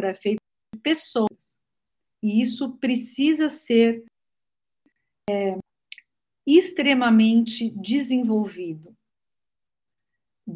é 0.08 0.14
feita 0.14 0.40
de 0.74 0.80
pessoas. 0.80 1.58
E 2.22 2.40
isso 2.40 2.72
precisa 2.78 3.48
ser 3.48 4.04
é, 5.28 5.58
extremamente 6.46 7.70
desenvolvido 7.70 8.94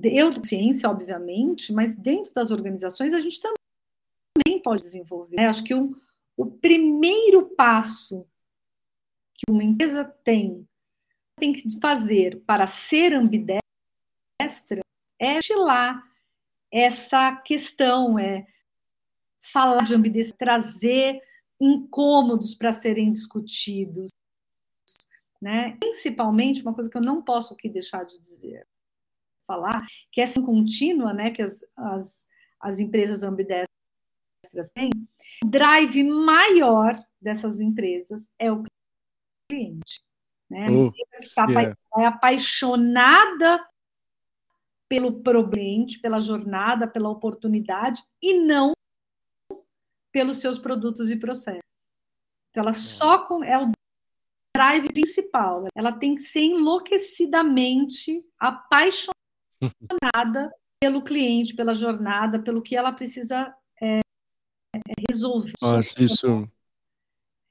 eu 0.03 0.33
ciência, 0.45 0.91
obviamente, 0.91 1.73
mas 1.73 1.95
dentro 1.95 2.33
das 2.35 2.51
organizações 2.51 3.15
a 3.15 3.21
gente 3.21 3.41
também 3.41 4.61
pode 4.61 4.83
desenvolver. 4.83 5.37
Né? 5.37 5.47
Acho 5.47 5.63
que 5.63 5.75
o, 5.75 5.97
o 6.37 6.47
primeiro 6.47 7.47
passo 7.51 8.27
que 9.35 9.51
uma 9.51 9.63
empresa 9.63 10.05
tem 10.25 10.67
tem 11.37 11.53
que 11.53 11.81
fazer 11.81 12.41
para 12.47 12.67
ser 12.67 13.13
ambidestra 13.13 13.61
é 15.19 15.39
estilar 15.39 16.09
essa 16.71 17.35
questão, 17.37 18.17
é 18.19 18.47
falar 19.53 19.85
de 19.85 19.95
ambidestria, 19.95 20.39
trazer 20.39 21.21
incômodos 21.61 22.55
para 22.55 22.73
serem 22.73 23.13
discutidos, 23.13 24.11
né? 25.41 25.77
Principalmente 25.79 26.63
uma 26.63 26.75
coisa 26.75 26.91
que 26.91 26.97
eu 26.97 27.03
não 27.03 27.23
posso 27.23 27.55
aqui 27.55 27.69
deixar 27.69 28.05
de 28.05 28.19
dizer 28.19 28.67
falar, 29.47 29.87
que 30.11 30.21
essa 30.21 30.41
contínua, 30.43 31.13
né, 31.13 31.31
que 31.31 31.43
as, 31.43 31.65
as, 31.77 32.27
as 32.61 32.81
empresas 32.81 33.23
ambidestras 33.23 33.69
têm, 34.75 34.91
o 35.45 35.49
drive 35.49 36.03
maior 36.05 36.99
dessas 37.21 37.61
empresas 37.61 38.33
é 38.39 38.51
o 38.51 38.63
cliente. 39.51 40.03
Né? 40.51 40.67
Uh, 40.71 40.93
está 41.21 41.47
yeah. 41.47 41.77
é 41.99 42.07
apaixonada 42.07 43.67
pelo 44.89 45.23
problema, 45.23 45.87
pela 46.03 46.21
jornada, 46.21 46.87
pela 46.87 47.09
oportunidade 47.09 48.03
e 48.23 48.39
não 48.39 48.74
pelos 50.15 50.37
seus 50.37 50.61
produtos 50.61 51.11
e 51.11 51.17
processos. 51.17 51.59
Então, 52.51 52.63
ela 52.63 52.73
só 52.73 53.27
com, 53.27 53.43
é 53.43 53.61
o 53.61 53.73
drive 54.57 54.93
principal. 54.93 55.67
Ela 55.75 55.91
tem 55.91 56.15
que 56.15 56.23
ser 56.23 56.43
enlouquecidamente 56.43 58.25
apaixonada 58.39 59.13
apaixonada 59.61 60.55
pelo 60.81 61.03
cliente, 61.03 61.57
pela 61.57 61.75
jornada, 61.75 62.39
pelo 62.39 62.63
que 62.63 62.77
ela 62.77 62.93
precisa 62.93 63.53
é, 63.83 63.99
é 63.99 64.81
resolver. 65.11 65.53
Nossa, 65.61 66.01
isso 66.01 66.49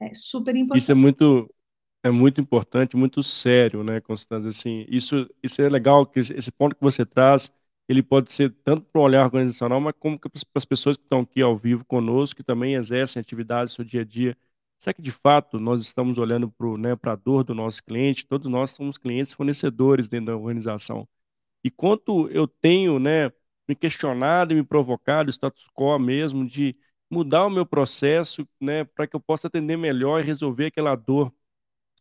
é 0.00 0.14
super 0.14 0.56
importante. 0.56 0.82
Isso 0.82 0.92
é 0.92 0.94
muito 0.94 1.54
é 2.02 2.10
muito 2.10 2.40
importante, 2.40 2.96
muito 2.96 3.22
sério, 3.22 3.82
né, 3.82 4.00
Constância? 4.00 4.48
Assim, 4.48 4.86
isso 4.88 5.28
isso 5.42 5.60
é 5.60 5.68
legal 5.68 6.06
que 6.06 6.20
esse 6.20 6.50
ponto 6.50 6.74
que 6.74 6.82
você 6.82 7.04
traz, 7.04 7.52
ele 7.88 8.02
pode 8.02 8.32
ser 8.32 8.50
tanto 8.64 8.82
para 8.86 9.00
o 9.00 9.04
olhar 9.04 9.24
organizacional, 9.24 9.80
mas 9.80 9.94
como 9.98 10.18
para 10.18 10.30
as 10.54 10.64
pessoas 10.64 10.96
que 10.96 11.02
estão 11.04 11.20
aqui 11.20 11.42
ao 11.42 11.56
vivo 11.56 11.84
conosco, 11.84 12.36
que 12.38 12.42
também 12.42 12.74
exercem 12.74 13.20
atividades 13.20 13.72
no 13.72 13.76
seu 13.76 13.84
dia 13.84 14.00
a 14.02 14.04
dia. 14.04 14.36
Será 14.78 14.94
que 14.94 15.02
de 15.02 15.10
fato 15.10 15.60
nós 15.60 15.82
estamos 15.82 16.18
olhando 16.18 16.50
para 16.50 16.78
né, 16.78 16.96
a 17.02 17.14
dor 17.16 17.44
do 17.44 17.54
nosso 17.54 17.82
cliente? 17.84 18.26
Todos 18.26 18.48
nós 18.48 18.70
somos 18.72 18.98
clientes 18.98 19.32
fornecedores 19.34 20.08
dentro 20.08 20.26
da 20.26 20.36
organização. 20.36 21.08
E 21.62 21.70
quanto 21.70 22.28
eu 22.30 22.46
tenho, 22.46 22.98
né, 22.98 23.30
me 23.68 23.74
questionado 23.74 24.52
e 24.52 24.56
me 24.56 24.64
provocado, 24.64 25.30
status 25.30 25.68
quo 25.74 25.98
mesmo, 25.98 26.46
de 26.46 26.76
mudar 27.10 27.46
o 27.46 27.50
meu 27.50 27.66
processo, 27.66 28.46
né, 28.60 28.84
para 28.84 29.06
que 29.06 29.16
eu 29.16 29.20
possa 29.20 29.46
atender 29.48 29.76
melhor 29.76 30.20
e 30.20 30.26
resolver 30.26 30.66
aquela 30.66 30.96
dor 30.96 31.32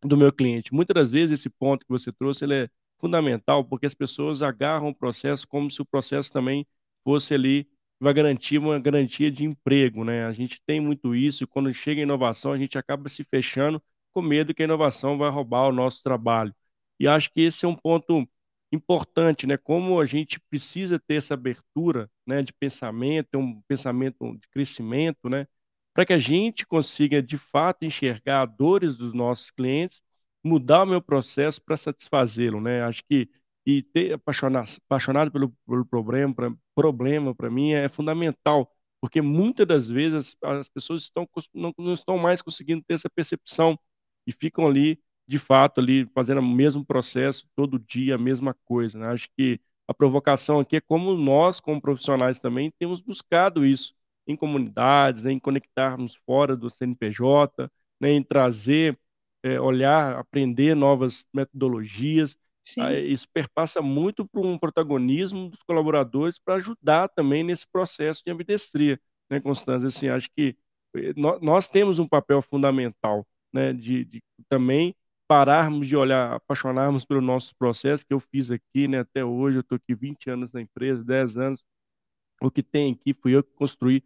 do 0.01 0.17
meu 0.17 0.31
cliente. 0.33 0.73
Muitas 0.73 0.93
das 0.95 1.11
vezes 1.11 1.39
esse 1.39 1.49
ponto 1.49 1.85
que 1.85 1.91
você 1.91 2.11
trouxe, 2.11 2.43
ele 2.45 2.55
é 2.55 2.69
fundamental, 3.03 3.65
porque 3.65 3.85
as 3.85 3.93
pessoas 3.93 4.41
agarram 4.41 4.87
o 4.87 4.95
processo 4.95 5.45
como 5.45 5.69
se 5.69 5.81
o 5.81 5.85
processo 5.85 6.31
também 6.31 6.65
fosse 7.03 7.33
ali 7.33 7.67
vai 7.99 8.13
garantir 8.13 8.57
uma 8.57 8.79
garantia 8.79 9.29
de 9.29 9.43
emprego, 9.45 10.03
né? 10.05 10.25
A 10.25 10.31
gente 10.31 10.61
tem 10.65 10.79
muito 10.79 11.13
isso 11.13 11.43
e 11.43 11.47
quando 11.47 11.73
chega 11.73 12.01
a 12.01 12.03
inovação, 12.03 12.53
a 12.53 12.57
gente 12.57 12.77
acaba 12.77 13.09
se 13.09 13.23
fechando 13.23 13.81
com 14.13 14.21
medo 14.21 14.53
que 14.53 14.61
a 14.63 14.65
inovação 14.65 15.17
vai 15.17 15.29
roubar 15.29 15.67
o 15.67 15.71
nosso 15.73 16.01
trabalho. 16.03 16.53
E 16.99 17.07
acho 17.07 17.29
que 17.31 17.41
esse 17.41 17.65
é 17.65 17.67
um 17.67 17.75
ponto 17.75 18.27
importante, 18.71 19.45
né? 19.47 19.57
Como 19.57 19.99
a 19.99 20.05
gente 20.05 20.39
precisa 20.49 20.97
ter 20.99 21.15
essa 21.15 21.33
abertura, 21.33 22.09
né, 22.25 22.41
de 22.41 22.53
pensamento, 22.53 23.37
um 23.37 23.61
pensamento 23.67 24.37
de 24.37 24.47
crescimento, 24.49 25.29
né, 25.29 25.45
para 25.93 26.05
que 26.05 26.13
a 26.13 26.19
gente 26.19 26.65
consiga 26.65 27.21
de 27.21 27.37
fato 27.37 27.85
enxergar 27.85 28.45
dores 28.45 28.97
dos 28.97 29.13
nossos 29.13 29.51
clientes, 29.51 30.01
mudar 30.43 30.83
o 30.83 30.85
meu 30.85 31.01
processo 31.01 31.61
para 31.61 31.77
satisfazê-lo, 31.77 32.61
né? 32.61 32.83
Acho 32.83 33.03
que 33.09 33.29
e 33.65 33.81
ter 33.81 34.13
apaixonado, 34.13 34.69
apaixonado 34.85 35.31
pelo, 35.31 35.49
pelo 35.65 35.85
problema, 35.85 36.33
pra, 36.33 36.53
problema 36.75 37.33
para 37.33 37.49
mim 37.49 37.71
é 37.71 37.87
fundamental, 37.87 38.69
porque 39.01 39.21
muitas 39.21 39.65
das 39.65 39.89
vezes 39.89 40.35
as, 40.43 40.59
as 40.59 40.69
pessoas 40.69 41.03
estão 41.03 41.27
não, 41.53 41.73
não 41.77 41.93
estão 41.93 42.17
mais 42.17 42.41
conseguindo 42.41 42.83
ter 42.85 42.95
essa 42.95 43.09
percepção 43.09 43.79
e 44.27 44.31
ficam 44.31 44.67
ali 44.67 44.99
de 45.27 45.37
fato 45.39 45.79
ali 45.79 46.05
fazendo 46.13 46.39
o 46.39 46.45
mesmo 46.45 46.85
processo 46.85 47.47
todo 47.55 47.79
dia, 47.79 48.15
a 48.15 48.17
mesma 48.17 48.53
coisa. 48.65 48.99
Né? 48.99 49.07
Acho 49.07 49.29
que 49.37 49.59
a 49.87 49.93
provocação 49.93 50.59
aqui 50.59 50.77
é 50.77 50.81
como 50.81 51.13
nós, 51.15 51.59
como 51.59 51.81
profissionais 51.81 52.39
também, 52.39 52.71
temos 52.79 53.01
buscado 53.01 53.65
isso, 53.65 53.93
em 54.27 54.35
comunidades, 54.35 55.23
né, 55.23 55.31
em 55.33 55.39
conectarmos 55.39 56.15
fora 56.15 56.55
do 56.55 56.69
CNPJ, 56.69 57.69
né, 57.99 58.11
em 58.11 58.23
trazer, 58.23 58.97
é, 59.43 59.59
olhar, 59.59 60.17
aprender 60.17 60.75
novas 60.75 61.25
metodologias. 61.33 62.37
Ah, 62.79 62.93
isso 62.93 63.27
perpassa 63.33 63.81
muito 63.81 64.25
por 64.25 64.45
um 64.45 64.57
protagonismo 64.57 65.49
dos 65.49 65.61
colaboradores 65.63 66.39
para 66.39 66.55
ajudar 66.55 67.09
também 67.09 67.43
nesse 67.43 67.67
processo 67.67 68.23
de 68.25 68.31
ambidestria, 68.31 68.97
né, 69.29 69.39
Constância? 69.41 69.87
Assim, 69.87 70.07
acho 70.07 70.29
que 70.31 70.55
eh, 70.95 71.13
nós 71.41 71.67
temos 71.67 71.99
um 71.99 72.07
papel 72.07 72.41
fundamental, 72.41 73.27
né, 73.51 73.73
de, 73.73 74.05
de 74.05 74.23
também 74.47 74.95
pararmos 75.27 75.87
de 75.87 75.97
olhar, 75.97 76.33
apaixonarmos 76.33 77.05
pelo 77.05 77.19
nosso 77.19 77.53
processo 77.57 78.05
que 78.05 78.13
eu 78.13 78.19
fiz 78.19 78.49
aqui, 78.49 78.87
né, 78.87 78.99
até 78.99 79.25
hoje, 79.25 79.57
eu 79.57 79.61
estou 79.61 79.75
aqui 79.75 79.93
20 79.93 80.29
anos 80.29 80.53
na 80.53 80.61
empresa, 80.61 81.03
10 81.03 81.35
anos, 81.37 81.65
o 82.41 82.51
que 82.51 82.63
tem 82.63 82.93
aqui 82.93 83.13
fui 83.13 83.35
eu 83.35 83.43
que 83.43 83.53
construí, 83.53 84.03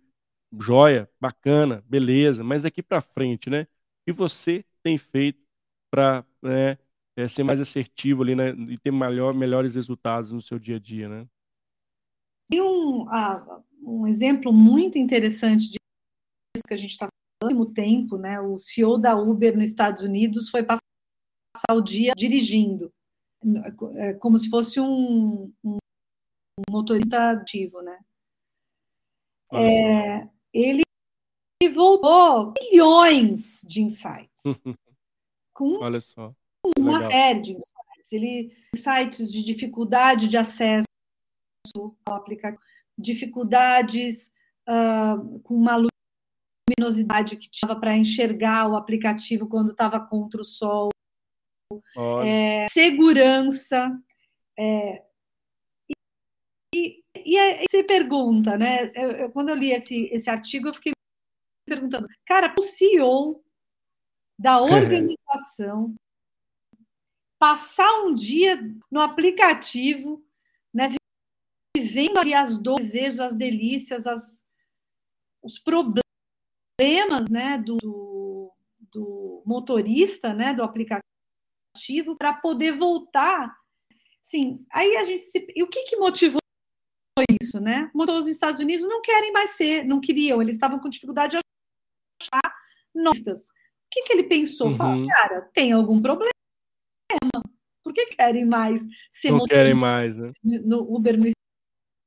joia, 0.60 1.10
bacana, 1.20 1.84
beleza, 1.88 2.44
mas 2.44 2.64
daqui 2.64 2.82
para 2.84 3.02
frente, 3.02 3.50
né, 3.50 3.68
que 4.06 4.14
você 4.14 4.64
tem 4.88 4.98
feito 4.98 5.44
para 5.92 6.26
né, 6.42 6.78
é, 7.18 7.28
ser 7.28 7.44
mais 7.44 7.60
assertivo 7.60 8.24
ali, 8.24 8.36
né, 8.36 8.52
e 8.70 8.78
ter 8.78 8.92
melhor, 8.92 9.34
melhores 9.34 9.76
resultados 9.76 10.32
no 10.32 10.42
seu 10.42 10.58
dia 10.58 10.78
a 10.78 10.80
dia, 10.80 11.10
né? 11.10 11.28
Tem 12.50 12.62
um, 12.62 13.10
ah, 13.10 13.62
um 13.82 14.08
exemplo 14.08 14.54
muito 14.54 14.98
interessante 14.98 15.72
disso 15.72 16.64
que 16.66 16.74
a 16.74 16.78
gente 16.78 16.92
está 16.92 17.08
falando, 17.44 17.60
no 17.60 17.74
tempo, 17.74 18.18
né? 18.18 18.40
O 18.40 18.58
CEO 18.58 18.98
da 18.98 19.18
Uber 19.18 19.58
nos 19.58 19.68
Estados 19.68 20.02
Unidos 20.02 20.50
foi 20.50 20.64
passar 20.64 20.80
o 21.74 21.82
dia 21.82 22.14
dirigindo, 22.16 22.90
é, 23.96 24.14
como 24.14 24.40
se 24.40 24.50
fosse 24.50 24.80
um, 24.80 25.52
um 25.66 25.78
motorista 26.72 27.32
ativo, 27.32 27.82
né? 27.82 28.00
É, 29.54 30.30
ele 30.54 30.87
voltou 31.74 32.54
milhões 32.60 33.66
de 33.68 33.82
insights. 33.82 34.44
com 35.54 35.80
Olha 35.80 36.00
só 36.00 36.34
uma 36.78 37.00
Legal. 37.00 37.12
série 37.12 37.42
de 37.42 37.54
insights. 37.54 38.14
Ele 38.14 38.54
insights 38.76 39.32
de 39.32 39.44
dificuldade 39.44 40.28
de 40.28 40.38
acesso 40.38 40.86
ao 42.06 42.16
aplicativo, 42.16 42.62
dificuldades 42.98 44.34
uh, 44.68 45.40
com 45.40 45.56
uma 45.56 45.88
luminosidade 46.70 47.38
que 47.38 47.50
tinha 47.50 47.76
para 47.76 47.98
enxergar 47.98 48.70
o 48.70 48.76
aplicativo 48.76 49.48
quando 49.48 49.72
estava 49.72 50.00
contra 50.00 50.42
o 50.42 50.46
sol, 50.46 50.90
é, 52.26 52.66
segurança. 52.70 53.92
É, 54.58 55.04
e, 56.74 57.04
e, 57.26 57.38
aí 57.38 57.66
você 57.70 57.84
pergunta, 57.84 58.58
né? 58.58 58.92
Eu, 58.96 59.12
eu, 59.12 59.32
quando 59.32 59.50
eu 59.50 59.56
li 59.56 59.72
esse, 59.72 60.06
esse 60.14 60.30
artigo, 60.30 60.68
eu 60.68 60.74
fiquei 60.74 60.94
perguntando, 61.68 62.08
cara, 62.26 62.54
o 62.58 62.62
CEO 62.62 63.44
da 64.40 64.62
organização 64.64 65.94
passar 67.40 68.04
um 68.04 68.14
dia 68.14 68.60
no 68.90 69.00
aplicativo, 69.00 70.24
né, 70.74 70.96
vivendo 71.76 72.18
ali 72.18 72.34
as 72.34 72.58
dores, 72.58 72.88
desejos, 72.88 73.20
as 73.20 73.36
delícias, 73.36 74.08
as, 74.08 74.44
os 75.44 75.60
problemas, 75.60 76.02
né, 77.30 77.58
do, 77.60 78.52
do 78.92 79.44
motorista, 79.46 80.34
né, 80.34 80.54
do 80.54 80.64
aplicativo, 80.64 82.16
para 82.18 82.34
poder 82.34 82.72
voltar. 82.72 83.56
Sim, 84.22 84.66
aí 84.72 84.98
a 84.98 85.04
gente 85.04 85.22
se. 85.22 85.46
E 85.56 85.62
o 85.62 85.68
que, 85.68 85.84
que 85.84 85.96
motivou 85.96 86.42
isso, 87.42 87.60
né? 87.60 87.90
Motores 87.94 88.26
nos 88.26 88.36
Estados 88.36 88.60
Unidos 88.60 88.88
não 88.88 89.02
querem 89.02 89.32
mais 89.32 89.52
ser, 89.52 89.84
não 89.86 90.00
queriam, 90.00 90.42
eles 90.42 90.56
estavam 90.56 90.80
com 90.80 90.90
dificuldade 90.90 91.32
de 91.32 91.38
notas. 93.04 93.48
O 93.48 93.90
que, 93.92 94.04
que 94.04 94.14
ele 94.14 94.24
pensou? 94.24 94.68
Uhum. 94.68 94.76
Fala, 94.76 95.08
cara, 95.08 95.42
tem 95.54 95.72
algum 95.72 96.02
problema? 96.02 96.32
Por 97.84 97.94
que 97.94 98.08
querem 98.08 98.46
mais 98.46 98.82
ser 99.12 99.32
Não 99.32 99.46
querem 99.46 99.74
mais, 99.74 100.18
né? 100.18 100.34
no 100.44 100.80
Uber 100.94 101.18
nos 101.18 101.32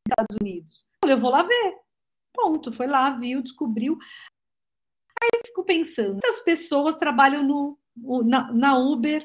Estados 0.06 0.36
Unidos? 0.40 0.90
Eu 1.06 1.18
vou 1.18 1.30
lá 1.30 1.42
ver. 1.42 1.78
Ponto. 2.34 2.70
Foi 2.70 2.86
lá, 2.86 3.10
viu, 3.10 3.42
descobriu. 3.42 3.98
Aí 5.22 5.28
eu 5.34 5.42
fico 5.46 5.64
pensando, 5.64 6.20
quantas 6.20 6.40
pessoas 6.40 6.96
trabalham 6.96 7.42
no, 7.42 7.78
na, 8.24 8.52
na 8.52 8.78
Uber 8.78 9.24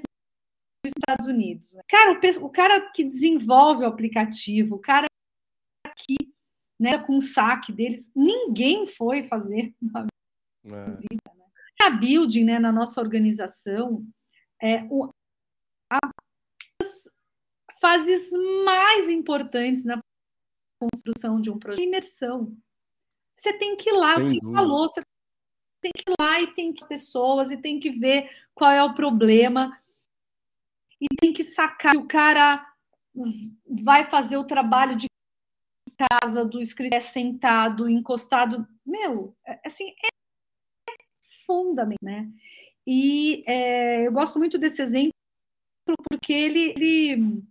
nos 0.84 0.94
Estados 0.98 1.28
Unidos? 1.28 1.74
Né? 1.74 1.82
Cara, 1.88 2.12
o, 2.14 2.46
o, 2.46 2.50
cara 2.50 2.92
que 2.92 3.04
desenvolve 3.04 3.84
o 3.84 3.88
aplicativo, 3.88 4.76
o 4.76 4.80
cara 4.80 5.08
que 5.96 6.16
né, 6.80 6.98
com 6.98 7.18
o 7.18 7.22
saque 7.22 7.72
deles, 7.72 8.12
ninguém 8.16 8.88
foi 8.88 9.24
fazer 9.24 9.74
uma 9.82 10.08
é. 10.66 10.86
visita. 10.86 11.35
A 11.82 11.90
building, 11.90 12.46
né, 12.46 12.60
na 12.60 12.72
nossa 12.72 13.00
organização, 13.02 14.06
é, 14.62 14.84
o, 14.90 15.10
as 16.82 17.10
fases 17.80 18.32
mais 18.64 19.10
importantes 19.10 19.86
na 19.86 20.00
construção 20.80 21.40
de 21.40 21.52
um 21.52 21.60
projeto 21.60 21.82
é 21.82 21.86
imersão. 21.86 22.58
Você 23.36 23.54
tem 23.54 23.76
que 23.76 23.90
ir 23.90 23.94
lá, 23.94 24.16
você 24.16 24.40
falou, 24.42 24.90
você 24.90 25.02
tem 25.82 25.92
que 25.96 26.10
ir 26.10 26.14
lá 26.20 26.42
e 26.42 26.54
tem 26.54 26.74
que 26.74 26.88
pessoas 26.88 27.52
e 27.52 27.58
tem 27.58 27.80
que 27.80 27.92
ver 27.92 28.30
qual 28.54 28.72
é 28.72 28.84
o 28.84 28.96
problema. 28.96 29.80
E 31.00 31.06
tem 31.20 31.34
que 31.34 31.44
sacar 31.44 31.92
se 31.92 31.98
o 31.98 32.08
cara 32.08 32.66
vai 33.68 34.06
fazer 34.06 34.38
o 34.38 34.46
trabalho 34.46 34.98
de 34.98 35.08
casa 35.98 36.44
do 36.44 36.60
escritório 36.60 36.98
é 36.98 37.00
sentado, 37.00 37.90
encostado, 37.90 38.68
meu, 38.86 39.36
é, 39.46 39.60
assim, 39.66 39.92
é 40.04 40.15
fundamental, 41.46 41.98
né? 42.02 42.30
E 42.88 43.44
é, 43.48 44.08
eu 44.08 44.12
gosto 44.12 44.38
muito 44.38 44.58
desse 44.58 44.82
exemplo 44.82 45.12
porque 46.10 46.34
ele, 46.34 46.74
ele 46.76 47.44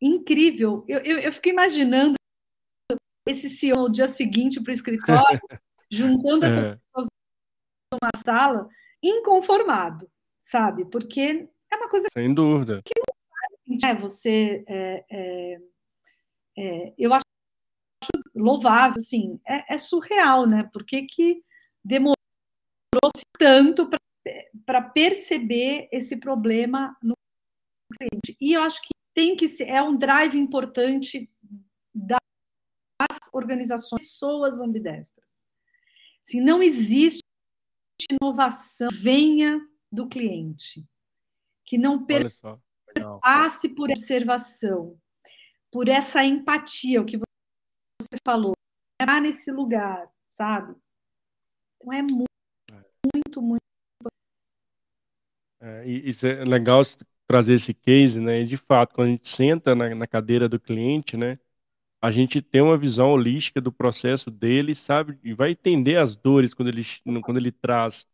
incrível. 0.00 0.84
Eu, 0.88 1.00
eu, 1.00 1.18
eu 1.18 1.32
fico 1.32 1.48
imaginando 1.48 2.14
esse 3.26 3.50
CEO 3.50 3.88
no 3.88 3.92
dia 3.92 4.08
seguinte 4.08 4.60
para 4.62 4.70
o 4.70 4.74
escritório, 4.74 5.40
juntando 5.90 6.46
essas 6.46 6.68
é. 6.68 6.76
pessoas 6.76 7.06
numa 7.92 8.10
sala, 8.22 8.68
inconformado, 9.02 10.10
sabe? 10.42 10.84
Porque 10.86 11.48
é 11.70 11.76
uma 11.76 11.88
coisa 11.88 12.08
sem 12.12 12.32
dúvida 12.32 12.82
que 12.84 12.94
não 12.96 13.14
faz, 13.28 13.82
né? 13.82 14.00
Você, 14.00 14.64
é, 14.66 15.04
é, 15.10 15.60
é, 16.56 16.94
eu 16.98 17.12
acho 17.12 17.24
louvável, 18.34 18.98
assim, 18.98 19.40
é, 19.46 19.74
é 19.74 19.78
surreal, 19.78 20.46
né? 20.46 20.68
Por 20.72 20.84
que, 20.84 21.02
que 21.02 21.42
demorou-se 23.00 23.24
tanto 23.38 23.88
para 24.66 24.82
perceber 24.82 25.88
esse 25.92 26.16
problema 26.16 26.96
no 27.02 27.14
cliente. 27.96 28.36
E 28.40 28.52
eu 28.52 28.62
acho 28.62 28.82
que 28.82 28.88
tem 29.14 29.36
que 29.36 29.48
ser, 29.48 29.64
é 29.68 29.82
um 29.82 29.96
drive 29.96 30.36
importante 30.38 31.30
das 31.94 32.18
organizações, 33.32 34.02
pessoas 34.02 34.60
ambidestras. 34.60 35.44
Se 36.22 36.40
não 36.40 36.62
existe 36.62 37.22
inovação, 38.10 38.88
venha 38.92 39.60
do 39.90 40.06
cliente, 40.06 40.86
que 41.64 41.78
não 41.78 42.06
passe 43.20 43.68
por 43.70 43.90
observação, 43.90 45.00
por 45.70 45.88
essa 45.88 46.24
empatia, 46.24 47.00
o 47.00 47.06
que 47.06 47.16
você 47.16 48.18
falou, 48.24 48.52
é 49.00 49.20
nesse 49.20 49.50
lugar, 49.50 50.10
sabe? 50.30 50.76
Então 51.76 51.92
é 51.92 52.02
muito, 52.02 52.27
muito, 53.40 53.62
muito. 54.02 54.12
É, 55.60 55.86
isso 55.86 56.26
é 56.26 56.44
legal 56.44 56.82
trazer 57.26 57.54
esse 57.54 57.74
case, 57.74 58.20
né? 58.20 58.40
E 58.40 58.46
de 58.46 58.56
fato, 58.56 58.94
quando 58.94 59.08
a 59.08 59.10
gente 59.12 59.28
senta 59.28 59.74
na, 59.74 59.94
na 59.94 60.06
cadeira 60.06 60.48
do 60.48 60.58
cliente, 60.60 61.16
né? 61.16 61.38
A 62.02 62.10
gente 62.10 62.42
tem 62.42 62.62
uma 62.62 62.78
visão 62.78 63.10
holística 63.12 63.60
do 63.60 63.72
processo 63.72 64.30
dele, 64.30 64.74
sabe? 64.74 65.18
E 65.24 65.34
vai 65.34 65.52
entender 65.52 65.96
as 65.96 66.16
dores 66.16 66.54
quando 66.54 66.68
ele, 66.68 66.84
quando 67.24 67.38
ele 67.38 67.52
traz 67.52 68.06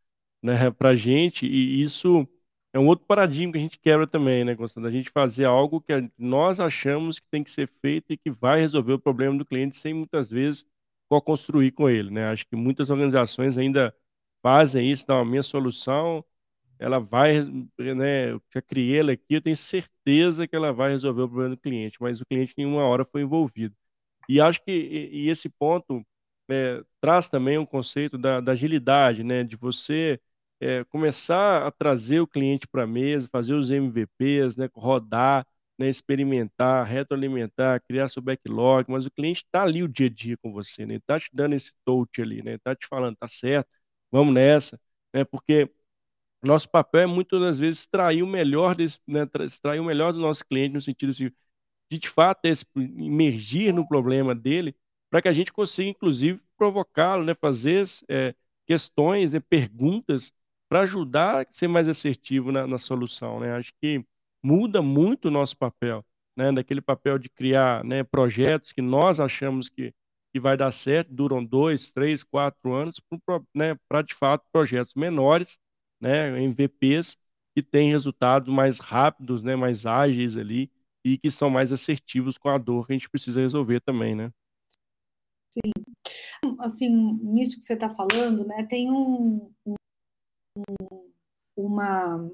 né, 0.43 0.71
para 0.73 0.91
a 0.91 0.95
gente. 0.97 1.47
E 1.47 1.83
isso 1.83 2.27
é 2.73 2.79
um 2.79 2.87
outro 2.87 3.07
paradigma 3.07 3.53
que 3.53 3.59
a 3.59 3.61
gente 3.63 3.79
quebra 3.79 4.07
também, 4.07 4.45
né, 4.45 4.57
Constantino? 4.57 4.89
A 4.89 4.93
gente 4.93 5.11
fazer 5.11 5.45
algo 5.47 5.81
que 5.81 5.93
nós 6.19 6.61
achamos 6.61 7.21
que 7.21 7.27
tem 7.31 7.45
que 7.45 7.51
ser 7.51 7.69
feito 7.69 8.13
e 8.13 8.17
que 8.17 8.31
vai 8.31 8.61
resolver 8.61 8.95
o 8.95 8.99
problema 8.99 9.37
do 9.39 9.45
cliente 9.47 9.77
sem 9.77 9.95
muitas 9.95 10.31
vezes 10.31 10.67
co-construir 11.09 11.73
com 11.73 11.89
ele, 11.89 12.11
né? 12.11 12.27
Acho 12.31 12.47
que 12.47 12.57
muitas 12.57 12.91
organizações 12.91 13.59
ainda 13.59 13.95
fazem 14.45 14.91
isso, 14.93 15.07
dão 15.07 15.21
a 15.21 15.25
minha 15.25 15.43
solução, 15.43 16.23
ela 16.79 17.01
vai, 17.01 17.43
né, 17.79 18.33
eu 18.33 18.43
já 18.53 18.63
criei 18.63 19.01
ela 19.01 19.13
aqui, 19.13 19.35
eu 19.35 19.43
tenho 19.43 19.57
certeza 19.57 20.47
que 20.47 20.55
ela 20.57 20.73
vai 20.73 20.91
resolver 20.91 21.23
o 21.23 21.29
problema 21.29 21.57
do 21.57 21.61
cliente, 21.61 21.99
mas 22.01 22.21
o 22.21 22.27
cliente 22.27 22.55
nenhuma 22.59 22.85
hora 22.85 23.05
foi 23.07 23.23
envolvido. 23.23 23.75
E 24.29 24.41
acho 24.41 24.63
que 24.65 24.73
e, 24.73 25.29
esse 25.31 25.49
ponto 25.51 26.05
é, 26.51 26.83
traz 27.01 27.29
também 27.29 27.59
um 27.59 27.67
conceito 27.67 28.19
da, 28.19 28.41
da, 28.41 28.53
agilidade, 28.53 29.25
né, 29.25 29.45
de 29.45 29.57
você 29.57 30.21
é, 30.61 30.85
começar 30.85 31.67
a 31.67 31.71
trazer 31.71 32.21
o 32.21 32.27
cliente 32.27 32.67
para 32.69 32.85
a 32.85 32.87
mesa, 32.87 33.29
fazer 33.31 33.55
os 33.55 33.71
MVPs, 33.71 34.57
né, 34.57 34.69
rodar, 34.75 35.47
né, 35.79 35.89
experimentar, 35.89 36.87
retroalimentar, 36.87 37.83
criar 37.83 38.09
seu 38.09 38.23
backlog, 38.23 38.91
mas 38.91 39.07
o 39.07 39.11
cliente 39.11 39.45
está 39.45 39.63
ali 39.63 39.83
o 39.83 39.89
dia 39.89 40.07
a 40.07 40.11
dia 40.11 40.37
com 40.39 40.53
você, 40.53 40.87
né? 40.87 40.97
Está 40.97 41.19
te 41.19 41.31
dando 41.33 41.55
esse 41.55 41.73
touch 41.85 42.23
ali, 42.23 42.43
né? 42.43 42.55
Está 42.55 42.75
te 42.77 42.87
falando, 42.87 43.17
tá 43.17 43.29
certo, 43.29 43.69
vamos 44.15 44.33
nessa, 44.33 44.81
né? 45.13 45.25
Porque 45.25 45.69
nosso 46.43 46.69
papel 46.71 47.01
é 47.03 47.07
muitas 47.07 47.41
das 47.41 47.59
vezes 47.59 47.81
extrair 47.81 48.23
o 48.23 48.27
melhor 48.27 48.77
desse, 48.77 49.01
né? 49.09 49.27
extrair 49.41 49.81
o 49.81 49.85
melhor 49.85 50.13
do 50.13 50.21
nosso 50.21 50.45
cliente 50.47 50.75
no 50.75 50.81
sentido 50.81 51.11
assim, 51.11 51.27
de 51.91 51.99
de 52.01 52.09
fato 52.09 52.47
esse, 52.47 52.65
imergir 52.77 53.73
no 53.73 53.87
problema 53.87 54.35
dele, 54.35 54.75
para 55.11 55.23
que 55.23 55.29
a 55.29 55.33
gente 55.33 55.53
consiga 55.53 55.91
inclusive 55.91 56.41
provocá-lo, 56.57 57.25
né? 57.25 57.35
Fazer 57.35 57.85
é, 58.09 58.35
questões, 58.67 59.33
né? 59.33 59.41
perguntas 59.41 60.33
para 60.69 60.81
ajudar 60.81 61.43
a 61.43 61.47
ser 61.53 61.69
mais 61.69 61.89
assertivo 61.89 62.51
na, 62.51 62.67
na 62.67 62.79
solução, 62.79 63.41
né? 63.41 63.55
Acho 63.57 63.73
que 63.81 64.05
muda 64.43 64.83
muito 64.83 65.27
o 65.29 65.31
nosso 65.31 65.57
papel, 65.57 66.05
né? 66.37 66.53
Daquele 66.53 66.81
papel 66.81 67.19
de 67.19 67.29
criar 67.29 67.85
né, 67.85 68.03
projetos 68.03 68.73
que 68.73 68.83
nós 68.83 69.21
achamos 69.21 69.69
que, 69.69 69.93
que 70.35 70.41
vai 70.41 70.57
dar 70.57 70.73
certo, 70.73 71.15
duram 71.15 71.45
dois, 71.45 71.93
três, 71.93 72.25
quatro 72.25 72.73
anos, 72.75 73.01
para 73.25 73.41
né, 73.55 73.77
de 74.05 74.15
fato 74.15 74.45
projetos 74.51 74.93
menores, 74.95 75.61
né, 76.01 76.43
MVPs, 76.43 77.17
que 77.55 77.63
têm 77.63 77.93
resultados 77.93 78.53
mais 78.53 78.81
rápidos, 78.81 79.45
né, 79.45 79.55
mais 79.55 79.87
ágeis 79.87 80.37
ali 80.37 80.69
e 81.05 81.17
que 81.17 81.31
são 81.31 81.49
mais 81.49 81.71
assertivos 81.71 82.37
com 82.37 82.49
a 82.49 82.59
dor 82.59 82.85
que 82.85 82.95
a 82.95 82.97
gente 82.97 83.09
precisa 83.09 83.41
resolver 83.41 83.81
também, 83.81 84.17
né? 84.17 84.33
Sim. 85.51 85.71
Assim, 86.59 86.91
nisso 87.23 87.61
que 87.61 87.65
você 87.65 87.75
está 87.75 87.89
falando, 87.89 88.45
né, 88.45 88.65
tem 88.65 88.91
um, 88.91 89.53
um, 89.65 91.13
uma 91.57 92.29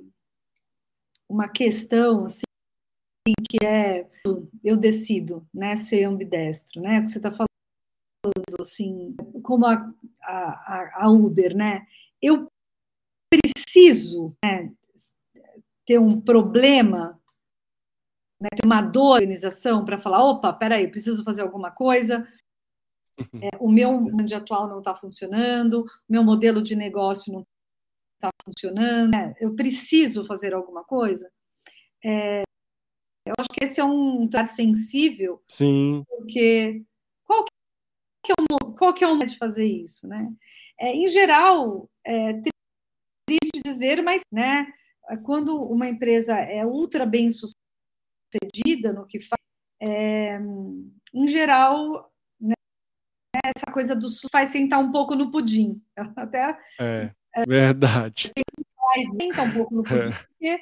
uma 1.29 1.49
questão 1.49 2.25
assim, 2.25 2.43
que 3.47 3.63
é 3.63 4.09
eu 4.65 4.75
decido, 4.75 5.47
né, 5.53 5.77
ser 5.77 6.05
ambidestro, 6.05 6.81
né? 6.81 7.03
Que 7.03 7.11
você 7.11 7.19
está 7.19 7.31
falando 7.31 7.50
assim, 8.62 9.14
como 9.42 9.66
a, 9.66 9.92
a, 10.23 11.05
a 11.05 11.11
Uber, 11.11 11.57
né? 11.57 11.87
Eu 12.20 12.49
preciso 13.31 14.35
né, 14.44 14.73
ter 15.87 15.99
um 15.99 16.20
problema, 16.20 17.20
né, 18.40 18.49
ter 18.57 18.66
uma 18.66 18.83
dor 18.83 19.20
organização 19.20 19.85
para 19.85 20.01
falar, 20.01 20.25
opa, 20.25 20.53
peraí, 20.53 20.88
preciso 20.88 21.25
fazer 21.25 21.42
alguma 21.42 21.70
coisa. 21.70 22.27
É, 23.42 23.51
o 23.61 23.70
meu 23.70 23.92
mundo 23.92 24.35
atual 24.35 24.68
não 24.68 24.79
está 24.79 24.94
funcionando, 24.94 25.83
o 25.83 25.87
meu 26.09 26.25
modelo 26.25 26.62
de 26.62 26.75
negócio 26.75 27.33
não 27.33 27.46
está 28.14 28.31
funcionando, 28.44 29.12
né? 29.12 29.35
eu 29.40 29.55
preciso 29.55 30.25
fazer 30.25 30.55
alguma 30.55 30.85
coisa. 30.85 31.31
É, 32.05 32.42
eu 33.27 33.35
acho 33.38 33.49
que 33.51 33.64
esse 33.64 33.81
é 33.81 33.85
um 33.85 34.20
lugar 34.20 34.46
sensível, 34.46 35.42
Sim. 35.46 36.03
porque 36.09 36.83
que 38.22 38.33
é 38.33 38.35
o, 38.50 38.72
qual 38.74 38.92
que 38.94 39.04
é 39.04 39.06
o 39.06 39.14
modo 39.14 39.26
de 39.26 39.38
fazer 39.38 39.66
isso, 39.66 40.06
né? 40.09 40.30
É, 40.78 40.94
em 40.94 41.09
geral, 41.09 41.88
é 42.04 42.33
triste 42.33 43.62
dizer, 43.64 44.02
mas, 44.02 44.22
né, 44.33 44.66
quando 45.22 45.62
uma 45.62 45.88
empresa 45.88 46.37
é 46.37 46.64
ultra 46.64 47.04
bem 47.04 47.30
sucedida 47.30 48.92
no 48.92 49.06
que 49.06 49.20
faz, 49.20 49.40
é, 49.80 50.38
em 51.12 51.28
geral, 51.28 52.12
né, 52.40 52.54
essa 53.44 53.72
coisa 53.72 53.94
do 53.94 54.09
faz 54.30 54.50
sentar 54.50 54.78
um 54.78 54.90
pouco 54.90 55.14
no 55.14 55.30
pudim. 55.30 55.83
Até 56.16 56.59
é. 56.80 57.12
Verdade. 57.46 58.33
Tenta 59.18 59.42
um 59.42 59.52
pouco 59.52 59.74
no 59.74 59.83
é. 59.83 60.11
porque 60.11 60.61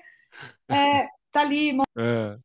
é, 0.69 1.09
tá 1.33 1.41
ali 1.41 1.71
é. 1.97 2.39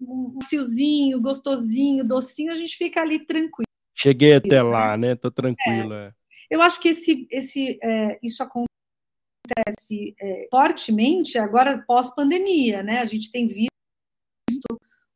um 0.00 0.34
maciozinho, 0.34 1.22
gostosinho, 1.22 2.04
docinho, 2.04 2.52
a 2.52 2.56
gente 2.56 2.76
fica 2.76 3.00
ali 3.00 3.24
tranquilo. 3.24 3.66
Cheguei 3.96 4.34
até 4.34 4.62
lá, 4.62 4.96
né? 4.96 5.16
Tô 5.16 5.30
tranquila. 5.30 6.08
É. 6.08 6.14
Eu 6.50 6.60
acho 6.60 6.80
que 6.80 6.90
esse, 6.90 7.26
esse, 7.30 7.78
é, 7.82 8.18
isso 8.22 8.42
acontece 8.42 10.14
é, 10.20 10.46
fortemente 10.50 11.38
agora 11.38 11.82
pós-pandemia, 11.86 12.82
né? 12.82 12.98
A 12.98 13.06
gente 13.06 13.32
tem 13.32 13.48
visto 13.48 13.70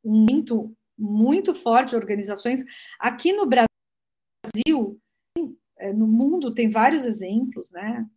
um 0.02 0.24
muito, 0.24 0.74
muito 0.98 1.54
forte 1.54 1.90
de 1.90 1.96
organizações. 1.96 2.64
Aqui 2.98 3.32
no 3.32 3.46
Brasil, 3.46 4.98
é, 5.76 5.92
no 5.92 6.06
mundo 6.06 6.54
tem 6.54 6.70
vários 6.70 7.04
exemplos, 7.04 7.70
né? 7.72 8.08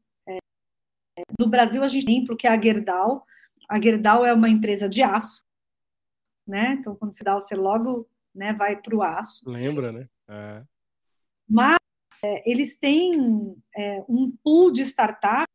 No 1.40 1.48
Brasil, 1.48 1.84
a 1.84 1.88
gente 1.88 2.06
tem 2.06 2.18
exemplo 2.18 2.38
que 2.38 2.48
é 2.48 2.50
a 2.50 2.60
Gerdau. 2.60 3.26
A 3.70 3.80
Gerdau 3.80 4.26
é 4.26 4.34
uma 4.34 4.50
empresa 4.50 4.90
de 4.90 5.04
aço, 5.04 5.46
né? 6.48 6.78
Então, 6.80 6.96
quando 6.96 7.14
você 7.14 7.24
dá, 7.24 7.36
você 7.36 7.56
logo 7.56 8.08
né, 8.34 8.54
vai 8.54 8.82
para 8.82 8.96
o 8.96 9.04
aço. 9.04 9.50
Lembra, 9.50 9.92
né? 9.92 10.10
É. 10.28 10.64
Mas 11.48 11.78
é, 12.24 12.50
eles 12.50 12.78
têm 12.78 13.56
é, 13.76 14.04
um 14.08 14.36
pool 14.44 14.72
de 14.72 14.82
startups 14.82 15.48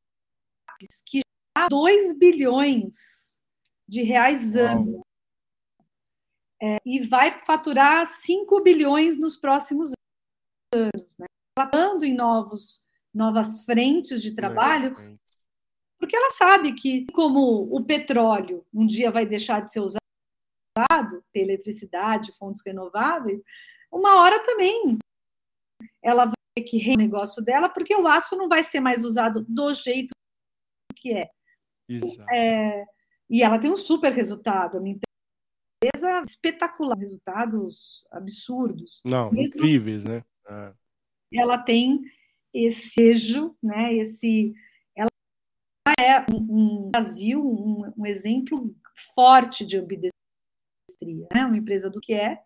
que 1.07 1.20
já 1.57 1.68
2 1.68 2.16
bilhões 2.18 3.40
de 3.87 4.02
reais 4.02 4.57
ano. 4.57 5.02
É, 6.61 6.78
e 6.85 7.00
vai 7.07 7.40
faturar 7.44 8.07
5 8.07 8.61
bilhões 8.62 9.18
nos 9.18 9.37
próximos 9.37 9.92
anos. 10.74 11.18
Né? 11.18 11.26
Falando 11.57 12.04
em 12.04 12.14
novos, 12.14 12.85
novas 13.14 13.64
frentes 13.64 14.20
de 14.20 14.35
trabalho, 14.35 14.96
porque 15.98 16.16
ela 16.16 16.31
sabe 16.31 16.74
que, 16.74 17.07
como 17.12 17.74
o 17.74 17.85
petróleo 17.85 18.64
um 18.72 18.87
dia 18.87 19.11
vai 19.11 19.26
deixar 19.26 19.61
de 19.61 19.72
ser 19.72 19.81
usado, 19.81 21.24
ter 21.33 21.40
eletricidade, 21.40 22.33
fontes 22.38 22.62
renováveis, 22.64 23.40
uma 23.90 24.20
hora 24.20 24.44
também 24.44 24.98
ela 26.03 26.27
vai 26.27 26.35
ter 26.57 26.62
que 26.64 26.92
o 26.92 26.96
negócio 26.96 27.42
dela, 27.42 27.68
porque 27.68 27.94
o 27.94 28.07
aço 28.07 28.37
não 28.37 28.48
vai 28.48 28.62
ser 28.64 28.81
mais 28.81 29.05
usado 29.05 29.44
do 29.48 29.72
jeito 29.74 30.11
que 30.96 31.14
é. 31.14 31.31
é 32.33 32.85
e 33.31 33.42
ela 33.42 33.59
tem 33.59 33.70
um 33.70 33.77
super 33.77 34.12
resultado. 34.12 34.79
A 34.79 34.81
minha 34.81 34.98
empresa 35.85 36.22
espetacular, 36.22 36.96
resultados 36.96 38.07
absurdos. 38.11 39.03
Não, 39.05 39.31
Mesmo 39.31 39.61
incríveis, 39.61 40.05
né? 40.05 40.24
É. 40.48 40.72
Ela 41.35 41.59
tem 41.59 42.01
esse 42.53 42.88
sejo, 42.90 43.55
né? 43.62 43.94
Esse 43.94 44.55
é 45.98 46.20
um, 46.33 46.37
um 46.37 46.90
Brasil 46.90 47.40
um, 47.40 47.92
um, 47.96 48.07
exemplo 48.07 48.74
forte 49.14 49.64
de 49.64 49.79
ambidestria, 49.79 51.28
né? 51.32 51.45
uma 51.45 51.57
empresa 51.57 51.89
do 51.89 52.01
que 52.01 52.12
é, 52.12 52.39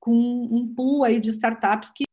com 0.00 0.12
um 0.12 0.74
pool 0.74 1.04
aí 1.04 1.20
de 1.20 1.28
startups 1.28 1.92
que 1.92 2.04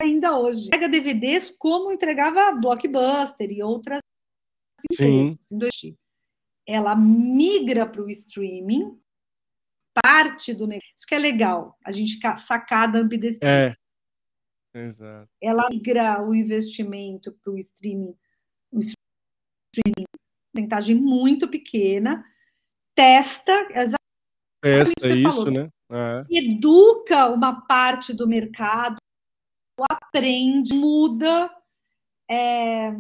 ainda 0.00 0.38
hoje, 0.38 0.66
entrega 0.66 0.88
DVDs 0.88 1.50
como 1.50 1.90
entregava 1.90 2.52
Blockbuster 2.52 3.50
e 3.50 3.62
outras 3.62 4.00
empresas. 4.92 5.38
Ela 6.66 6.94
migra 6.94 7.86
para 7.86 8.02
o 8.02 8.10
streaming, 8.10 9.00
parte 9.94 10.52
do 10.52 10.66
negócio. 10.66 10.92
Isso 10.96 11.06
que 11.06 11.14
é 11.14 11.18
legal, 11.18 11.78
a 11.82 11.90
gente 11.90 12.18
sacar 12.38 12.90
da 12.90 12.98
ambidestria. 12.98 13.72
É. 13.72 13.72
Exato. 14.78 15.30
Ela 15.40 15.68
migra 15.70 16.22
o 16.22 16.34
investimento 16.34 17.32
para 17.32 17.52
o 17.52 17.58
streaming, 17.58 18.14
um 18.70 18.80
streaming, 18.80 20.05
porcentagem 20.56 20.94
muito 20.96 21.46
pequena, 21.46 22.24
testa, 22.94 23.52
testa 24.62 25.08
isso, 25.08 25.30
falou, 25.30 25.50
né? 25.50 25.68
É. 25.90 26.24
Educa 26.30 27.28
uma 27.28 27.60
parte 27.60 28.14
do 28.14 28.26
mercado, 28.26 28.96
aprende, 29.90 30.74
muda. 30.74 31.50
É, 32.28 32.90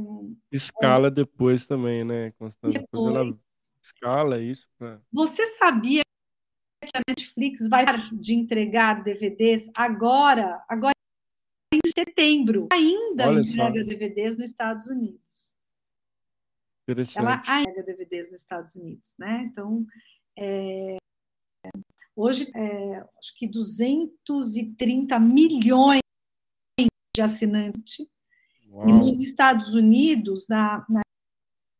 escala 0.52 1.08
é, 1.08 1.10
depois 1.10 1.66
também, 1.66 2.04
né, 2.04 2.30
Constância? 2.38 2.80
Depois, 2.80 3.06
depois 3.06 3.16
ela 3.16 3.36
escala 3.82 4.40
isso. 4.40 4.68
Pra... 4.78 5.00
Você 5.12 5.46
sabia 5.46 6.02
que 6.82 6.96
a 6.96 7.00
Netflix 7.08 7.68
vai 7.68 7.84
de 8.12 8.34
entregar 8.34 9.02
DVDs 9.02 9.68
agora, 9.74 10.62
agora 10.68 10.92
em 11.74 11.80
setembro. 11.92 12.68
Ainda 12.72 13.28
Olha 13.28 13.40
entrega 13.40 13.80
só. 13.82 13.84
DVDs 13.84 14.36
nos 14.36 14.50
Estados 14.50 14.86
Unidos. 14.86 15.45
Ela 17.16 17.42
ainda 17.46 17.82
DVDs 17.82 18.30
nos 18.30 18.42
Estados 18.42 18.76
Unidos, 18.76 19.14
né? 19.18 19.48
Então, 19.50 19.84
é, 20.38 20.96
hoje, 22.14 22.50
é, 22.54 23.04
acho 23.18 23.34
que 23.36 23.48
230 23.48 25.18
milhões 25.18 26.00
de 27.14 27.22
assinantes. 27.22 28.06
Uau. 28.70 28.88
E 28.88 28.92
nos 28.92 29.20
Estados 29.20 29.74
Unidos, 29.74 30.46
na, 30.48 30.84
na 30.88 31.00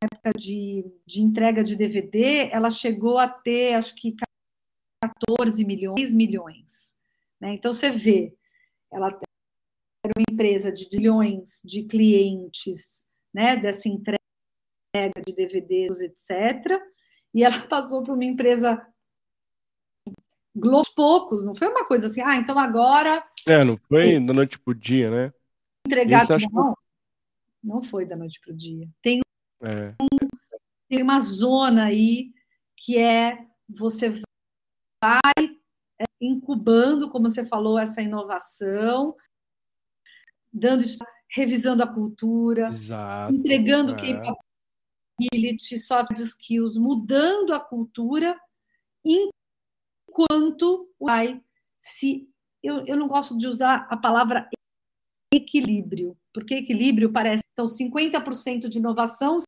época 0.02 0.32
de, 0.36 0.84
de, 1.06 1.22
entrega 1.22 1.62
de 1.62 1.76
DVD, 1.76 2.48
ela 2.50 2.70
chegou 2.70 3.18
a 3.18 3.28
ter, 3.28 3.74
acho 3.74 3.94
que 3.94 4.16
14 5.02 5.64
milhões, 5.64 6.12
milhões. 6.12 6.98
Né? 7.40 7.54
Então, 7.54 7.72
você 7.72 7.90
vê, 7.90 8.34
ela 8.90 9.08
era 9.08 10.12
uma 10.16 10.24
empresa 10.30 10.72
de 10.72 10.88
milhões 10.96 11.60
de 11.64 11.84
clientes, 11.84 13.06
né, 13.34 13.56
dessa 13.56 13.88
entrega 13.88 14.15
de 15.26 15.32
DVDs, 15.32 16.00
etc. 16.00 16.80
E 17.34 17.44
ela 17.44 17.60
passou 17.68 18.02
para 18.02 18.14
uma 18.14 18.24
empresa 18.24 18.84
aos 20.62 20.88
poucos, 20.88 21.44
não 21.44 21.54
foi 21.54 21.68
uma 21.68 21.84
coisa 21.84 22.06
assim, 22.06 22.22
ah, 22.22 22.36
então 22.36 22.58
agora. 22.58 23.22
É, 23.46 23.62
não 23.62 23.76
foi 23.88 24.18
da 24.24 24.32
noite 24.32 24.58
para 24.58 24.70
o 24.70 24.74
dia, 24.74 25.10
né? 25.10 25.32
Entregar. 25.86 26.22
Não, 26.28 26.74
que... 26.74 26.80
não 27.62 27.82
foi 27.82 28.06
da 28.06 28.16
noite 28.16 28.40
para 28.40 28.52
o 28.52 28.56
dia. 28.56 28.88
Tem, 29.02 29.20
é. 29.62 29.94
um, 30.00 30.28
tem 30.88 31.02
uma 31.02 31.20
zona 31.20 31.84
aí 31.84 32.32
que 32.76 32.98
é 32.98 33.38
você 33.68 34.22
vai 35.02 35.56
é, 35.98 36.04
incubando, 36.20 37.10
como 37.10 37.28
você 37.28 37.44
falou, 37.44 37.78
essa 37.78 38.00
inovação, 38.00 39.14
dando 40.52 40.84
revisando 41.28 41.82
a 41.82 41.86
cultura, 41.86 42.68
Exato, 42.68 43.34
entregando 43.34 43.92
é. 43.92 43.96
Capability, 45.18 45.78
soft 45.78 46.18
skills, 46.18 46.76
mudando 46.76 47.54
a 47.54 47.60
cultura, 47.60 48.38
enquanto 49.04 50.90
vai 51.00 51.40
se 51.80 52.28
eu, 52.62 52.84
eu 52.86 52.96
não 52.96 53.06
gosto 53.06 53.36
de 53.38 53.46
usar 53.46 53.86
a 53.88 53.96
palavra 53.96 54.48
equilíbrio, 55.32 56.16
porque 56.32 56.54
equilíbrio 56.54 57.12
parece 57.12 57.42
então 57.52 57.66
50% 57.66 58.68
de 58.68 58.78
inovação, 58.78 59.38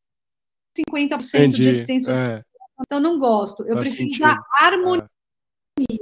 50% 0.77 1.35
Entendi. 1.35 1.63
de 1.63 1.69
eficiência. 1.69 2.11
É. 2.11 2.43
Então 2.81 2.99
não 2.99 3.19
gosto. 3.19 3.63
Eu 3.63 3.75
Faz 3.75 3.89
prefiro 3.89 4.11
sentido. 4.13 4.45
harmonia. 4.59 5.07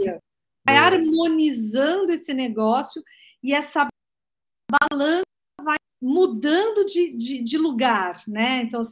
É. 0.06 0.20
Vai 0.66 0.78
harmonizando 0.78 2.12
esse 2.12 2.34
negócio 2.34 3.02
e 3.42 3.54
essa 3.54 3.88
balança 4.70 5.24
vai 5.62 5.78
mudando 6.02 6.86
de, 6.86 7.18
de, 7.18 7.44
de 7.44 7.58
lugar, 7.58 8.22
né? 8.28 8.62
Então, 8.62 8.82
assim, 8.82 8.92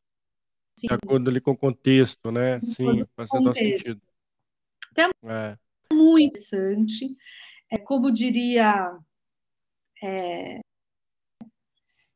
de 0.78 0.94
acordo 0.94 1.30
ali 1.30 1.40
com 1.40 1.52
o 1.52 1.58
contexto, 1.58 2.32
né? 2.32 2.60
Sim, 2.62 3.06
faz 3.16 3.30
todo 3.30 3.54
sentido. 3.54 4.02
Então, 4.92 5.10
é. 5.24 5.58
muito 5.92 6.30
interessante. 6.30 7.16
É, 7.72 7.78
como 7.78 8.12
diria 8.12 8.98
é, 10.04 10.60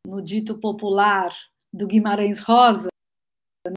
no 0.05 0.21
dito 0.21 0.59
popular 0.59 1.29
do 1.71 1.87
Guimarães 1.87 2.39
Rosa, 2.41 2.89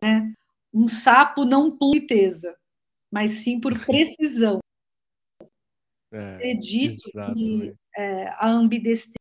né? 0.02 0.32
Um 0.72 0.88
sapo 0.88 1.44
não 1.44 1.76
por 1.76 1.94
liteza, 1.94 2.56
mas 3.10 3.30
sim 3.42 3.60
por 3.60 3.72
precisão. 3.86 4.58
É, 6.10 6.36
Acredito 6.36 7.10
que 7.34 7.74
é, 7.96 8.28
a 8.28 8.48
ambidestria 8.48 9.16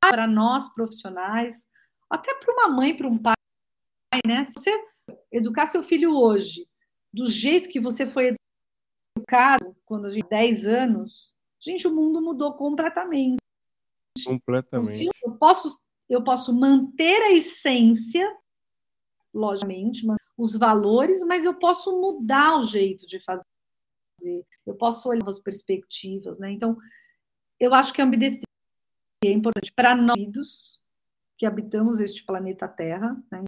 para 0.00 0.26
nós 0.26 0.72
profissionais, 0.74 1.66
até 2.10 2.34
para 2.34 2.52
uma 2.52 2.68
mãe, 2.68 2.96
para 2.96 3.08
um 3.08 3.18
pai, 3.18 3.34
né? 4.26 4.44
Se 4.44 4.54
você 4.54 4.84
educar 5.30 5.66
seu 5.66 5.82
filho 5.82 6.14
hoje 6.14 6.66
do 7.12 7.26
jeito 7.26 7.68
que 7.68 7.80
você 7.80 8.06
foi 8.06 8.36
educado 9.16 9.76
quando 9.84 10.06
a 10.06 10.10
gente 10.10 10.28
10 10.28 10.66
anos, 10.66 11.36
gente, 11.60 11.86
o 11.86 11.94
mundo 11.94 12.20
mudou 12.20 12.54
completamente. 12.54 13.38
Completamente. 14.24 15.04
Então, 15.04 15.32
eu 15.32 15.38
posso 15.38 15.80
eu 16.08 16.24
posso 16.24 16.54
manter 16.54 17.20
a 17.22 17.32
essência, 17.32 18.34
logicamente, 19.32 20.06
os 20.38 20.56
valores, 20.56 21.22
mas 21.22 21.44
eu 21.44 21.54
posso 21.54 22.00
mudar 22.00 22.58
o 22.58 22.62
jeito 22.62 23.06
de 23.06 23.20
fazer. 23.20 23.44
Eu 24.64 24.74
posso 24.74 25.08
olhar 25.08 25.28
as 25.28 25.38
perspectivas, 25.38 26.38
né? 26.38 26.50
Então, 26.50 26.78
eu 27.60 27.74
acho 27.74 27.92
que 27.92 28.00
a 28.00 28.04
ambidestria 28.04 28.44
é 29.24 29.30
importante 29.30 29.72
para 29.72 29.94
nós 29.94 30.82
que 31.36 31.44
habitamos 31.44 32.00
este 32.00 32.24
planeta 32.24 32.66
Terra, 32.66 33.22
né? 33.30 33.44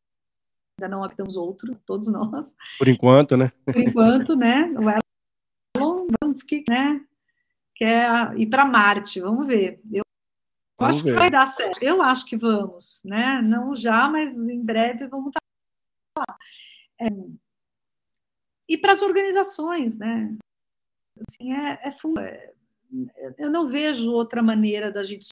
Ainda 0.81 0.89
não 0.89 1.05
habitamos 1.05 1.37
outro, 1.37 1.79
todos 1.85 2.09
nós. 2.09 2.55
Por 2.79 2.89
enquanto, 2.89 3.37
né? 3.37 3.53
Por 3.65 3.77
enquanto, 3.77 4.35
né? 4.35 4.65
O 4.79 5.79
Elon 5.79 6.07
Musk, 6.23 6.51
né? 6.69 7.05
Quer 7.75 8.39
ir 8.39 8.47
para 8.47 8.65
Marte, 8.65 9.21
vamos 9.21 9.47
ver. 9.47 9.81
Eu 9.93 10.03
vamos 10.79 10.97
acho 10.97 11.05
ver. 11.05 11.13
que 11.13 11.19
vai 11.19 11.31
dar 11.31 11.47
certo. 11.47 11.83
Eu 11.83 12.03
acho 12.03 12.25
que 12.25 12.37
vamos, 12.37 13.03
né? 13.05 13.43
Não 13.43 13.77
já, 13.77 14.09
mas 14.09 14.37
em 14.37 14.63
breve 14.63 15.07
vamos 15.07 15.29
estar 15.29 15.41
lá. 16.19 16.39
É, 16.99 17.09
e 18.69 18.79
para 18.79 18.93
as 18.93 19.03
organizações, 19.03 19.99
né? 19.99 20.37
Assim, 21.29 21.53
é, 21.53 21.81
é, 21.83 21.91
é, 22.19 23.35
eu 23.39 23.51
não 23.51 23.69
vejo 23.69 24.11
outra 24.11 24.43
maneira 24.43 24.91
da 24.91 25.05
gente 25.05 25.29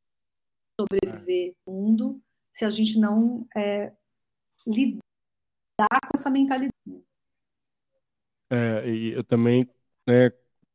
sobreviver 0.79 1.55
no 1.67 1.73
mundo 1.73 2.23
se 2.51 2.65
a 2.65 2.71
gente 2.71 2.99
não 2.99 3.47
é, 3.57 3.93
lidar 4.67 5.08
com 5.87 6.11
essa 6.19 6.31
mentalidade. 6.31 6.73
É, 8.51 8.89
e 8.89 9.13
eu 9.13 9.23
também 9.25 9.69
né, 10.07 10.31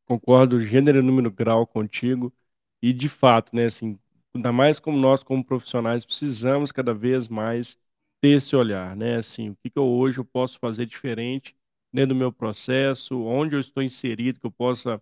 concordo 0.06 0.60
gênero, 0.62 1.01
número, 1.04 1.32
grau 1.32 1.66
contigo. 1.68 2.34
E 2.82 2.93
de 2.93 3.10
fato, 3.10 3.56
né, 3.56 3.66
assim, 3.66 3.97
ainda 4.34 4.51
mais 4.51 4.80
como 4.80 4.97
nós, 4.97 5.24
como 5.24 5.43
profissionais, 5.43 6.06
precisamos 6.06 6.72
cada 6.72 6.93
vez 6.93 7.28
mais 7.28 7.78
ter 8.22 8.30
esse 8.38 8.56
olhar, 8.56 8.95
né? 8.95 9.18
Assim, 9.18 9.49
o 9.49 9.56
que, 9.58 9.70
que 9.70 9.80
eu 9.80 9.86
hoje 9.86 10.20
eu 10.20 10.26
posso 10.26 10.60
fazer 10.60 10.86
diferente 10.86 11.56
dentro 11.93 12.10
do 12.16 12.20
meu 12.20 12.32
processo, 12.32 13.22
onde 13.24 13.56
eu 13.56 13.60
estou 13.60 13.82
inserido, 13.84 14.39
que 14.39 14.45
eu 14.47 14.51
possa 14.51 15.01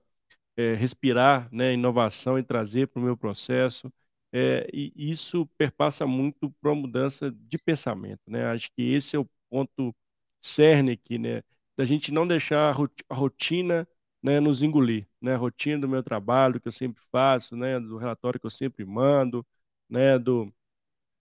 é, 0.57 0.73
respirar 0.75 1.49
né, 1.51 1.73
inovação 1.73 2.37
e 2.39 2.43
trazer 2.43 2.87
para 2.87 2.99
o 3.01 3.03
meu 3.05 3.17
processo. 3.17 3.91
É, 4.33 4.67
e 4.73 4.93
isso 4.97 5.45
perpassa 5.57 6.07
muito 6.07 6.51
para 6.61 6.71
uma 6.71 6.81
mudança 6.81 7.31
de 7.31 7.57
pensamento, 7.57 8.21
né? 8.27 8.45
Acho 8.45 8.69
que 8.73 8.81
esse 8.93 9.15
é 9.15 9.19
o 9.19 9.27
ponto 9.51 9.95
cerne 10.41 10.93
aqui, 10.93 11.19
né? 11.19 11.43
Da 11.77 11.85
gente 11.85 12.11
não 12.11 12.27
deixar 12.27 12.75
a 13.09 13.15
rotina 13.15 13.87
né, 14.23 14.39
nos 14.39 14.63
engolir, 14.63 15.07
né? 15.21 15.35
A 15.35 15.37
rotina 15.37 15.81
do 15.81 15.89
meu 15.89 16.03
trabalho 16.03 16.61
que 16.61 16.67
eu 16.69 16.71
sempre 16.71 17.03
faço, 17.11 17.55
né? 17.57 17.79
Do 17.79 17.97
relatório 17.97 18.39
que 18.39 18.45
eu 18.47 18.51
sempre 18.51 18.85
mando, 18.85 19.45
né? 19.89 20.19
Do, 20.19 20.53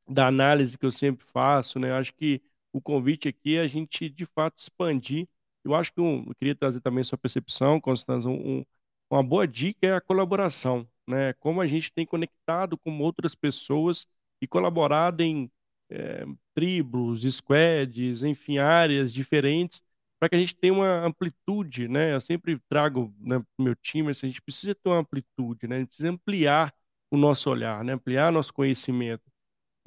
da 0.08 0.26
análise 0.28 0.76
que 0.78 0.86
eu 0.86 0.90
sempre 0.90 1.24
faço, 1.26 1.78
né? 1.78 1.92
Acho 1.92 2.12
que 2.14 2.42
o 2.72 2.80
convite 2.80 3.28
aqui 3.28 3.56
é 3.56 3.60
a 3.62 3.66
gente, 3.66 4.08
de 4.10 4.26
fato, 4.26 4.58
expandir. 4.58 5.28
Eu 5.64 5.74
acho 5.74 5.92
que 5.92 6.00
um, 6.00 6.24
eu 6.28 6.34
queria 6.34 6.54
trazer 6.54 6.80
também 6.80 7.04
sua 7.04 7.18
percepção, 7.18 7.80
Constância, 7.80 8.28
um, 8.30 8.60
um, 8.60 8.64
uma 9.10 9.22
boa 9.22 9.46
dica 9.46 9.86
é 9.86 9.94
a 9.94 10.00
colaboração, 10.00 10.88
né? 11.06 11.32
Como 11.34 11.60
a 11.60 11.66
gente 11.66 11.92
tem 11.92 12.06
conectado 12.06 12.78
com 12.78 12.98
outras 13.00 13.34
pessoas 13.34 14.06
e 14.40 14.46
colaborado 14.48 15.22
em 15.22 15.50
é, 15.90 16.24
tribos, 16.54 17.22
squads, 17.22 18.22
enfim, 18.22 18.58
áreas 18.58 19.12
diferentes, 19.12 19.82
para 20.18 20.28
que 20.28 20.36
a 20.36 20.38
gente 20.38 20.54
tenha 20.54 20.72
uma 20.72 21.04
amplitude, 21.04 21.88
né? 21.88 22.14
Eu 22.14 22.20
sempre 22.20 22.58
trago 22.68 23.14
né, 23.20 23.38
para 23.38 23.46
o 23.58 23.62
meu 23.64 23.74
time, 23.76 24.10
assim, 24.10 24.26
a 24.26 24.28
gente 24.28 24.42
precisa 24.42 24.74
ter 24.74 24.88
uma 24.88 24.98
amplitude, 24.98 25.66
né? 25.66 25.76
A 25.76 25.78
gente 25.80 25.88
precisa 25.88 26.10
ampliar 26.10 26.74
o 27.10 27.16
nosso 27.16 27.50
olhar, 27.50 27.82
né? 27.84 27.94
Ampliar 27.94 28.30
nosso 28.32 28.52
conhecimento. 28.52 29.22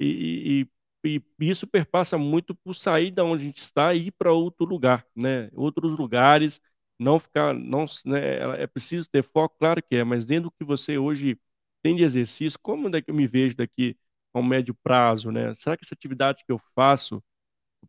E, 0.00 0.68
e, 1.04 1.22
e 1.40 1.50
isso 1.50 1.66
perpassa 1.66 2.18
muito 2.18 2.54
por 2.54 2.74
sair 2.74 3.10
da 3.10 3.24
onde 3.24 3.42
a 3.44 3.46
gente 3.46 3.58
está 3.58 3.94
e 3.94 4.08
ir 4.08 4.10
para 4.12 4.32
outro 4.32 4.66
lugar, 4.66 5.06
né? 5.14 5.50
Outros 5.54 5.96
lugares, 5.96 6.60
não 6.98 7.18
ficar, 7.20 7.54
não, 7.54 7.84
né, 8.06 8.62
é 8.62 8.66
preciso 8.66 9.08
ter 9.08 9.22
foco, 9.22 9.56
claro 9.58 9.82
que 9.82 9.96
é, 9.96 10.04
mas 10.04 10.24
dentro 10.24 10.44
do 10.44 10.52
que 10.52 10.64
você 10.64 10.96
hoje 10.98 11.38
tem 11.82 11.94
de 11.96 12.02
exercício, 12.04 12.58
como 12.60 12.94
é 12.96 13.02
que 13.02 13.10
eu 13.10 13.14
me 13.14 13.26
vejo 13.26 13.56
daqui 13.56 13.96
a 14.34 14.40
um 14.40 14.42
médio 14.42 14.74
prazo, 14.82 15.30
né? 15.30 15.54
Será 15.54 15.76
que 15.76 15.84
essa 15.84 15.94
atividade 15.94 16.44
que 16.44 16.52
eu 16.52 16.60
faço 16.74 17.22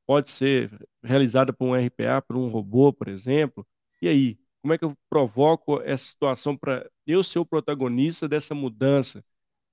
pode 0.06 0.30
ser 0.32 0.72
realizada 1.04 1.54
por 1.54 1.66
um 1.68 1.76
RPA, 1.76 2.22
por 2.22 2.38
um 2.38 2.48
robô, 2.48 2.94
por 2.94 3.08
exemplo? 3.08 3.68
E 4.02 4.08
aí, 4.08 4.40
como 4.62 4.74
é 4.74 4.78
que 4.78 4.86
eu 4.86 4.98
provoco 5.10 5.82
essa 5.82 6.06
situação 6.06 6.58
para 6.58 6.90
eu 7.08 7.24
ser 7.24 7.40
o 7.40 7.46
protagonista 7.46 8.28
dessa 8.28 8.56
mudança? 8.56 9.24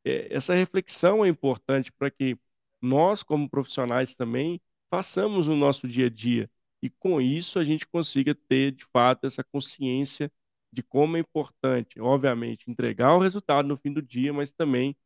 É, 0.05 0.35
essa 0.35 0.55
reflexão 0.55 1.25
é 1.25 1.29
importante 1.29 1.93
para 1.93 2.11
que 2.11 2.39
nós, 2.81 3.23
como 3.23 3.49
profissionais 3.49 4.15
também, 4.15 4.61
façamos 4.91 5.49
o 5.49 5.57
nosso 5.57 5.89
dia 5.89 6.07
a 6.07 6.11
dia 6.11 6.51
e 6.83 6.91
com 6.91 7.21
isso 7.21 7.59
a 7.59 7.65
gente 7.65 7.87
consiga 7.87 8.35
ter 8.35 8.73
de 8.73 8.85
fato 8.93 9.27
essa 9.27 9.45
consciência 9.45 10.31
de 10.73 10.83
como 10.83 11.17
é 11.17 11.21
importante, 11.21 12.01
obviamente, 12.01 12.71
entregar 12.71 13.15
o 13.17 13.21
resultado 13.21 13.69
no 13.69 13.77
fim 13.77 13.93
do 13.93 14.03
dia, 14.03 14.33
mas 14.33 14.53
também 14.53 14.97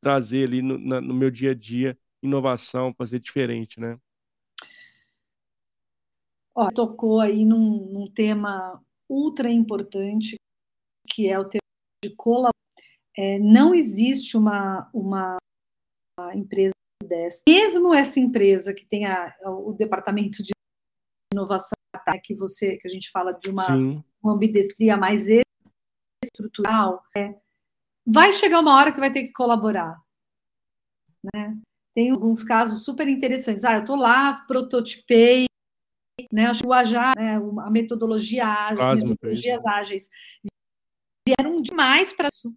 trazer 0.00 0.46
ali 0.46 0.62
no, 0.62 0.78
na, 0.78 1.00
no 1.00 1.14
meu 1.14 1.30
dia 1.30 1.50
a 1.50 1.54
dia 1.54 1.98
inovação, 2.22 2.94
fazer 2.94 3.20
diferente, 3.20 3.80
né? 3.80 3.98
Ó, 6.54 6.70
tocou 6.70 7.20
aí 7.20 7.44
num, 7.44 7.92
num, 7.92 8.10
tema 8.10 8.82
ultra 9.08 9.50
importante, 9.50 10.36
que 11.08 11.28
é 11.28 11.38
o 11.38 11.44
tema 11.44 11.60
de 12.02 12.14
colaboração. 12.16 12.52
É, 13.16 13.38
não 13.38 13.74
existe 13.74 14.36
uma, 14.36 14.90
uma, 14.92 15.36
uma 16.18 16.34
empresa 16.34 16.72
dessa. 17.02 17.42
Mesmo 17.48 17.94
essa 17.94 18.18
empresa 18.20 18.74
que 18.74 18.86
tem 18.86 19.06
a, 19.06 19.34
o 19.44 19.72
departamento 19.72 20.42
de 20.42 20.52
inovação, 21.32 21.76
tá, 22.04 22.18
que 22.18 22.34
você 22.34 22.76
que 22.78 22.86
a 22.86 22.90
gente 22.90 23.10
fala 23.10 23.32
de 23.32 23.50
uma, 23.50 23.66
uma 24.22 24.34
ambidestria 24.34 24.96
mais 24.96 25.26
estrutural, 26.24 27.02
é, 27.16 27.38
vai 28.06 28.32
chegar 28.32 28.60
uma 28.60 28.76
hora 28.76 28.92
que 28.92 29.00
vai 29.00 29.12
ter 29.12 29.24
que 29.24 29.32
colaborar. 29.32 30.00
Né? 31.34 31.58
Tem 31.94 32.10
alguns 32.10 32.44
casos 32.44 32.84
super 32.84 33.08
interessantes. 33.08 33.64
Ah, 33.64 33.74
eu 33.74 33.80
estou 33.80 33.96
lá, 33.96 34.44
prototipei, 34.46 35.46
né? 36.32 36.46
Acho 36.46 36.62
que 36.62 36.68
o 36.68 36.72
Agile, 36.72 37.14
né? 37.16 37.36
a 37.36 37.70
metodologia 37.70 38.46
ágil, 38.46 38.82
as 38.82 39.02
metodologias 39.02 39.66
ágeis 39.66 40.08
vieram 41.26 41.60
demais 41.60 42.12
para 42.12 42.28
isso, 42.28 42.54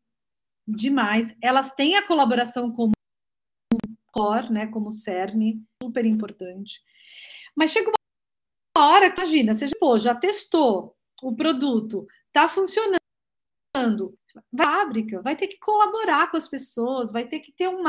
demais. 0.68 1.36
Elas 1.42 1.74
têm 1.74 1.98
a 1.98 2.06
colaboração 2.06 2.72
como 2.72 2.92
core, 4.12 4.52
né? 4.52 4.68
Como 4.68 4.92
cerne, 4.92 5.64
super 5.82 6.06
importante. 6.06 6.82
Mas 7.56 7.72
chega 7.72 7.92
uma 8.78 8.86
hora, 8.86 9.08
imagina, 9.08 9.54
você 9.54 9.70
pô, 9.80 9.98
já 9.98 10.14
testou 10.14 10.96
o 11.22 11.36
produto, 11.36 12.08
está 12.28 12.48
funcionando, 12.48 13.00
fábrica, 14.56 15.22
vai 15.22 15.36
ter 15.36 15.48
que 15.48 15.58
colaborar 15.60 16.30
com 16.30 16.38
as 16.38 16.48
pessoas, 16.48 17.12
vai 17.12 17.28
ter 17.28 17.40
que 17.40 17.52
ter 17.52 17.68
um 17.68 17.84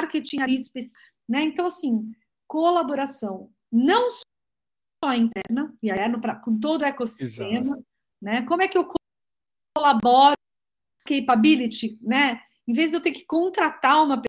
marketing 0.00 0.40
ali 0.40 0.54
específico, 0.56 1.00
né? 1.28 1.42
Então, 1.42 1.66
assim, 1.66 2.12
colaboração, 2.46 3.50
não 3.70 4.08
só 4.10 5.14
interna, 5.14 5.74
e 5.82 5.90
externo, 5.90 6.20
pra, 6.20 6.36
com 6.36 6.58
todo 6.58 6.82
o 6.82 6.84
ecossistema, 6.84 7.76
Exato. 7.76 7.86
né? 8.20 8.42
Como 8.42 8.62
é 8.62 8.68
que 8.68 8.76
eu 8.76 8.90
colaboro 9.76 10.36
capability, 11.04 11.98
né? 12.02 12.42
Em 12.66 12.72
vez 12.72 12.90
de 12.90 12.96
eu 12.96 13.00
ter 13.00 13.12
que 13.12 13.24
contratar 13.24 14.04
uma 14.04 14.22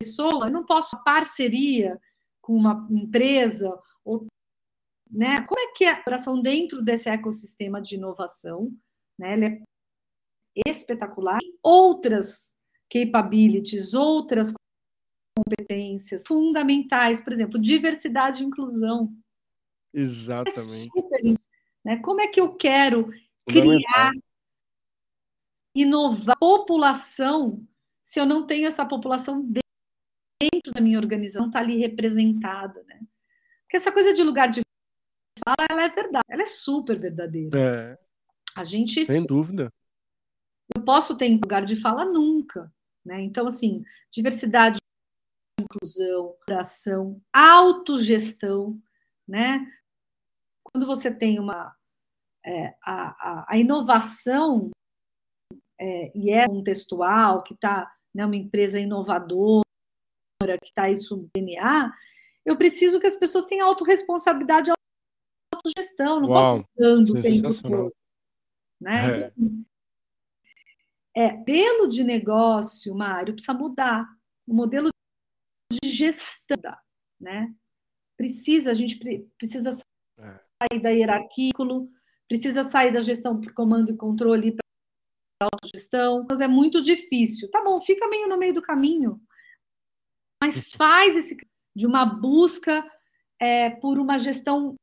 pessoa, 0.00 0.46
eu 0.46 0.52
não 0.52 0.64
posso 0.64 1.02
parceria 1.04 2.00
com 2.40 2.54
uma 2.54 2.86
empresa 2.90 3.78
ou 4.04 4.26
né? 5.10 5.40
Como 5.42 5.60
é 5.60 5.72
que 5.72 5.84
é 5.84 5.92
a 5.92 6.00
operação 6.00 6.40
dentro 6.40 6.80
desse 6.80 7.08
ecossistema 7.08 7.82
de 7.82 7.96
inovação, 7.96 8.72
né? 9.18 9.32
Ele 9.32 9.44
é 9.44 9.62
espetacular. 10.66 11.38
Outras 11.62 12.54
capabilities, 12.92 13.94
outras 13.94 14.52
competências 15.36 16.26
fundamentais, 16.26 17.22
por 17.22 17.32
exemplo, 17.32 17.60
diversidade 17.60 18.42
e 18.42 18.46
inclusão. 18.46 19.14
Exatamente. 19.92 20.58
É 20.60 21.02
super, 21.02 21.38
né? 21.84 21.96
Como 21.98 22.20
é 22.20 22.28
que 22.28 22.40
eu 22.40 22.54
quero 22.54 23.12
criar, 23.46 24.12
inovar 25.74 26.38
população 26.38 27.66
se 28.10 28.18
eu 28.18 28.26
não 28.26 28.44
tenho 28.44 28.66
essa 28.66 28.84
população 28.84 29.40
dentro 29.40 30.72
da 30.74 30.80
minha 30.80 30.98
organização, 30.98 31.46
está 31.46 31.60
ali 31.60 31.76
representada, 31.76 32.82
né? 32.82 33.00
Porque 33.62 33.76
essa 33.76 33.92
coisa 33.92 34.12
de 34.12 34.20
lugar 34.24 34.50
de 34.50 34.62
fala, 35.44 35.68
ela 35.70 35.84
é 35.84 35.88
verdade, 35.88 36.24
ela 36.28 36.42
é 36.42 36.46
super 36.46 36.98
verdadeira. 36.98 37.56
É. 37.56 37.98
A 38.56 38.64
gente 38.64 39.06
sem 39.06 39.24
dúvida 39.24 39.72
eu 40.74 40.82
posso 40.84 41.16
ter 41.16 41.28
lugar 41.30 41.64
de 41.64 41.76
fala 41.76 42.04
nunca. 42.04 42.72
Né? 43.04 43.22
Então, 43.22 43.46
assim, 43.46 43.84
diversidade, 44.10 44.78
inclusão, 45.60 46.34
oração, 46.48 47.20
autogestão, 47.32 48.80
né? 49.26 49.66
Quando 50.62 50.86
você 50.86 51.14
tem 51.14 51.38
uma 51.38 51.74
é, 52.44 52.74
a, 52.82 53.46
a, 53.48 53.58
inovação 53.58 54.70
é, 55.78 56.12
e 56.16 56.30
é 56.30 56.46
contextual, 56.46 57.42
que 57.42 57.54
está 57.54 57.92
né, 58.14 58.24
uma 58.24 58.36
empresa 58.36 58.78
inovadora, 58.78 59.62
que 60.60 60.68
está 60.68 60.90
isso 60.90 61.16
no 61.16 61.28
DNA, 61.34 61.92
eu 62.44 62.56
preciso 62.56 63.00
que 63.00 63.06
as 63.06 63.16
pessoas 63.16 63.44
tenham 63.44 63.68
autorresponsabilidade 63.68 64.70
e 64.70 64.74
autogestão, 65.54 66.20
não 66.20 66.28
Uau, 66.30 66.58
posso 66.58 66.68
dando 66.76 67.18
o 67.18 67.22
tempo 67.22 67.62
todo. 67.62 67.94
Né? 68.80 68.92
É. 68.92 69.06
Então, 69.06 69.20
assim, 69.20 69.66
é, 71.16 71.32
modelo 71.32 71.88
de 71.88 72.04
negócio, 72.04 72.94
Mário, 72.94 73.34
precisa 73.34 73.54
mudar. 73.54 74.06
O 74.46 74.54
modelo 74.54 74.88
de 75.72 75.88
gestão, 75.88 76.76
né? 77.20 77.52
Precisa, 78.16 78.70
a 78.70 78.74
gente 78.74 78.98
precisa 79.38 79.72
sair 79.72 80.80
da 80.80 80.90
hierarquia, 80.90 81.52
precisa 82.28 82.62
sair 82.62 82.92
da 82.92 83.00
gestão 83.00 83.40
por 83.40 83.52
comando 83.52 83.90
e 83.90 83.96
controle 83.96 84.52
para 84.52 85.48
autogestão. 85.52 86.26
Mas 86.28 86.40
é 86.40 86.48
muito 86.48 86.82
difícil. 86.82 87.50
Tá 87.50 87.62
bom, 87.62 87.80
fica 87.80 88.08
meio 88.08 88.28
no 88.28 88.38
meio 88.38 88.54
do 88.54 88.62
caminho, 88.62 89.20
mas 90.42 90.72
faz 90.72 91.16
esse 91.16 91.36
de 91.74 91.86
uma 91.86 92.04
busca 92.04 92.84
é, 93.38 93.70
por 93.70 93.98
uma 93.98 94.18
gestão 94.18 94.74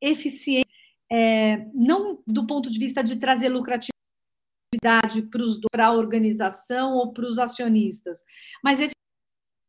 eficiente, 0.00 0.68
é, 1.10 1.64
não 1.72 2.22
do 2.26 2.46
ponto 2.46 2.70
de 2.70 2.78
vista 2.78 3.02
de 3.02 3.16
trazer 3.16 3.48
lucratividade 3.48 3.93
para 5.70 5.86
a 5.86 5.92
organização 5.92 6.94
ou 6.94 7.12
para 7.12 7.24
os 7.24 7.38
acionistas, 7.38 8.24
mas 8.62 8.80
é 8.80 8.90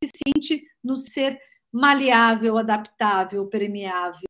eficiente 0.03 0.65
no 0.83 0.97
ser 0.97 1.39
maleável, 1.71 2.57
adaptável, 2.57 3.47
permeável, 3.47 4.27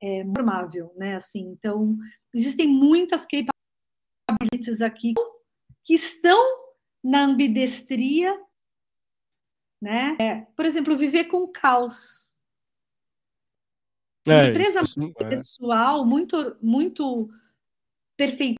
é, 0.00 0.24
formável, 0.24 0.92
né? 0.96 1.16
Assim, 1.16 1.40
então 1.48 1.96
existem 2.32 2.68
muitas 2.68 3.26
capabilities 3.26 4.80
aqui 4.80 5.14
que 5.82 5.94
estão 5.94 6.38
na 7.02 7.24
ambidestria, 7.24 8.32
né? 9.82 10.16
É, 10.20 10.40
por 10.54 10.64
exemplo, 10.64 10.96
viver 10.96 11.24
com 11.24 11.48
caos. 11.48 12.32
É, 14.26 14.50
empresa 14.50 14.82
é. 15.20 15.28
pessoal 15.30 16.04
muito 16.04 16.56
muito 16.60 17.30
perfeita 18.14 18.57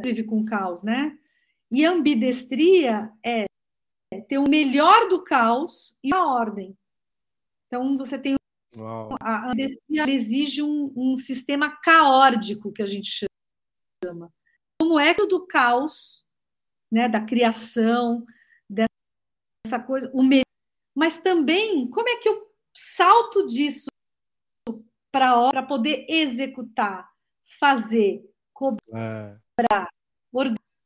vive 0.00 0.24
com 0.24 0.44
caos, 0.44 0.82
né? 0.82 1.18
E 1.70 1.84
ambidestria 1.84 3.10
é 3.24 3.46
ter 4.28 4.38
o 4.38 4.48
melhor 4.48 5.08
do 5.08 5.22
caos 5.22 5.98
e 6.02 6.14
a 6.14 6.24
ordem. 6.24 6.76
Então 7.66 7.96
você 7.96 8.18
tem 8.18 8.36
Uau. 8.76 9.16
a 9.20 9.50
ambidestria 9.50 10.08
exige 10.08 10.62
um, 10.62 10.92
um, 10.94 11.16
sistema 11.16 11.70
caórdico 11.70 12.72
que 12.72 12.82
a 12.82 12.86
gente 12.86 13.26
chama. 14.04 14.32
Como 14.80 14.98
é 14.98 15.14
que 15.14 15.26
do 15.26 15.46
caos, 15.46 16.26
né, 16.90 17.08
da 17.08 17.20
criação, 17.20 18.26
dessa 18.68 19.78
coisa, 19.84 20.10
o 20.12 20.22
melhor, 20.22 20.42
mas 20.94 21.18
também 21.20 21.88
como 21.88 22.08
é 22.08 22.16
que 22.16 22.28
eu 22.28 22.50
salto 22.74 23.46
disso 23.46 23.86
para 25.10 25.62
poder 25.62 26.06
executar, 26.08 27.10
fazer 27.58 28.22
cobrar, 28.52 28.80
é. 28.94 29.41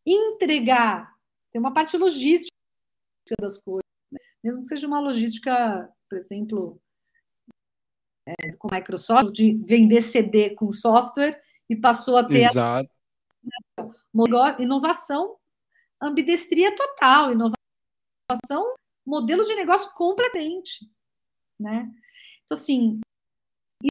Entregar. 0.07 1.17
Tem 1.53 1.61
uma 1.61 1.73
parte 1.73 1.97
logística 1.97 2.55
das 3.41 3.59
coisas, 3.59 3.83
né? 4.11 4.21
mesmo 4.43 4.63
que 4.63 4.69
seja 4.69 4.87
uma 4.87 5.01
logística, 5.01 5.93
por 6.09 6.19
exemplo, 6.19 6.81
é, 8.27 8.53
com 8.59 8.69
a 8.71 8.77
Microsoft, 8.77 9.33
de 9.33 9.55
vender 9.65 10.03
CD 10.03 10.51
com 10.51 10.71
software 10.73 11.43
e 11.69 11.77
passou 11.77 12.17
a 12.17 12.25
ter 12.25 12.45
Exato. 12.45 12.91
A, 13.79 14.63
inovação, 14.63 15.37
ambidestria 16.01 16.75
total, 16.75 17.33
inovação, 17.33 18.75
modelo 19.05 19.45
de 19.45 19.55
negócio 19.55 19.93
completamente, 19.95 20.89
né? 21.59 21.93
Então, 22.45 22.57
assim, 22.57 23.01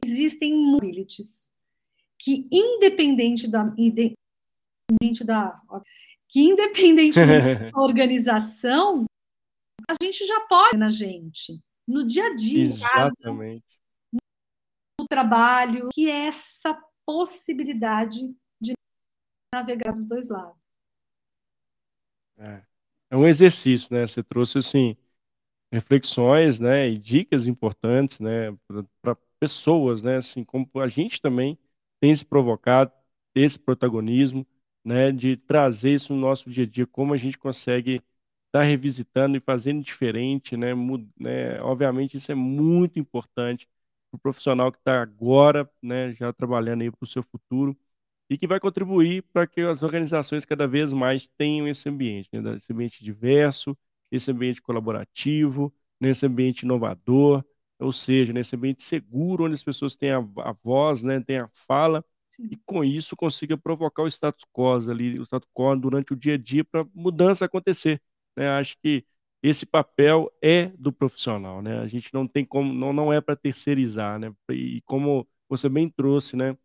existem 0.04 0.54
mobilities 0.54 1.50
que 2.18 2.48
independente 2.50 3.46
da, 3.48 3.72
da 5.24 5.60
que 6.28 6.40
independente 6.40 7.14
da 7.72 7.80
organização, 7.80 9.04
a 9.88 9.94
gente 10.02 10.26
já 10.26 10.40
pode 10.40 10.76
na 10.76 10.90
gente, 10.90 11.60
no 11.86 12.06
dia 12.06 12.26
a 12.26 12.34
dia, 12.34 12.62
Exatamente. 12.62 13.64
Casa, 13.64 14.22
no 15.00 15.06
trabalho, 15.06 15.88
que 15.92 16.10
é 16.10 16.26
essa 16.26 16.76
possibilidade 17.04 18.34
de 18.60 18.74
navegar 19.54 19.92
dos 19.92 20.06
dois 20.06 20.28
lados. 20.28 20.58
É, 22.38 22.62
é 23.10 23.16
um 23.16 23.26
exercício, 23.26 23.94
né? 23.94 24.06
Você 24.06 24.22
trouxe 24.22 24.58
assim 24.58 24.96
reflexões, 25.72 26.60
né, 26.60 26.88
e 26.88 26.96
dicas 26.96 27.46
importantes, 27.46 28.20
né, 28.20 28.56
para 29.02 29.16
pessoas, 29.38 30.00
né, 30.00 30.16
assim 30.16 30.44
como 30.44 30.70
a 30.76 30.88
gente 30.88 31.20
também 31.20 31.58
tem 32.00 32.14
se 32.14 32.24
provocado 32.24 32.92
esse 33.34 33.58
protagonismo, 33.58 34.46
né, 34.86 35.10
de 35.12 35.36
trazer 35.36 35.94
isso 35.94 36.14
no 36.14 36.20
nosso 36.20 36.48
dia 36.50 36.64
a 36.64 36.68
dia, 36.68 36.86
como 36.86 37.12
a 37.12 37.16
gente 37.16 37.36
consegue 37.38 37.96
estar 37.96 38.60
tá 38.60 38.62
revisitando 38.62 39.36
e 39.36 39.40
fazendo 39.40 39.82
diferente, 39.82 40.56
né, 40.56 40.68
né, 41.18 41.60
obviamente 41.62 42.16
isso 42.16 42.30
é 42.32 42.36
muito 42.36 42.98
importante 43.00 43.68
para 44.10 44.18
o 44.18 44.20
profissional 44.20 44.70
que 44.72 44.78
está 44.78 45.02
agora, 45.02 45.68
né, 45.82 46.12
já 46.12 46.32
trabalhando 46.32 46.82
aí 46.82 46.90
para 46.90 47.04
o 47.04 47.06
seu 47.06 47.22
futuro 47.22 47.76
e 48.30 48.38
que 48.38 48.46
vai 48.46 48.60
contribuir 48.60 49.22
para 49.32 49.46
que 49.46 49.60
as 49.60 49.82
organizações 49.82 50.44
cada 50.44 50.68
vez 50.68 50.92
mais 50.92 51.28
tenham 51.36 51.68
esse 51.68 51.88
ambiente, 51.88 52.28
né, 52.32 52.56
esse 52.56 52.72
ambiente 52.72 53.04
diverso, 53.04 53.76
esse 54.10 54.30
ambiente 54.30 54.62
colaborativo, 54.62 55.74
nesse 56.00 56.26
ambiente 56.26 56.62
inovador, 56.62 57.44
ou 57.78 57.92
seja, 57.92 58.32
nesse 58.32 58.54
ambiente 58.56 58.82
seguro, 58.84 59.44
onde 59.44 59.54
as 59.54 59.64
pessoas 59.64 59.96
têm 59.96 60.10
a, 60.12 60.18
a 60.18 60.52
voz, 60.52 61.02
né, 61.02 61.20
têm 61.20 61.38
a 61.38 61.48
fala, 61.52 62.04
Sim. 62.36 62.48
e 62.50 62.56
com 62.66 62.84
isso 62.84 63.16
consiga 63.16 63.56
provocar 63.56 64.02
o 64.02 64.08
status 64.08 64.44
quo 64.52 64.74
ali, 64.90 65.18
o 65.18 65.22
status 65.22 65.48
quo 65.54 65.74
durante 65.74 66.12
o 66.12 66.16
dia 66.16 66.34
a 66.34 66.36
dia 66.38 66.62
para 66.64 66.86
mudança 66.94 67.46
acontecer. 67.46 68.00
Né? 68.36 68.48
Acho 68.50 68.76
que 68.82 69.06
esse 69.42 69.64
papel 69.64 70.30
é 70.42 70.66
do 70.78 70.92
profissional, 70.92 71.62
né? 71.62 71.78
A 71.80 71.86
gente 71.86 72.12
não 72.12 72.26
tem 72.26 72.44
como, 72.44 72.72
não, 72.74 72.92
não 72.92 73.12
é 73.12 73.20
para 73.20 73.36
terceirizar, 73.36 74.18
né? 74.18 74.34
E 74.50 74.82
como 74.82 75.26
você 75.48 75.68
bem 75.68 75.88
trouxe, 75.88 76.36
né? 76.36 76.56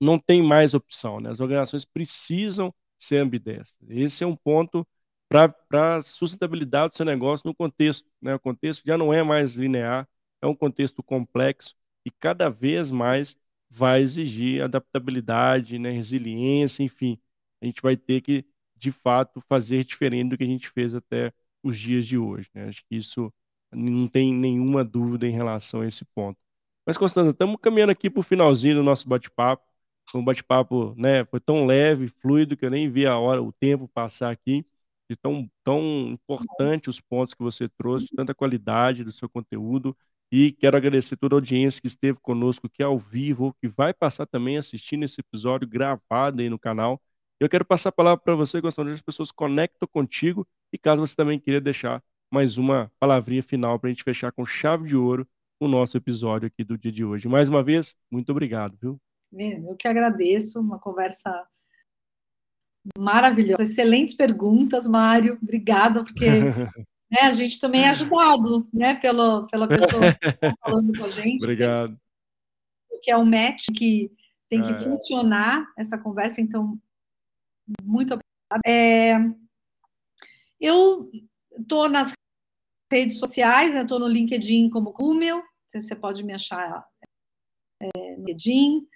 Não 0.00 0.18
tem 0.18 0.42
mais 0.42 0.74
opção, 0.74 1.20
né? 1.20 1.30
As 1.30 1.40
organizações 1.40 1.84
precisam 1.84 2.74
ser 2.98 3.18
ambidestras. 3.18 3.90
Esse 3.90 4.24
é 4.24 4.26
um 4.26 4.36
ponto 4.36 4.86
para 5.28 5.98
a 5.98 6.02
sustentabilidade 6.02 6.92
do 6.92 6.96
seu 6.96 7.06
negócio 7.06 7.46
no 7.46 7.54
contexto, 7.54 8.08
né? 8.22 8.34
O 8.34 8.40
contexto 8.40 8.84
já 8.86 8.96
não 8.96 9.12
é 9.12 9.22
mais 9.22 9.56
linear, 9.56 10.08
é 10.40 10.46
um 10.46 10.54
contexto 10.54 11.02
complexo 11.02 11.74
e 12.04 12.10
cada 12.10 12.48
vez 12.48 12.90
mais 12.90 13.36
vai 13.68 14.02
exigir 14.02 14.62
adaptabilidade, 14.62 15.78
né? 15.78 15.90
Resiliência, 15.90 16.82
enfim. 16.82 17.18
A 17.60 17.66
gente 17.66 17.82
vai 17.82 17.96
ter 17.96 18.20
que, 18.20 18.44
de 18.76 18.92
fato, 18.92 19.40
fazer 19.40 19.84
diferente 19.84 20.30
do 20.30 20.38
que 20.38 20.44
a 20.44 20.46
gente 20.46 20.68
fez 20.68 20.94
até 20.94 21.32
os 21.62 21.78
dias 21.78 22.06
de 22.06 22.18
hoje. 22.18 22.48
Né? 22.54 22.68
Acho 22.68 22.84
que 22.86 22.96
isso 22.96 23.32
não 23.72 24.08
tem 24.08 24.32
nenhuma 24.32 24.84
dúvida 24.84 25.26
em 25.26 25.32
relação 25.32 25.80
a 25.82 25.86
esse 25.86 26.04
ponto. 26.14 26.38
Mas, 26.86 26.96
Constança, 26.98 27.30
estamos 27.30 27.56
caminhando 27.60 27.90
aqui 27.92 28.08
para 28.10 28.20
o 28.20 28.22
finalzinho 28.22 28.76
do 28.76 28.82
nosso 28.82 29.08
bate-papo. 29.08 29.64
Foi 30.08 30.20
um 30.20 30.24
bate-papo, 30.24 30.94
né? 30.96 31.24
Foi 31.24 31.40
tão 31.40 31.66
leve, 31.66 32.08
fluido, 32.08 32.56
que 32.56 32.64
eu 32.64 32.70
nem 32.70 32.88
vi 32.90 33.06
a 33.06 33.18
hora, 33.18 33.42
o 33.42 33.52
tempo 33.52 33.88
passar 33.88 34.30
aqui. 34.30 34.64
De 35.10 35.16
tão, 35.16 35.50
tão 35.64 35.80
importante 36.10 36.88
os 36.90 37.00
pontos 37.00 37.34
que 37.34 37.42
você 37.42 37.68
trouxe, 37.68 38.08
tanta 38.14 38.34
qualidade 38.34 39.04
do 39.04 39.12
seu 39.12 39.28
conteúdo. 39.28 39.96
E 40.30 40.52
quero 40.52 40.76
agradecer 40.76 41.16
toda 41.16 41.34
a 41.34 41.38
audiência 41.38 41.80
que 41.80 41.86
esteve 41.86 42.18
conosco 42.20 42.66
aqui 42.66 42.82
ao 42.82 42.98
vivo, 42.98 43.54
que 43.60 43.68
vai 43.68 43.94
passar 43.94 44.26
também 44.26 44.58
assistindo 44.58 45.04
esse 45.04 45.20
episódio 45.20 45.68
gravado 45.68 46.42
aí 46.42 46.50
no 46.50 46.58
canal. 46.58 47.00
Eu 47.38 47.48
quero 47.48 47.64
passar 47.64 47.90
a 47.90 47.92
palavra 47.92 48.22
para 48.22 48.34
você, 48.34 48.60
Gostando 48.60 48.88
de 48.88 48.94
as 48.94 49.02
pessoas 49.02 49.30
conectam 49.30 49.88
contigo 49.88 50.46
e 50.72 50.78
caso 50.78 51.00
você 51.06 51.14
também 51.14 51.38
queira 51.38 51.60
deixar 51.60 52.02
mais 52.32 52.58
uma 52.58 52.90
palavrinha 52.98 53.42
final 53.42 53.78
para 53.78 53.88
a 53.88 53.92
gente 53.92 54.02
fechar 54.02 54.32
com 54.32 54.44
chave 54.44 54.88
de 54.88 54.96
ouro 54.96 55.26
o 55.60 55.68
nosso 55.68 55.96
episódio 55.96 56.48
aqui 56.48 56.64
do 56.64 56.76
dia 56.76 56.92
de 56.92 57.04
hoje. 57.04 57.28
Mais 57.28 57.48
uma 57.48 57.62
vez, 57.62 57.94
muito 58.10 58.30
obrigado, 58.30 58.76
viu? 58.80 59.00
Eu 59.32 59.76
que 59.76 59.86
agradeço, 59.86 60.60
uma 60.60 60.78
conversa 60.78 61.46
maravilhosa. 62.98 63.62
Excelentes 63.62 64.14
perguntas, 64.14 64.86
Mário. 64.86 65.38
Obrigada, 65.42 66.04
porque 66.04 66.26
né, 67.10 67.20
a 67.22 67.32
gente 67.32 67.60
também 67.60 67.84
é 67.84 67.90
ajudado 67.90 68.68
né, 68.72 68.94
pela, 68.94 69.46
pela 69.46 69.68
pessoa 69.68 70.12
que 70.12 70.28
está 70.28 70.54
falando 70.60 70.98
com 70.98 71.04
a 71.04 71.08
gente. 71.10 71.36
Obrigado. 71.36 71.98
Que 73.02 73.10
é 73.10 73.16
um 73.16 73.24
match 73.24 73.66
que 73.76 74.10
tem 74.48 74.62
que 74.62 74.72
é. 74.72 74.78
funcionar 74.80 75.66
essa 75.76 75.98
conversa, 75.98 76.40
então 76.40 76.78
muito 77.82 78.14
obrigada. 78.14 78.62
É, 78.64 79.16
eu 80.60 81.10
estou 81.58 81.88
nas 81.88 82.12
redes 82.90 83.18
sociais, 83.18 83.74
estou 83.74 83.98
no 83.98 84.06
LinkedIn 84.06 84.70
como 84.70 84.92
Cumel, 84.92 85.42
você 85.68 85.94
pode 85.94 86.24
me 86.24 86.32
achar 86.32 86.86
é, 87.80 88.16
no 88.16 88.26
LinkedIn. 88.26 88.86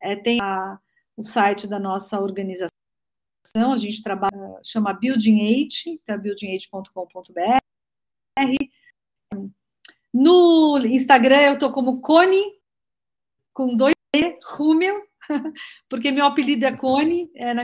É, 0.00 0.14
tem 0.14 0.38
a, 0.40 0.78
o 1.16 1.22
site 1.24 1.66
da 1.66 1.78
nossa 1.78 2.20
organização, 2.20 2.77
a 3.56 3.76
gente 3.76 4.02
trabalha, 4.02 4.60
chama 4.64 4.92
Building 4.92 5.40
8, 5.42 6.00
tá? 6.04 6.18
building8.com.br. 6.18 7.58
No 10.12 10.78
Instagram 10.78 11.40
eu 11.42 11.54
estou 11.54 11.72
como 11.72 12.00
Cone, 12.00 12.42
com 13.52 13.76
dois 13.76 13.94
E, 14.14 14.38
Rumel, 14.44 15.06
porque 15.88 16.10
meu 16.10 16.24
apelido 16.24 16.64
é 16.64 16.76
Cone, 16.76 17.30
é 17.34 17.54
na 17.54 17.62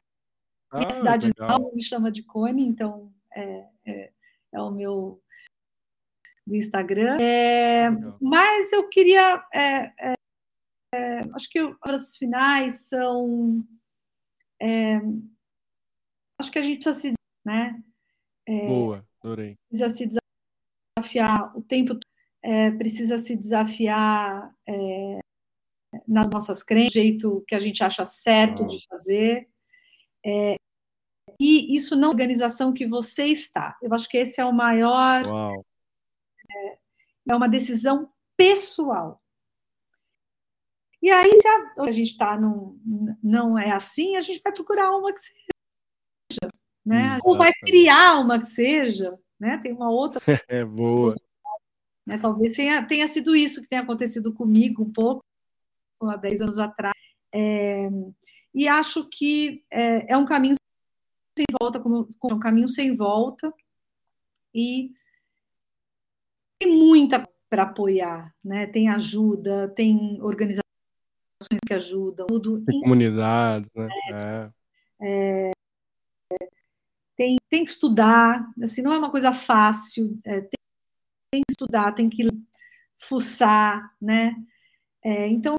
minha 0.72 0.88
ah, 0.88 0.90
cidade 0.90 1.32
não 1.38 1.72
me 1.74 1.82
chama 1.82 2.10
de 2.10 2.22
Cone, 2.22 2.66
então 2.66 3.12
é, 3.34 3.64
é, 3.86 4.10
é 4.52 4.60
o 4.60 4.70
meu 4.70 5.22
do 6.46 6.54
Instagram. 6.54 7.16
É, 7.20 7.90
mas 8.20 8.72
eu 8.72 8.88
queria. 8.88 9.44
É, 9.52 9.92
é, 9.98 10.14
é 10.94 11.20
acho 11.34 11.48
que 11.48 11.58
as 11.82 12.16
finais 12.16 12.88
são. 12.88 13.64
É, 16.44 16.48
acho 16.48 16.52
que 16.52 16.58
a 16.58 16.62
gente 16.62 16.84
precisa 16.84 17.00
se. 17.00 17.14
Né, 17.44 17.82
Boa, 18.68 19.06
adorei. 19.22 19.56
Precisa 19.68 19.88
se 19.88 20.08
desafiar 20.98 21.56
o 21.56 21.62
tempo 21.62 21.98
precisa 22.76 23.16
se 23.16 23.34
desafiar 23.36 24.54
nas 26.06 26.28
nossas 26.28 26.62
crenças, 26.62 26.92
do 26.92 26.94
jeito 26.94 27.44
que 27.48 27.54
a 27.54 27.60
gente 27.60 27.82
acha 27.82 28.04
certo 28.04 28.66
de 28.66 28.86
fazer. 28.86 29.48
É, 30.24 30.56
e 31.40 31.74
isso 31.74 31.96
não 31.96 32.08
é 32.08 32.12
organização 32.12 32.72
que 32.72 32.86
você 32.86 33.26
está. 33.26 33.76
Eu 33.82 33.92
acho 33.94 34.08
que 34.08 34.18
esse 34.18 34.40
é 34.40 34.44
o 34.44 34.52
maior. 34.52 35.24
É, 36.50 36.78
é, 37.30 37.34
uma 37.34 37.48
decisão 37.48 38.10
pessoal. 38.36 39.20
E 41.02 41.10
aí, 41.10 41.30
se 41.30 41.46
a, 41.46 41.82
a 41.82 41.92
gente 41.92 42.12
está 42.12 42.38
não, 42.38 42.78
não 43.22 43.58
é 43.58 43.70
assim, 43.72 44.16
a 44.16 44.22
gente 44.22 44.40
vai 44.42 44.52
procurar 44.52 44.90
uma 44.96 45.12
que 45.12 45.20
seja. 45.20 45.53
Né? 46.84 47.18
Ou 47.24 47.36
vai 47.36 47.52
criar 47.52 48.20
uma 48.20 48.38
que 48.38 48.46
seja. 48.46 49.18
Né? 49.38 49.58
Tem 49.58 49.72
uma 49.72 49.90
outra. 49.90 50.20
É 50.48 50.64
boa. 50.64 51.14
Né? 52.06 52.18
Talvez 52.18 52.54
tenha, 52.54 52.84
tenha 52.86 53.08
sido 53.08 53.34
isso 53.34 53.62
que 53.62 53.68
tenha 53.68 53.82
acontecido 53.82 54.32
comigo 54.32 54.82
um 54.82 54.92
pouco, 54.92 55.24
há 56.02 56.16
10 56.16 56.42
anos 56.42 56.58
atrás. 56.58 56.94
É, 57.32 57.88
e 58.54 58.68
acho 58.68 59.08
que 59.08 59.64
é, 59.70 60.12
é 60.12 60.16
um 60.16 60.26
caminho 60.26 60.54
sem 61.36 61.46
volta, 61.58 61.80
como, 61.80 62.08
como 62.18 62.36
um 62.36 62.40
caminho 62.40 62.68
sem 62.68 62.94
volta, 62.94 63.52
e 64.54 64.92
tem 66.60 66.76
muita 66.76 67.28
para 67.50 67.64
apoiar, 67.64 68.34
né? 68.44 68.66
Tem 68.66 68.88
ajuda, 68.88 69.68
tem 69.68 70.18
organizações 70.20 70.62
que 71.66 71.74
ajudam, 71.74 72.26
tudo. 72.26 72.64
Tem 72.64 72.80
comunidades, 72.80 73.70
né? 73.74 73.88
É. 75.00 75.53
Tem, 77.16 77.36
tem 77.48 77.64
que 77.64 77.70
estudar, 77.70 78.44
assim, 78.62 78.82
não 78.82 78.92
é 78.92 78.98
uma 78.98 79.10
coisa 79.10 79.32
fácil, 79.32 80.18
é, 80.24 80.40
tem, 80.40 80.58
tem, 81.30 81.42
que 81.46 81.52
estudar, 81.52 81.92
tem 81.92 82.10
que 82.10 82.26
fuçar, 82.98 83.94
né? 84.00 84.34
É, 85.02 85.28
então, 85.28 85.54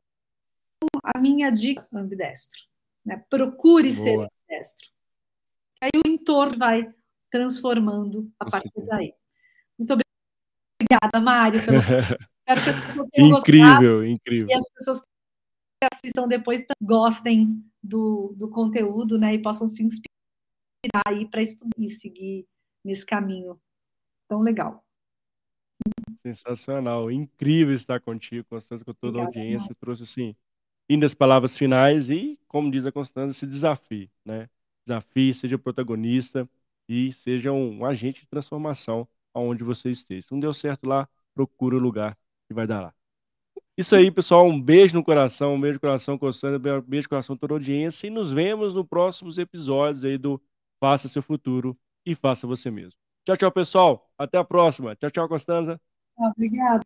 a 1.03 1.19
minha 1.19 1.49
dica, 1.49 1.87
ambidestro, 1.93 2.59
né? 3.05 3.23
Procure 3.29 3.93
Boa. 3.93 4.03
ser 4.03 4.15
ambidestro 4.15 4.95
aí 5.85 5.91
o 6.03 6.07
entorno 6.07 6.57
vai 6.57 6.91
transformando 7.31 8.31
a 8.39 8.45
partir 8.45 8.71
daí. 8.85 9.13
Muito 9.77 9.93
obrigada, 9.93 11.19
Mário. 11.19 11.63
Pelo... 11.63 11.77
Espero 12.47 13.09
que 13.11 13.21
incrível, 13.21 13.71
gostado, 13.71 14.05
incrível. 14.05 14.49
E 14.49 14.53
as 14.53 14.69
pessoas 14.69 15.01
que 15.01 15.87
assistam 15.91 16.27
depois 16.27 16.63
gostem 16.81 17.63
do, 17.81 18.33
do 18.37 18.49
conteúdo, 18.49 19.17
né? 19.17 19.33
E 19.33 19.41
possam 19.41 19.67
se 19.67 19.83
inspirar 19.83 20.14
aí 21.05 21.27
para 21.29 21.41
estudar 21.41 21.75
e 21.77 21.89
seguir 21.89 22.47
nesse 22.83 23.05
caminho 23.05 23.59
tão 24.27 24.41
legal. 24.41 24.83
Sensacional, 26.15 27.11
incrível 27.11 27.73
estar 27.73 27.99
contigo, 27.99 28.47
Constância, 28.49 28.85
com 28.85 28.93
toda 28.93 29.19
Obrigada, 29.19 29.37
a 29.37 29.41
audiência. 29.41 29.75
Trouxe 29.75 30.03
assim, 30.03 30.35
lindas 30.89 31.13
palavras 31.13 31.57
finais 31.57 32.09
e, 32.09 32.39
como 32.47 32.71
diz 32.71 32.85
a 32.85 32.91
Constância, 32.91 33.35
esse 33.35 33.47
desafio, 33.47 34.09
né? 34.23 34.49
desafie, 34.85 35.33
seja 35.33 35.57
protagonista 35.57 36.47
e 36.87 37.11
seja 37.11 37.51
um, 37.51 37.79
um 37.79 37.85
agente 37.85 38.21
de 38.21 38.27
transformação 38.27 39.07
aonde 39.33 39.63
você 39.63 39.89
esteja. 39.89 40.27
Se 40.27 40.31
não 40.31 40.39
deu 40.39 40.53
certo 40.53 40.87
lá, 40.87 41.09
procure 41.33 41.75
o 41.75 41.79
lugar 41.79 42.15
que 42.47 42.53
vai 42.53 42.67
dar 42.67 42.81
lá. 42.81 42.93
Isso 43.77 43.95
aí, 43.95 44.09
pessoal. 44.09 44.47
Um 44.47 44.61
beijo 44.61 44.93
no 44.93 45.03
coração, 45.03 45.55
um 45.55 45.59
beijo 45.59 45.75
no 45.75 45.81
coração, 45.81 46.17
Constância, 46.17 46.57
um 46.57 46.81
beijo 46.81 47.05
no 47.05 47.09
coração 47.09 47.35
toda 47.35 47.53
a 47.53 47.55
audiência. 47.55 48.07
E 48.07 48.09
nos 48.09 48.31
vemos 48.31 48.73
nos 48.73 48.87
próximos 48.87 49.37
episódios 49.37 50.05
aí 50.05 50.17
do 50.17 50.41
Faça 50.85 51.07
Seu 51.07 51.23
Futuro 51.23 51.75
e 52.05 52.13
Faça 52.13 52.45
Você 52.45 52.69
Mesmo. 52.69 52.99
Tchau, 53.25 53.35
tchau, 53.35 53.51
pessoal. 53.51 54.07
Até 54.19 54.37
a 54.37 54.43
próxima. 54.43 54.95
Tchau, 54.95 55.09
tchau, 55.09 55.27
Constanza. 55.27 55.81
Obrigada. 56.15 56.85